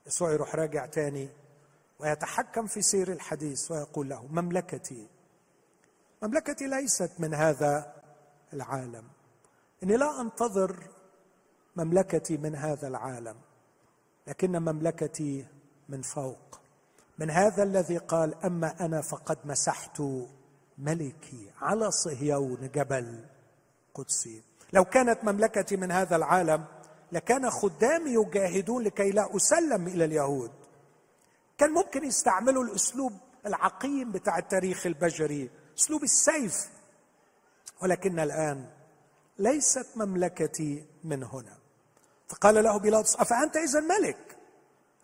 يسوع 0.07 0.31
يروح 0.31 0.55
راجع 0.55 0.86
تاني. 0.86 1.29
ويتحكم 2.03 2.67
في 2.67 2.81
سير 2.81 3.11
الحديث 3.11 3.71
ويقول 3.71 4.09
له 4.09 4.27
مملكتي 4.27 5.07
مملكتي 6.23 6.67
ليست 6.67 7.11
من 7.19 7.33
هذا 7.33 7.93
العالم. 8.53 9.03
إني 9.83 9.97
لا 9.97 10.21
أنتظر 10.21 10.75
مملكتي 11.75 12.37
من 12.37 12.55
هذا 12.55 12.87
العالم 12.87 13.35
لكن 14.27 14.51
مملكتي 14.51 15.45
من 15.89 16.01
فوق. 16.01 16.59
من 17.17 17.29
هذا 17.29 17.63
الذي 17.63 17.97
قال 17.97 18.45
أما 18.45 18.85
أنا 18.85 19.01
فقد 19.01 19.37
مسحت 19.45 20.01
ملكي 20.77 21.51
على 21.61 21.91
صهيون 21.91 22.69
جبل 22.75 23.25
قدسي. 23.93 24.43
لو 24.73 24.85
كانت 24.85 25.23
مملكتي 25.23 25.77
من 25.77 25.91
هذا 25.91 26.15
العالم 26.15 26.65
لكان 27.11 27.49
خدامي 27.49 28.11
يجاهدون 28.11 28.83
لكي 28.83 29.11
لا 29.11 29.35
أسلم 29.35 29.87
إلى 29.87 30.05
اليهود. 30.05 30.51
كان 31.64 31.72
ممكن 31.72 32.03
يستعملوا 32.03 32.64
الأسلوب 32.64 33.14
العقيم 33.45 34.11
بتاع 34.11 34.38
التاريخ 34.38 34.86
البشري 34.86 35.49
أسلوب 35.80 36.03
السيف. 36.03 36.70
ولكن 37.82 38.20
الآن 38.20 38.70
ليست 39.39 39.88
مملكتي 39.95 40.86
من 41.03 41.24
هنا. 41.24 41.57
فقال 42.28 42.64
له 42.64 42.78
بيلاطس 42.78 43.16
أفأنت 43.16 43.57
إذا 43.57 43.80
ملك؟ 43.80 44.38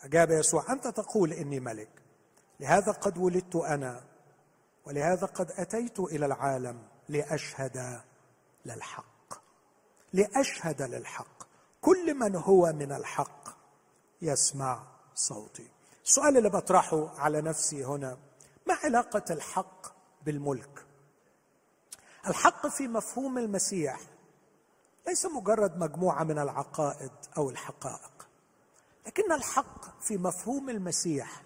أجاب 0.01 0.31
يسوع 0.31 0.71
أنت 0.71 0.87
تقول 0.87 1.33
إني 1.33 1.59
ملك. 1.59 1.89
لهذا 2.59 2.91
قد 2.91 3.17
ولدت 3.17 3.55
أنا 3.55 4.03
ولهذا 4.85 5.25
قد 5.25 5.51
أتيت 5.51 5.99
إلى 5.99 6.25
العالم 6.25 6.87
لأشهد 7.09 8.01
للحق. 8.65 9.33
لأشهد 10.13 10.81
للحق. 10.81 11.43
كل 11.81 12.13
من 12.13 12.35
هو 12.35 12.73
من 12.73 12.91
الحق 12.91 13.49
يسمع 14.21 14.83
صوتي. 15.15 15.78
السؤال 16.09 16.37
اللي 16.37 16.49
بطرحه 16.49 17.19
على 17.19 17.41
نفسي 17.41 17.85
هنا 17.85 18.17
ما 18.67 18.73
علاقة 18.73 19.23
الحق 19.29 19.85
بالملك؟ 20.25 20.85
الحق 22.27 22.67
في 22.67 22.87
مفهوم 22.87 23.37
المسيح 23.37 23.99
ليس 25.07 25.25
مجرد 25.25 25.77
مجموعة 25.77 26.23
من 26.23 26.39
العقائد 26.39 27.11
أو 27.37 27.49
الحقائق 27.49 28.27
لكن 29.07 29.31
الحق 29.31 30.01
في 30.01 30.17
مفهوم 30.17 30.69
المسيح 30.69 31.43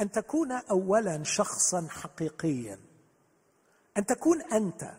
أن 0.00 0.10
تكون 0.10 0.52
اولا 0.52 1.24
شخصا 1.24 1.86
حقيقيا 1.90 2.78
أن 3.96 4.06
تكون 4.06 4.42
أنت 4.42 4.90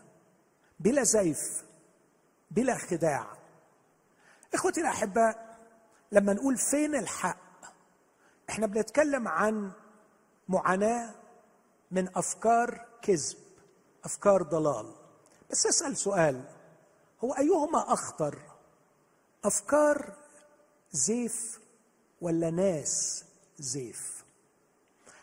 بلا 0.80 1.02
زيف 1.02 1.64
بلا 2.50 2.78
خداع. 2.78 3.26
إخوتي 4.54 4.80
الاحباء 4.80 5.58
لما 6.12 6.32
نقول 6.32 6.56
فين 6.56 6.94
الحق 6.94 7.47
إحنا 8.50 8.66
بنتكلم 8.66 9.28
عن 9.28 9.72
معاناة 10.48 11.14
من 11.90 12.16
أفكار 12.16 12.86
كذب 13.02 13.38
أفكار 14.04 14.42
ضلال. 14.42 14.94
بس 15.50 15.66
أسأل 15.66 15.96
سؤال 15.96 16.44
هو 17.24 17.32
أيهما 17.32 17.92
أخطر 17.92 18.38
أفكار 19.44 20.16
زيف 20.92 21.60
ولا 22.20 22.50
ناس 22.50 23.24
زيف؟ 23.58 24.24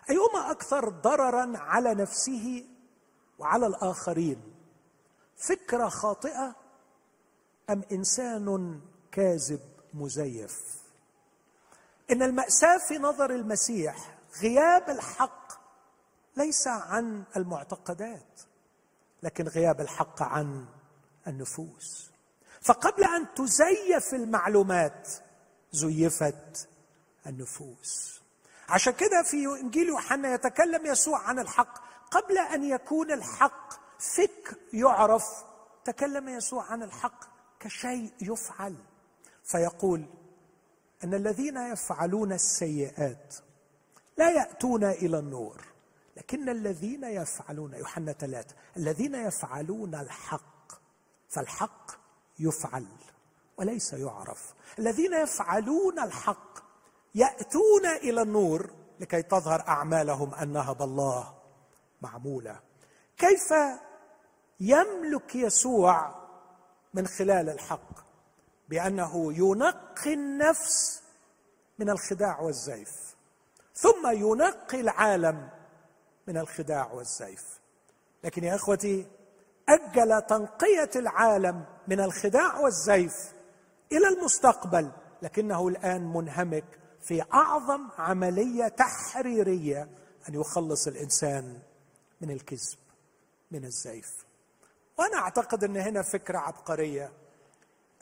أيهما 0.10 0.52
أكثر 0.52 0.90
ضررا 0.90 1.58
على 1.58 1.94
نفسه 1.94 2.66
وعلى 3.40 3.68
الآخرين؟ 3.68 4.42
فكرة 5.38 5.90
خاطئة 5.90 6.56
أم 7.70 7.84
إنسان 7.92 8.80
كاذب 9.12 9.60
مزيف؟ 9.94 10.85
إن 12.12 12.24
المأساة 12.24 12.78
في 12.88 12.98
نظر 12.98 13.30
المسيح 13.30 14.18
غياب 14.42 14.90
الحق 14.90 15.52
ليس 16.38 16.68
عن 16.68 17.24
المعتقدات 17.38 18.42
لكن 19.24 19.48
غياب 19.48 19.82
الحق 19.82 20.22
عن 20.22 20.66
النفوس. 21.28 22.12
فقبل 22.62 23.04
أن 23.04 23.34
تزيف 23.36 24.14
المعلومات 24.14 25.10
زيفت 25.72 26.70
النفوس. 27.28 28.22
عشان 28.70 28.94
كده 28.94 29.24
في 29.24 29.46
إنجيل 29.62 29.88
يوحنا 29.88 30.34
يتكلم 30.34 30.86
يسوع 30.86 31.20
عن 31.20 31.40
الحق. 31.40 31.86
قبل 32.12 32.38
أن 32.38 32.64
يكون 32.64 33.12
الحق 33.12 33.74
فكر 34.00 34.58
يعرف 34.74 35.26
تكلم 35.86 36.30
يسوع 36.30 36.64
عن 36.72 36.84
الحق 36.84 37.26
كشيء 37.60 38.12
يفعل. 38.22 38.76
فيقول 39.44 40.06
أن 41.06 41.14
الذين 41.14 41.58
يفعلون 41.58 42.34
السيئات 42.34 43.36
لا 44.18 44.30
يأتون 44.30 44.84
إلى 44.84 45.20
النور 45.20 45.66
لكن 46.18 46.50
الذين 46.50 47.04
يفعلون 47.04 47.74
يوحنا 47.74 48.14
ثلاثة 48.14 48.56
الذين 48.78 49.16
يفعلون 49.16 49.96
الحق 49.96 50.72
فالحق 51.30 51.92
يفعل 52.40 52.88
وليس 53.58 53.94
يعرف. 53.94 54.54
الذين 54.80 55.14
يفعلون 55.14 56.00
الحق 56.00 56.60
يأتون 57.16 57.86
إلى 57.86 58.22
النور 58.22 58.70
لكي 59.00 59.22
تظهر 59.22 59.68
أعمالهم 59.68 60.34
أنها 60.34 60.74
بالله 60.74 61.34
معمولة. 62.02 62.60
كيف 63.18 63.54
يملك 64.60 65.36
يسوع 65.36 66.16
من 66.94 67.08
خلال 67.08 67.50
الحق؟ 67.50 68.05
بأنه 68.70 69.34
ينقي 69.34 70.14
النفس 70.14 71.02
من 71.80 71.90
الخداع 71.90 72.40
والزيف. 72.40 73.16
ثم 73.76 74.08
ينقي 74.12 74.82
العالم 74.82 75.50
من 76.28 76.38
الخداع 76.38 76.92
والزيف. 76.92 77.44
لكن 78.24 78.44
يا 78.44 78.56
إخوتي 78.56 79.08
أجل 79.70 80.22
تنقية 80.22 80.90
العالم 80.96 81.66
من 81.88 82.00
الخداع 82.00 82.60
والزيف 82.60 83.14
إلى 83.92 84.08
المستقبل 84.08 84.92
لكنه 85.22 85.68
الآن 85.68 86.14
منهمك 86.14 86.66
في 87.02 87.24
أعظم 87.34 87.90
عملية 87.98 88.68
تحريرية 88.68 89.90
أن 90.30 90.34
يخلص 90.34 90.88
الإنسان 90.88 91.60
من 92.22 92.32
الكذب 92.32 92.78
من 93.52 93.66
الزيف. 93.66 94.26
وأنا 94.98 95.18
أعتقد 95.18 95.64
إن 95.64 95.78
هنا 95.78 96.02
فكرة 96.02 96.38
عبقرية. 96.38 97.12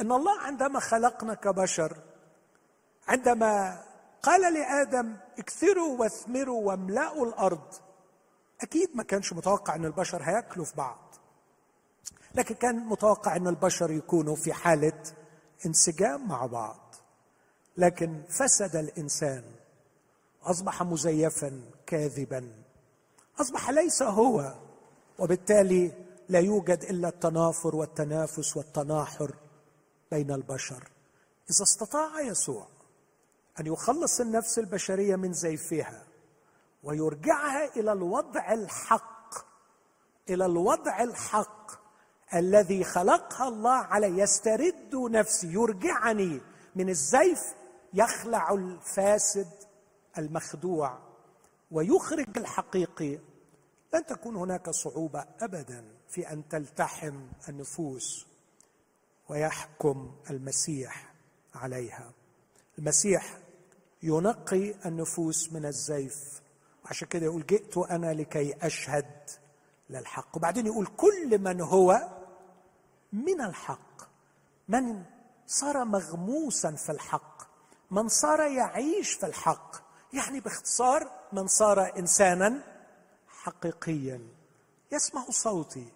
أن 0.01 0.11
الله 0.11 0.39
عندما 0.39 0.79
خلقنا 0.79 1.33
كبشر 1.33 1.97
عندما 3.07 3.83
قال 4.23 4.53
لآدم 4.53 5.17
اكثروا 5.39 5.99
واثمروا 5.99 6.67
واملأوا 6.67 7.25
الأرض 7.25 7.73
أكيد 8.61 8.89
ما 8.95 9.03
كانش 9.03 9.33
متوقع 9.33 9.75
أن 9.75 9.85
البشر 9.85 10.23
هياكلوا 10.23 10.65
في 10.65 10.75
بعض. 10.75 11.15
لكن 12.35 12.55
كان 12.55 12.75
متوقع 12.75 13.35
أن 13.35 13.47
البشر 13.47 13.91
يكونوا 13.91 14.35
في 14.35 14.53
حالة 14.53 15.03
انسجام 15.65 16.27
مع 16.27 16.45
بعض. 16.45 16.95
لكن 17.77 18.23
فسد 18.29 18.75
الإنسان 18.75 19.43
أصبح 20.43 20.83
مزيفا 20.83 21.61
كاذبا. 21.85 22.63
أصبح 23.41 23.69
ليس 23.69 24.01
هو 24.01 24.53
وبالتالي 25.19 25.91
لا 26.29 26.39
يوجد 26.39 26.83
إلا 26.83 27.07
التنافر 27.07 27.75
والتنافس 27.75 28.57
والتناحر. 28.57 29.35
بين 30.13 30.31
البشر. 30.31 30.83
إذا 31.51 31.63
استطاع 31.63 32.21
يسوع 32.21 32.67
أن 33.59 33.67
يخلص 33.67 34.21
النفس 34.21 34.59
البشرية 34.59 35.15
من 35.15 35.33
زيفها 35.33 36.03
ويرجعها 36.83 37.75
إلى 37.75 37.91
الوضع 37.91 38.53
الحق 38.53 39.35
إلى 40.29 40.45
الوضع 40.45 41.03
الحق 41.03 41.71
الذي 42.33 42.83
خلقها 42.83 43.47
الله 43.47 43.77
عليه 43.77 44.23
يسترد 44.23 44.95
نفسي 44.95 45.47
يرجعني 45.53 46.41
من 46.75 46.89
الزيف 46.89 47.39
يخلع 47.93 48.53
الفاسد 48.53 49.51
المخدوع 50.17 50.99
ويخرج 51.71 52.37
الحقيقي. 52.37 53.19
لن 53.93 54.05
تكون 54.05 54.35
هناك 54.35 54.69
صعوبة 54.69 55.25
ابدا 55.41 55.85
في 56.09 56.31
أن 56.31 56.47
تلتحم 56.47 57.27
النفوس. 57.49 58.32
ويحكم 59.29 60.15
المسيح 60.29 61.13
عليها. 61.55 62.11
المسيح 62.79 63.37
ينقي 64.03 64.75
النفوس 64.85 65.53
من 65.53 65.65
الزيف. 65.65 66.41
عشان 66.85 67.07
كده 67.07 67.25
يقول 67.25 67.45
جئت 67.45 67.77
أنا 67.77 68.13
لكي 68.13 68.55
أشهد 68.61 69.29
للحق. 69.89 70.37
وبعدين 70.37 70.65
يقول 70.65 70.85
كل 70.85 71.39
من 71.39 71.61
هو 71.61 72.09
من 73.13 73.41
الحق. 73.41 74.03
من 74.67 75.03
صار 75.47 75.85
مغموسا 75.85 76.71
في 76.71 76.91
الحق. 76.91 77.43
من 77.91 78.07
صار 78.07 78.41
يعيش 78.41 79.13
في 79.13 79.25
الحق. 79.25 79.75
يعني 80.13 80.39
باختصار 80.39 81.11
من 81.33 81.47
صار 81.47 81.99
انسانا 81.99 82.63
حقيقيا. 83.27 84.27
يسمع 84.91 85.25
صوتي. 85.29 85.87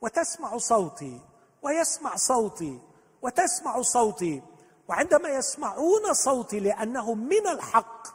وتسمع 0.00 0.58
صوتي. 0.58 1.20
ويسمع 1.62 2.16
صوتي 2.16 2.80
وتسمع 3.22 3.82
صوتي 3.82 4.42
وعندما 4.88 5.28
يسمعون 5.28 6.12
صوتي 6.12 6.60
لأنهم 6.60 7.28
من 7.28 7.46
الحق 7.46 8.06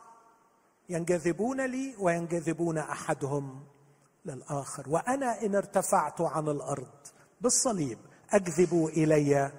ينجذبون 0.89 1.65
لي 1.65 1.95
وينجذبون 1.99 2.77
أحدهم 2.77 3.65
للآخر. 4.25 4.89
وأنا 4.89 5.41
إن 5.41 5.55
ارتفعت 5.55 6.21
عن 6.21 6.49
الأرض 6.49 7.07
بالصليب 7.41 7.99
أجذب 8.31 8.85
إلي 8.85 9.51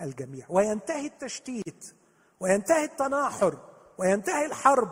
الجميع. 0.00 0.46
وينتهي 0.48 1.06
التشتيت 1.06 1.94
وينتهي 2.40 2.84
التناحر 2.84 3.58
وينتهي 3.98 4.46
الحرب. 4.46 4.90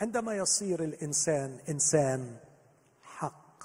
عندما 0.00 0.34
يصير 0.34 0.84
الإنسان 0.84 1.58
إنسان 1.68 2.36
حق 3.02 3.64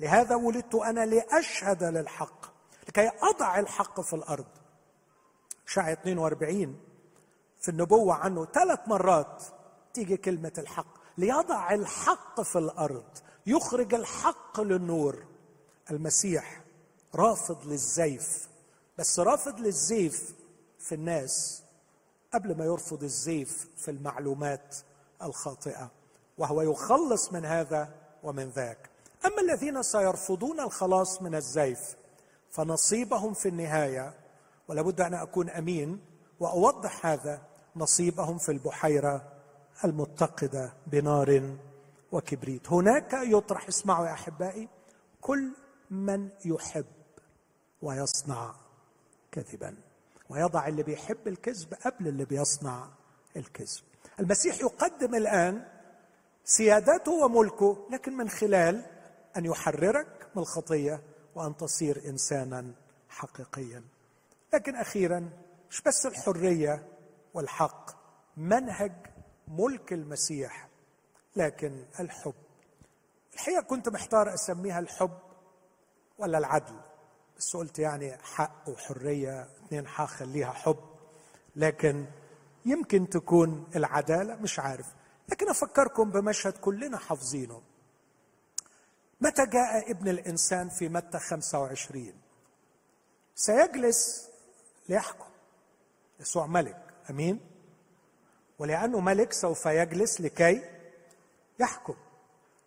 لهذا 0.00 0.34
ولدت 0.34 0.74
أنا 0.74 1.06
لأشهد 1.06 1.84
للحق. 1.84 2.47
لكي 2.88 3.10
أضع 3.22 3.58
الحق 3.58 4.00
في 4.00 4.14
الأرض. 4.14 4.46
شاعر 5.66 5.92
42 5.92 6.80
في 7.60 7.68
النبوة 7.68 8.14
عنه 8.14 8.44
ثلاث 8.44 8.80
مرات 8.86 9.42
تيجي 9.94 10.16
كلمة 10.16 10.52
الحق. 10.58 10.98
ليضع 11.18 11.74
الحق 11.74 12.40
في 12.40 12.58
الأرض 12.58 13.04
يخرج 13.46 13.94
الحق 13.94 14.60
للنور. 14.60 15.24
المسيح 15.90 16.62
رافض 17.14 17.66
للزيف 17.66 18.48
بس 18.98 19.20
رافض 19.20 19.60
للزيف 19.60 20.34
في 20.78 20.94
الناس 20.94 21.62
قبل 22.34 22.56
ما 22.58 22.64
يرفض 22.64 23.02
الزيف 23.02 23.68
في 23.76 23.90
المعلومات 23.90 24.76
الخاطئة. 25.22 25.90
وهو 26.38 26.62
يخلص 26.62 27.32
من 27.32 27.44
هذا 27.44 27.94
ومن 28.22 28.48
ذاك. 28.48 28.90
أما 29.26 29.40
الذين 29.40 29.82
سيرفضون 29.82 30.60
الخلاص 30.60 31.22
من 31.22 31.34
الزيف 31.34 31.96
فنصيبهم 32.50 33.34
في 33.34 33.48
النهاية 33.48 34.14
ولابد 34.68 35.00
أن 35.00 35.14
أكون 35.14 35.50
أمين 35.50 36.00
وأوضح 36.40 37.06
هذا 37.06 37.42
نصيبهم 37.76 38.38
في 38.38 38.52
البحيرة 38.52 39.32
المتقدة 39.84 40.72
بنار 40.86 41.56
وكبريت. 42.12 42.72
هناك 42.72 43.12
يطرح 43.12 43.68
اسمعوا 43.68 44.06
يا 44.06 44.12
أحبائي 44.12 44.68
كل 45.20 45.52
من 45.90 46.28
يحب 46.44 46.86
ويصنع 47.82 48.54
كذبا 49.32 49.76
ويضع 50.30 50.68
اللي 50.68 50.82
بيحب 50.82 51.28
الكذب 51.28 51.74
قبل 51.74 52.08
اللي 52.08 52.24
بيصنع 52.24 52.88
الكذب. 53.36 53.82
المسيح 54.20 54.60
يقدم 54.60 55.14
الآن 55.14 55.64
سيادته 56.44 57.12
وملكه 57.12 57.86
لكن 57.90 58.16
من 58.16 58.28
خلال 58.28 58.86
أن 59.36 59.44
يحررك 59.44 60.28
من 60.34 60.42
الخطية 60.42 61.02
وأن 61.38 61.56
تصير 61.56 62.02
إنسانا 62.08 62.74
حقيقيا. 63.08 63.84
لكن 64.54 64.76
أخيرا 64.76 65.30
مش 65.70 65.82
بس 65.82 66.06
الحرية 66.06 66.88
والحق 67.34 67.90
منهج 68.36 68.92
ملك 69.48 69.92
المسيح 69.92 70.68
لكن 71.36 71.84
الحب. 72.00 72.34
الحقيقة 73.34 73.62
كنت 73.62 73.88
محتار 73.88 74.34
أسميها 74.34 74.78
الحب 74.78 75.18
ولا 76.18 76.38
العدل. 76.38 76.80
بس 77.38 77.56
قلت 77.56 77.78
يعني 77.78 78.16
حق 78.22 78.68
وحرية 78.68 79.42
اثنين 79.42 79.86
حخليها 79.86 80.52
حب. 80.52 80.84
لكن 81.56 82.06
يمكن 82.64 83.08
تكون 83.08 83.66
العدالة 83.76 84.36
مش 84.36 84.58
عارف. 84.58 84.86
لكن 85.28 85.48
أفكركم 85.48 86.10
بمشهد 86.10 86.52
كلنا 86.52 86.98
حافظينه. 86.98 87.62
متى 89.20 89.46
جاء 89.46 89.90
ابن 89.90 90.08
الإنسان 90.08 90.68
في 90.68 90.88
متى 90.88 91.18
25 91.18 92.12
سيجلس 93.34 94.28
ليحكم. 94.88 95.28
يسوع 96.20 96.46
ملك 96.46 96.94
أمين؟ 97.10 97.40
ولأنه 98.58 99.00
ملك 99.00 99.32
سوف 99.32 99.66
يجلس 99.66 100.20
لكي 100.20 100.62
يحكم. 101.60 101.94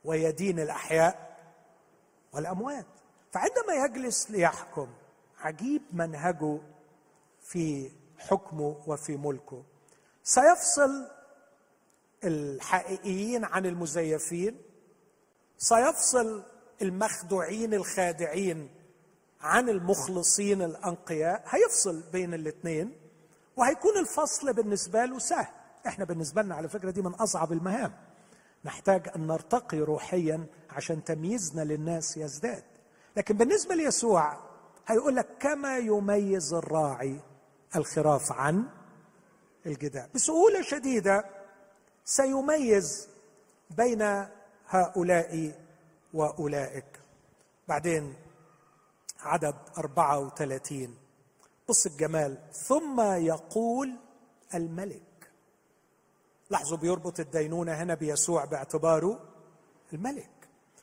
ويدين 0.03 0.59
الأحياء 0.59 1.37
والأموات. 2.33 2.85
فعندما 3.31 3.73
يجلس 3.85 4.31
ليحكم 4.31 4.93
عجيب 5.39 5.81
منهجه 5.93 6.59
في 7.41 7.91
حكمه 8.17 8.83
وفي 8.87 9.17
ملكه. 9.17 9.63
سيفصل 10.23 11.07
الحقيقيين 12.23 13.45
عن 13.45 13.65
المزيفين 13.65 14.61
سيفصل 15.63 16.43
المخدوعين 16.81 17.73
الخادعين 17.73 18.69
عن 19.41 19.69
المخلصين 19.69 20.61
الأنقياء. 20.61 21.43
هيفصل 21.47 22.03
بين 22.11 22.33
الاثنين 22.33 22.95
وهيكون 23.57 23.97
الفصل 23.97 24.53
بالنسبة 24.53 25.05
له 25.05 25.19
سهل. 25.19 25.47
إحنا 25.87 26.05
بالنسبة 26.05 26.41
لنا 26.41 26.55
على 26.55 26.69
فكرة 26.69 26.91
دي 26.91 27.01
من 27.01 27.13
أصعب 27.13 27.51
المهام. 27.51 27.93
نحتاج 28.65 29.09
أن 29.15 29.27
نرتقي 29.27 29.79
روحيا 29.79 30.45
عشان 30.69 31.03
تمييزنا 31.03 31.61
للناس 31.61 32.17
يزداد. 32.17 32.63
لكن 33.17 33.37
بالنسبة 33.37 33.75
ليسوع 33.75 34.37
هيقول 34.87 35.15
لك 35.15 35.27
كما 35.39 35.77
يميز 35.77 36.53
الراعي 36.53 37.19
الخراف 37.75 38.31
عن 38.31 38.65
الجداء 39.65 40.09
بسهولة 40.15 40.61
شديدة 40.61 41.25
سيميز 42.05 43.09
بين 43.69 44.25
هؤلاء 44.71 45.59
وأولئك. 46.13 46.99
بعدين 47.67 48.15
عدد 49.19 49.55
34 49.77 50.97
بص 51.69 51.85
الجمال. 51.85 52.37
ثم 52.53 53.01
يقول 53.01 53.97
الملك. 54.53 55.31
لاحظوا 56.49 56.77
بيربط 56.77 57.19
الدينونة 57.19 57.73
هنا 57.73 57.93
بيسوع 57.93 58.45
باعتباره 58.45 59.19
الملك. 59.93 60.29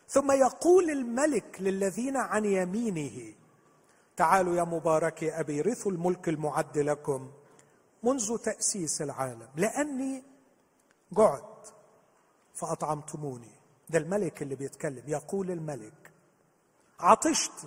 ثم 0.08 0.32
يقول 0.32 0.90
الملك 0.90 1.56
للذين 1.60 2.16
عن 2.16 2.44
يمينه. 2.44 3.34
تعالوا 4.16 4.56
يا 4.56 4.64
مبارك 4.64 5.24
أبي 5.24 5.60
رثوا 5.60 5.92
الملك 5.92 6.28
المعد 6.28 6.78
لكم 6.78 7.32
منذ 8.02 8.36
تأسيس 8.38 9.02
العالم. 9.02 9.48
لأني 9.56 10.22
جعت 11.12 11.68
فأطعمتموني. 12.54 13.57
ده 13.90 13.98
الملك 13.98 14.42
اللي 14.42 14.54
بيتكلم 14.54 15.02
يقول 15.06 15.50
الملك 15.50 16.10
عطشت 17.00 17.66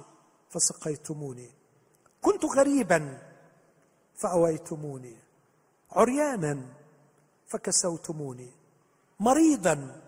فسقيتموني 0.50 1.50
كنت 2.22 2.46
غريبا 2.46 3.22
فأويتموني 4.16 5.16
عريانا 5.92 6.66
فكسوتموني 7.48 8.52
مريضا 9.20 10.02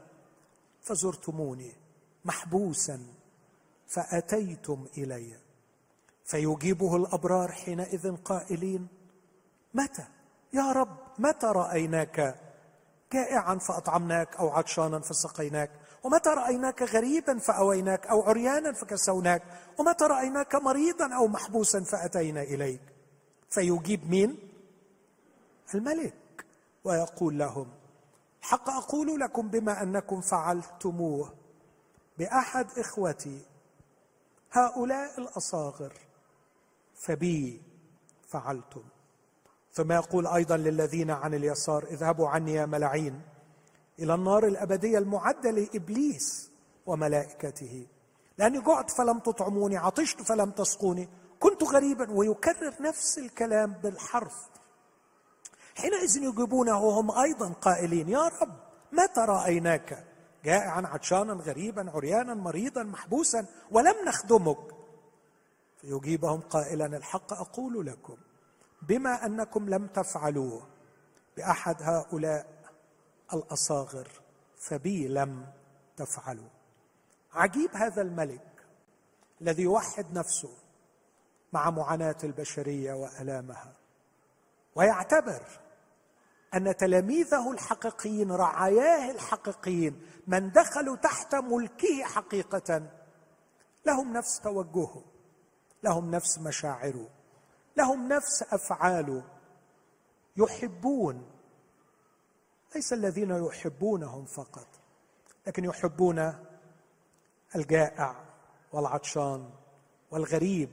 فزرتموني 0.81 1.71
محبوسا 2.25 2.99
فأتيتم 3.87 4.87
إلي. 4.97 5.37
فيجيبه 6.25 6.95
الأبرار 6.95 7.51
حينئذ 7.51 8.15
قائلين 8.15 8.87
متى؟ 9.73 10.05
يا 10.53 10.71
رب 10.71 10.97
متى 11.19 11.45
رأيناك 11.47 12.39
جائعا 13.13 13.55
فأطعمناك 13.55 14.35
أو 14.35 14.49
عطشانا 14.49 14.99
فسقيناك؟ 14.99 15.69
ومتى 16.03 16.29
رأيناك 16.29 16.81
غريبا 16.83 17.39
فأويناك 17.39 18.07
أو 18.07 18.21
عريانا 18.21 18.71
فكسوناك؟ 18.71 19.43
ومتى 19.79 20.05
رأيناك 20.05 20.55
مريضا 20.55 21.15
أو 21.15 21.27
محبوسا 21.27 21.83
فأتينا 21.83 22.41
إليك؟ 22.41 22.81
فيجيب 23.49 24.09
مين؟ 24.09 24.37
الملك. 25.75 26.13
ويقول 26.83 27.37
لهم 27.37 27.67
حق 28.41 28.69
أقول 28.69 29.19
لكم 29.19 29.47
بما 29.49 29.83
أنكم 29.83 30.21
فعلتموه 30.21 31.33
بأحد 32.17 32.67
إخوتي 32.77 33.41
هؤلاء 34.51 35.19
الأصاغر 35.19 35.93
فبي 36.95 37.61
فعلتم. 38.27 38.83
ثم 39.73 39.91
يقول 39.91 40.27
أيضا 40.27 40.57
للذين 40.57 41.11
عن 41.11 41.33
اليسار 41.33 41.83
اذهبوا 41.83 42.29
عني 42.29 42.53
يا 42.53 42.65
ملاعين. 42.65 43.21
إلى 43.99 44.13
النار 44.13 44.47
الأبدية 44.47 44.97
المعدة 44.97 45.51
لإبليس 45.51 46.51
وملائكته. 46.85 47.87
لأني 48.37 48.61
جعت 48.61 48.91
فلم 48.91 49.19
تطعموني 49.19 49.77
عطشت 49.77 50.21
فلم 50.21 50.51
تسقوني. 50.51 51.09
كنت 51.39 51.63
غريبا 51.63 52.11
ويكرر 52.11 52.73
نفس 52.81 53.17
الكلام 53.17 53.73
بالحرف. 53.73 54.33
حينئذ 55.75 56.17
يجيبونه 56.17 56.83
وهم 56.83 57.11
أيضا 57.11 57.49
قائلين 57.49 58.09
يا 58.09 58.27
رب 58.27 58.55
متى 58.91 59.19
رأيناك؟ 59.19 60.05
جائعا 60.45 60.87
عطشانا 60.87 61.33
غريبا 61.33 61.91
عريانا 61.91 62.33
مريضا 62.33 62.83
محبوسا 62.83 63.45
ولم 63.71 63.95
نخدمك. 64.07 64.57
فيجيبهم 65.81 66.41
قائلا 66.41 66.85
الحق 66.85 67.33
أقول 67.33 67.85
لكم 67.85 68.17
بما 68.81 69.25
أنكم 69.25 69.69
لم 69.69 69.87
تفعلوه. 69.87 70.67
بأحد 71.37 71.75
هؤلاء 71.81 72.52
الأصاغر 73.33 74.07
فبي 74.57 75.07
لم 75.07 75.45
تفعلوا 75.97 76.49
عجيب 77.33 77.69
هذا 77.75 78.01
الملك 78.01 78.65
الذي 79.41 79.63
يوحد 79.63 80.05
نفسه 80.13 80.53
مع 81.53 81.69
معاناة 81.69 82.17
البشرية 82.23 82.93
وألامها 82.93 83.73
ويعتبر 84.75 85.41
أن 86.53 86.75
تلاميذه 86.75 87.51
الحقيقيين 87.51 88.31
رعاياه 88.31 89.11
الحقيقيين 89.11 90.01
من 90.27 90.51
دخلوا 90.51 90.95
تحت 90.95 91.35
ملكه 91.35 92.03
حقيقة 92.03 92.89
لهم 93.85 94.13
نفس 94.13 94.39
توجهه 94.39 95.03
لهم 95.83 96.11
نفس 96.11 96.39
مشاعره 96.39 97.09
لهم 97.77 98.07
نفس 98.07 98.43
أفعاله 98.43 99.23
يحبون 100.37 101.32
ليس 102.75 102.93
الذين 102.93 103.45
يحبونهم 103.45 104.25
فقط 104.25 104.67
لكن 105.47 105.63
يحبون 105.63 106.33
الجائع 107.55 108.15
والعطشان 108.73 109.49
والغريب 110.11 110.69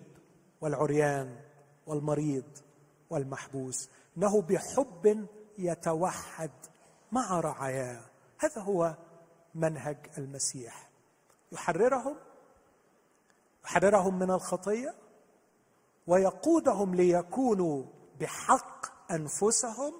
والعريان 0.60 1.40
والمريض 1.86 2.58
والمحبوس. 3.10 3.88
إنه 4.16 4.42
بحب 4.42 5.26
يتوحد 5.58 6.50
مع 7.12 7.40
رعاياه. 7.40 8.02
هذا 8.38 8.62
هو 8.62 8.96
منهج 9.54 9.96
المسيح. 10.18 10.90
يحررهم 11.52 12.16
يحررهم 13.64 14.18
من 14.18 14.30
الخطية 14.30 14.94
ويقودهم 16.06 16.94
ليكونوا 16.94 17.84
بحق 18.20 18.86
أنفسهم 19.10 19.94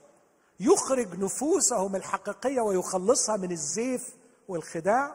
يخرج 0.60 1.18
نفوسهم 1.18 1.96
الحقيقية 1.96 2.60
ويخلصها 2.60 3.36
من 3.36 3.52
الزيف 3.52 4.16
والخداع 4.48 5.14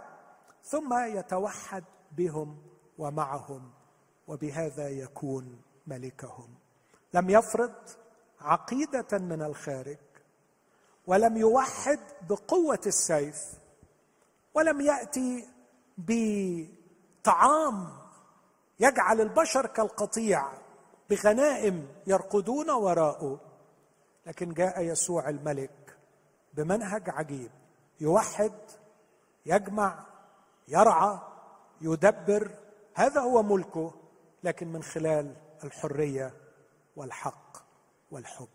ثم 0.63 0.93
يتوحد 0.93 1.83
بهم 2.11 2.57
ومعهم 2.97 3.71
وبهذا 4.27 4.89
يكون 4.89 5.61
ملكهم. 5.87 6.47
لم 7.13 7.29
يفرض 7.29 7.73
عقيدة 8.41 9.17
من 9.17 9.41
الخارج 9.41 9.97
ولم 11.07 11.37
يوحد 11.37 11.99
بقوة 12.29 12.81
السيف 12.85 13.37
ولم 14.53 14.81
يأتي 14.81 15.47
بطعام 15.97 17.87
يجعل 18.79 19.21
البشر 19.21 19.65
كالقطيع 19.65 20.51
بغنائم 21.09 21.87
يرقدون 22.07 22.69
وراءه. 22.69 23.39
لكن 24.25 24.53
جاء 24.53 24.81
يسوع 24.81 25.29
الملك 25.29 25.97
بمنهج 26.53 27.09
عجيب. 27.09 27.51
يوحد 27.99 28.53
يجمع 29.45 30.05
يرعى 30.67 31.19
يدبر. 31.81 32.51
هذا 32.93 33.21
هو 33.21 33.43
ملكه 33.43 33.93
لكن 34.43 34.67
من 34.67 34.83
خلال 34.83 35.35
الحرية 35.63 36.33
والحق 36.95 37.57
والحب. 38.11 38.47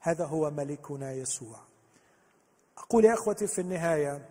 هذا 0.00 0.24
هو 0.24 0.50
ملكنا 0.50 1.12
يسوع. 1.12 1.60
أقول 2.78 3.04
يا 3.04 3.14
إخوتي 3.14 3.46
في 3.46 3.60
النهاية 3.60 4.28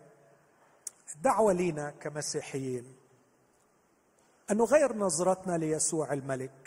الدعوة 1.16 1.54
لينا 1.54 1.90
كمسيحيين 1.90 2.96
أن 4.52 4.58
نغير 4.58 4.96
نظرتنا 4.96 5.58
ليسوع 5.58 6.14
الملك. 6.14 6.59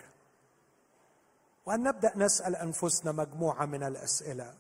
وان 1.66 1.82
نبدا 1.82 2.12
نسأل 2.16 2.56
أنفسنا 2.56 3.12
مجموعة 3.12 3.66
من 3.66 3.82
الأسئلة. 3.82 4.54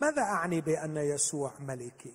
ماذا 0.00 0.22
أعني 0.22 0.60
بأن 0.60 0.96
يسوع 0.96 1.52
ملكي؟ 1.60 2.14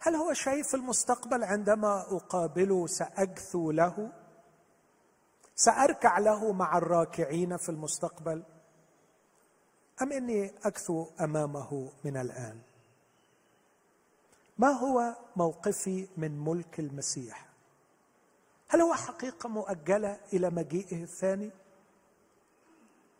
هل 0.00 0.14
هو 0.14 0.32
شايف 0.32 0.74
المستقبل 0.74 1.44
عندما 1.44 2.00
اقابله 2.00 2.86
سأجثو 2.86 3.70
له؟ 3.70 4.12
سأركع 5.56 6.18
له 6.18 6.52
مع 6.52 6.78
الراكعين 6.78 7.56
في 7.56 7.68
المستقبل؟ 7.68 8.42
أم 10.02 10.12
إني 10.12 10.52
أكثو 10.64 11.06
أمامه 11.20 11.92
من 12.04 12.16
الآن؟ 12.16 12.60
ما 14.58 14.68
هو 14.68 15.16
موقفي 15.36 16.08
من 16.16 16.44
ملك 16.44 16.80
المسيح؟ 16.80 17.48
هل 18.68 18.80
هو 18.80 18.94
حقيقة 18.94 19.48
مؤجلة 19.48 20.20
إلى 20.32 20.50
مجيئه 20.50 21.02
الثاني؟ 21.02 21.50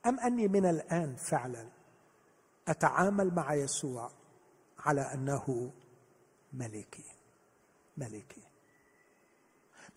أم 0.07 0.21
أني 0.21 0.49
من 0.49 0.67
الآن 0.67 1.17
فعلا 1.17 1.69
أتعامل 2.69 3.35
مع 3.35 3.55
يسوع 3.55 4.11
على 4.79 5.01
أنه 5.01 5.73
ملكي؟ 6.53 7.05
ملكي. 7.97 8.43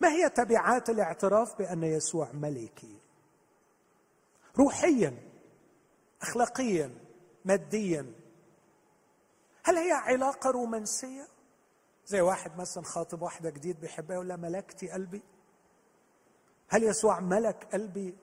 ما 0.00 0.08
هي 0.08 0.28
تبعات 0.28 0.90
الاعتراف 0.90 1.58
بأن 1.58 1.82
يسوع 1.82 2.32
ملكي؟ 2.32 2.98
روحيا 4.58 5.16
اخلاقيا 6.22 6.90
ماديا. 7.44 8.12
هل 9.64 9.76
هي 9.76 9.92
علاقة 9.92 10.50
رومانسية؟ 10.50 11.28
زي 12.06 12.20
واحد 12.20 12.56
مثلا 12.56 12.84
خاطب 12.84 13.22
واحدة 13.22 13.50
جديد 13.50 13.80
بيحبها 13.80 14.14
يقول 14.14 14.28
لها 14.28 14.36
ملكتي 14.36 14.90
قلبي. 14.90 15.22
هل 16.68 16.82
يسوع 16.82 17.20
ملك 17.20 17.68
قلبي؟ 17.72 18.16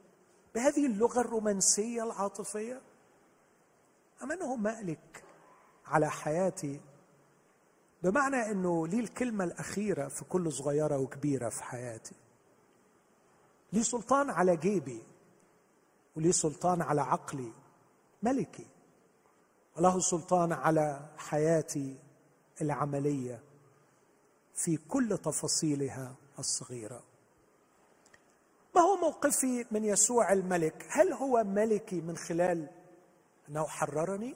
بهذه 0.56 0.86
اللغة 0.86 1.22
الرومانسية 1.22 2.04
العاطفية؟ 2.04 2.82
أم 4.24 4.32
أنه 4.32 4.56
مألك 4.56 5.24
على 5.86 6.10
حياتي؟ 6.12 6.82
بمعنى 8.04 8.52
أنه 8.52 8.88
لي 8.88 9.00
الكلمة 9.00 9.44
الأخيرة 9.44 10.08
في 10.08 10.26
كل 10.26 10.52
صغيرة 10.52 10.98
وكبيرة 10.98 11.50
في 11.50 11.64
حياتي؟ 11.64 12.16
لي 13.74 13.84
سلطان 13.84 14.30
على 14.30 14.58
جيبي؟ 14.58 15.04
ولي 16.16 16.32
سلطان 16.32 16.82
على 16.82 17.02
عقلي؟ 17.02 17.54
ملكي. 18.24 18.68
وله 19.78 20.00
سلطان 20.00 20.52
على 20.52 21.10
حياتي 21.18 21.98
العملية 22.62 23.44
في 24.54 24.78
كل 24.78 25.18
تفاصيلها 25.18 26.16
الصغيرة. 26.40 27.04
ما 28.76 28.82
هو 28.82 28.96
موقفي 28.96 29.66
من 29.72 29.84
يسوع 29.84 30.34
الملك؟ 30.34 30.86
هل 30.90 31.14
هو 31.14 31.44
ملكي 31.44 32.02
من 32.02 32.18
خلال 32.18 32.68
أنه 33.50 33.68
حررني 33.68 34.36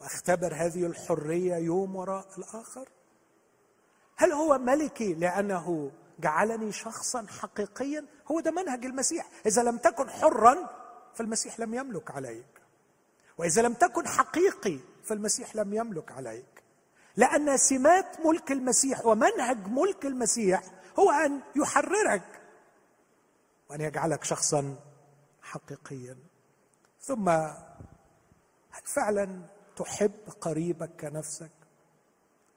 واختبر 0.00 0.54
هذه 0.54 0.86
الحرية 0.86 1.54
يوم 1.54 1.96
وراء 1.96 2.26
الآخر؟ 2.38 2.88
هل 4.16 4.32
هو 4.32 4.58
ملكي 4.58 5.14
لأنه 5.14 5.90
جعلني 6.18 6.72
شخصا 6.72 7.26
حقيقيا؟ 7.28 8.04
هو 8.30 8.40
ده 8.40 8.50
منهج 8.50 8.84
المسيح. 8.84 9.28
إذا 9.46 9.62
لم 9.62 9.76
تكن 9.76 10.10
حرا 10.10 10.56
فالمسيح 11.14 11.60
لم 11.60 11.74
يملك 11.74 12.10
عليك. 12.10 12.46
وإذا 13.38 13.62
لم 13.62 13.74
تكن 13.74 14.08
حقيقي 14.08 14.78
فالمسيح 15.04 15.56
لم 15.56 15.74
يملك 15.74 16.12
عليك. 16.12 16.62
لأن 17.16 17.56
سمات 17.56 18.26
ملك 18.26 18.52
المسيح 18.52 19.06
ومنهج 19.06 19.66
ملك 19.68 20.06
المسيح 20.06 20.62
هو 20.98 21.10
أن 21.10 21.40
يحررك 21.56 22.40
وأن 23.70 23.80
يجعلك 23.80 24.24
شخصا 24.24 24.76
حقيقيا. 25.42 26.16
ثم 27.00 27.28
هل 27.28 28.82
فعلا 28.96 29.46
تحب 29.76 30.12
قريبك 30.40 30.90
كنفسك؟ 31.00 31.50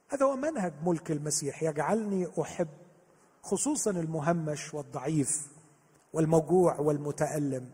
هذا 0.09 0.25
هو 0.25 0.35
منهج 0.35 0.73
ملك 0.83 1.11
المسيح. 1.11 1.63
يجعلني 1.63 2.27
أحب 2.41 2.67
خصوصا 3.41 3.91
المهمش 3.91 4.73
والضعيف 4.73 5.47
والموجوع 6.13 6.79
والمتألم. 6.79 7.71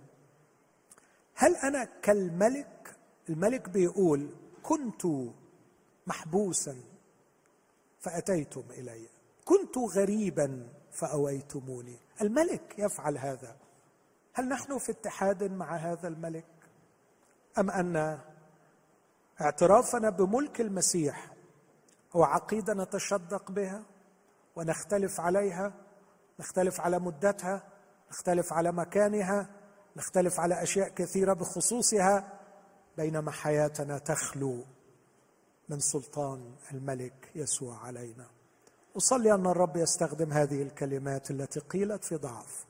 هل 1.35 1.55
أنا 1.55 1.84
كالملك؟ 2.01 2.95
الملك 3.30 3.69
بيقول 3.69 4.30
كنت 4.64 5.07
محبوسا 6.07 6.81
فأتيتم 7.99 8.64
إلي. 8.72 9.07
كنت 9.45 9.77
غريبا 9.77 10.69
فأويتموني. 10.91 11.99
الملك 12.22 12.76
يفعل 12.77 13.18
هذا. 13.18 13.56
هل 14.34 14.49
نحن 14.49 14.77
في 14.77 14.91
اتحاد 14.91 15.44
مع 15.44 15.76
هذا 15.76 16.07
الملك؟ 16.07 16.45
أم 17.57 17.72
أن 17.72 18.19
اعترافنا 19.41 20.10
بملك 20.10 20.61
المسيح 20.61 21.34
هو 22.15 22.23
عقيدة 22.23 22.73
نتشدق 22.73 23.52
بها 23.52 23.84
ونختلف 24.56 25.19
عليها؟ 25.19 25.73
نختلف 26.40 26.81
على 26.81 26.99
مدتها؟ 26.99 27.64
نختلف 28.11 28.53
على 28.53 28.72
مكانها؟ 28.72 29.49
نختلف 29.95 30.40
على 30.40 30.64
أشياء 30.64 30.90
كثيرة 30.90 31.34
بخصوصها؟ 31.34 32.40
بينما 32.98 33.31
حياتنا 33.31 33.98
تخلو 33.98 34.65
من 35.69 35.80
سلطان 35.80 36.56
الملك 36.72 37.31
يسوع 37.35 37.77
علينا. 37.77 38.27
أصلي 38.98 39.34
أن 39.34 39.45
الرب 39.45 39.78
يستخدم 39.78 40.32
هذه 40.34 40.61
الكلمات 40.61 41.32
التي 41.32 41.60
قيلت 41.60 42.03
في 42.03 42.15
ضعف 42.15 42.65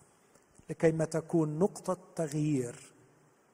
لكيما 0.70 1.06
تكون 1.06 1.60
نقطة 1.60 1.98
تغيير 2.16 2.94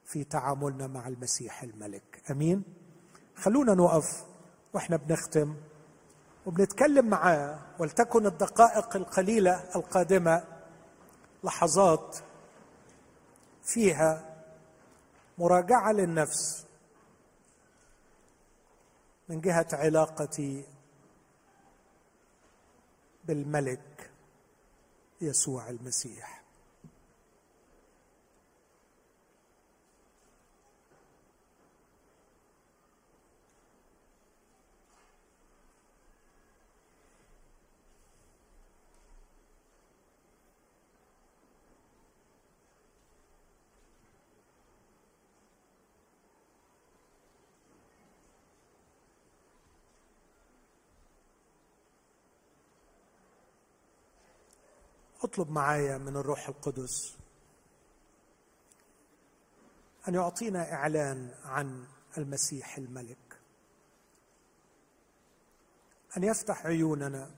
في 0.05 0.23
تعاملنا 0.23 0.87
مع 0.87 1.07
المسيح 1.07 1.63
الملك. 1.63 2.21
أمين؟ 2.31 2.63
خلونا 3.35 3.73
نقف 3.73 4.25
وإحنا 4.73 4.97
بنختم 4.97 5.55
وبنتكلم 6.45 7.05
معاه 7.05 7.59
ولتكن 7.79 8.25
الدقائق 8.25 8.95
القليلة 8.95 9.63
القادمة 9.75 10.43
لحظات 11.43 12.17
فيها 13.63 14.35
مراجعة 15.37 15.91
للنفس 15.91 16.65
من 19.29 19.41
جهة 19.41 19.67
علاقتي 19.73 20.65
بالملك 23.29 24.09
يسوع 25.21 25.69
المسيح. 25.69 26.38
اطلب 55.21 55.51
معايا 55.51 55.97
من 55.97 56.17
الروح 56.17 56.49
القدس 56.49 57.17
أن 60.07 60.13
يعطينا 60.13 60.73
إعلان 60.73 61.33
عن 61.43 61.87
المسيح 62.17 62.77
الملك 62.77 63.39
أن 66.17 66.23
يفتح 66.23 66.65
عيوننا 66.65 67.31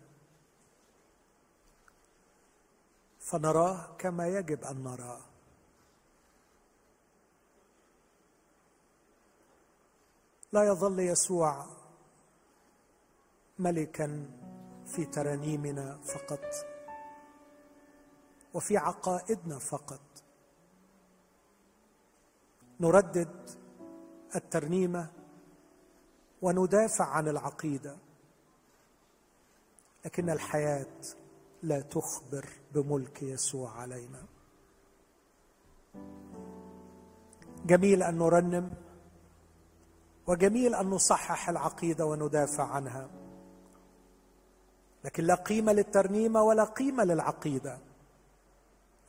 فنراه 3.20 3.96
كما 3.98 4.28
يجب 4.28 4.64
أن 4.64 4.84
نراه. 4.84 5.22
لا 10.52 10.64
يظل 10.64 11.00
يسوع 11.00 11.66
ملكا 13.60 14.30
في 14.86 15.06
ترانيمنا 15.06 15.98
فقط. 15.98 16.71
وفي 18.54 18.78
عقائدنا 18.78 19.60
فقط. 19.60 20.02
نردد 22.80 23.50
الترنيمة 24.36 25.08
وندافع 26.42 27.06
عن 27.06 27.28
العقيدة 27.28 27.98
لكن 30.06 30.30
الحياة 30.30 31.02
لا 31.64 31.82
تخبر 31.82 32.50
بملك 32.74 33.24
يسوع 33.24 33.72
علينا. 33.72 34.26
جميل 37.66 38.04
أن 38.04 38.18
نرنم 38.18 38.72
وجميل 40.28 40.76
أن 40.76 40.90
نصحح 40.90 41.50
العقيدة 41.50 42.06
وندافع 42.06 42.64
عنها 42.64 43.10
لكن 45.04 45.24
لا 45.24 45.36
قيمة 45.36 45.74
للترنيمة 45.74 46.44
ولا 46.44 46.64
قيمة 46.64 47.04
للعقيدة. 47.04 47.91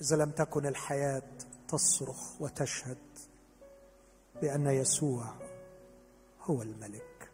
إذا 0.02 0.16
لم 0.16 0.30
تكن 0.30 0.66
الحياة 0.66 1.22
تصرخ 1.68 2.42
وتشهد 2.42 2.98
بأن 4.42 4.66
يسوع 4.66 5.24
هو 6.40 6.62
الملك. 6.62 7.30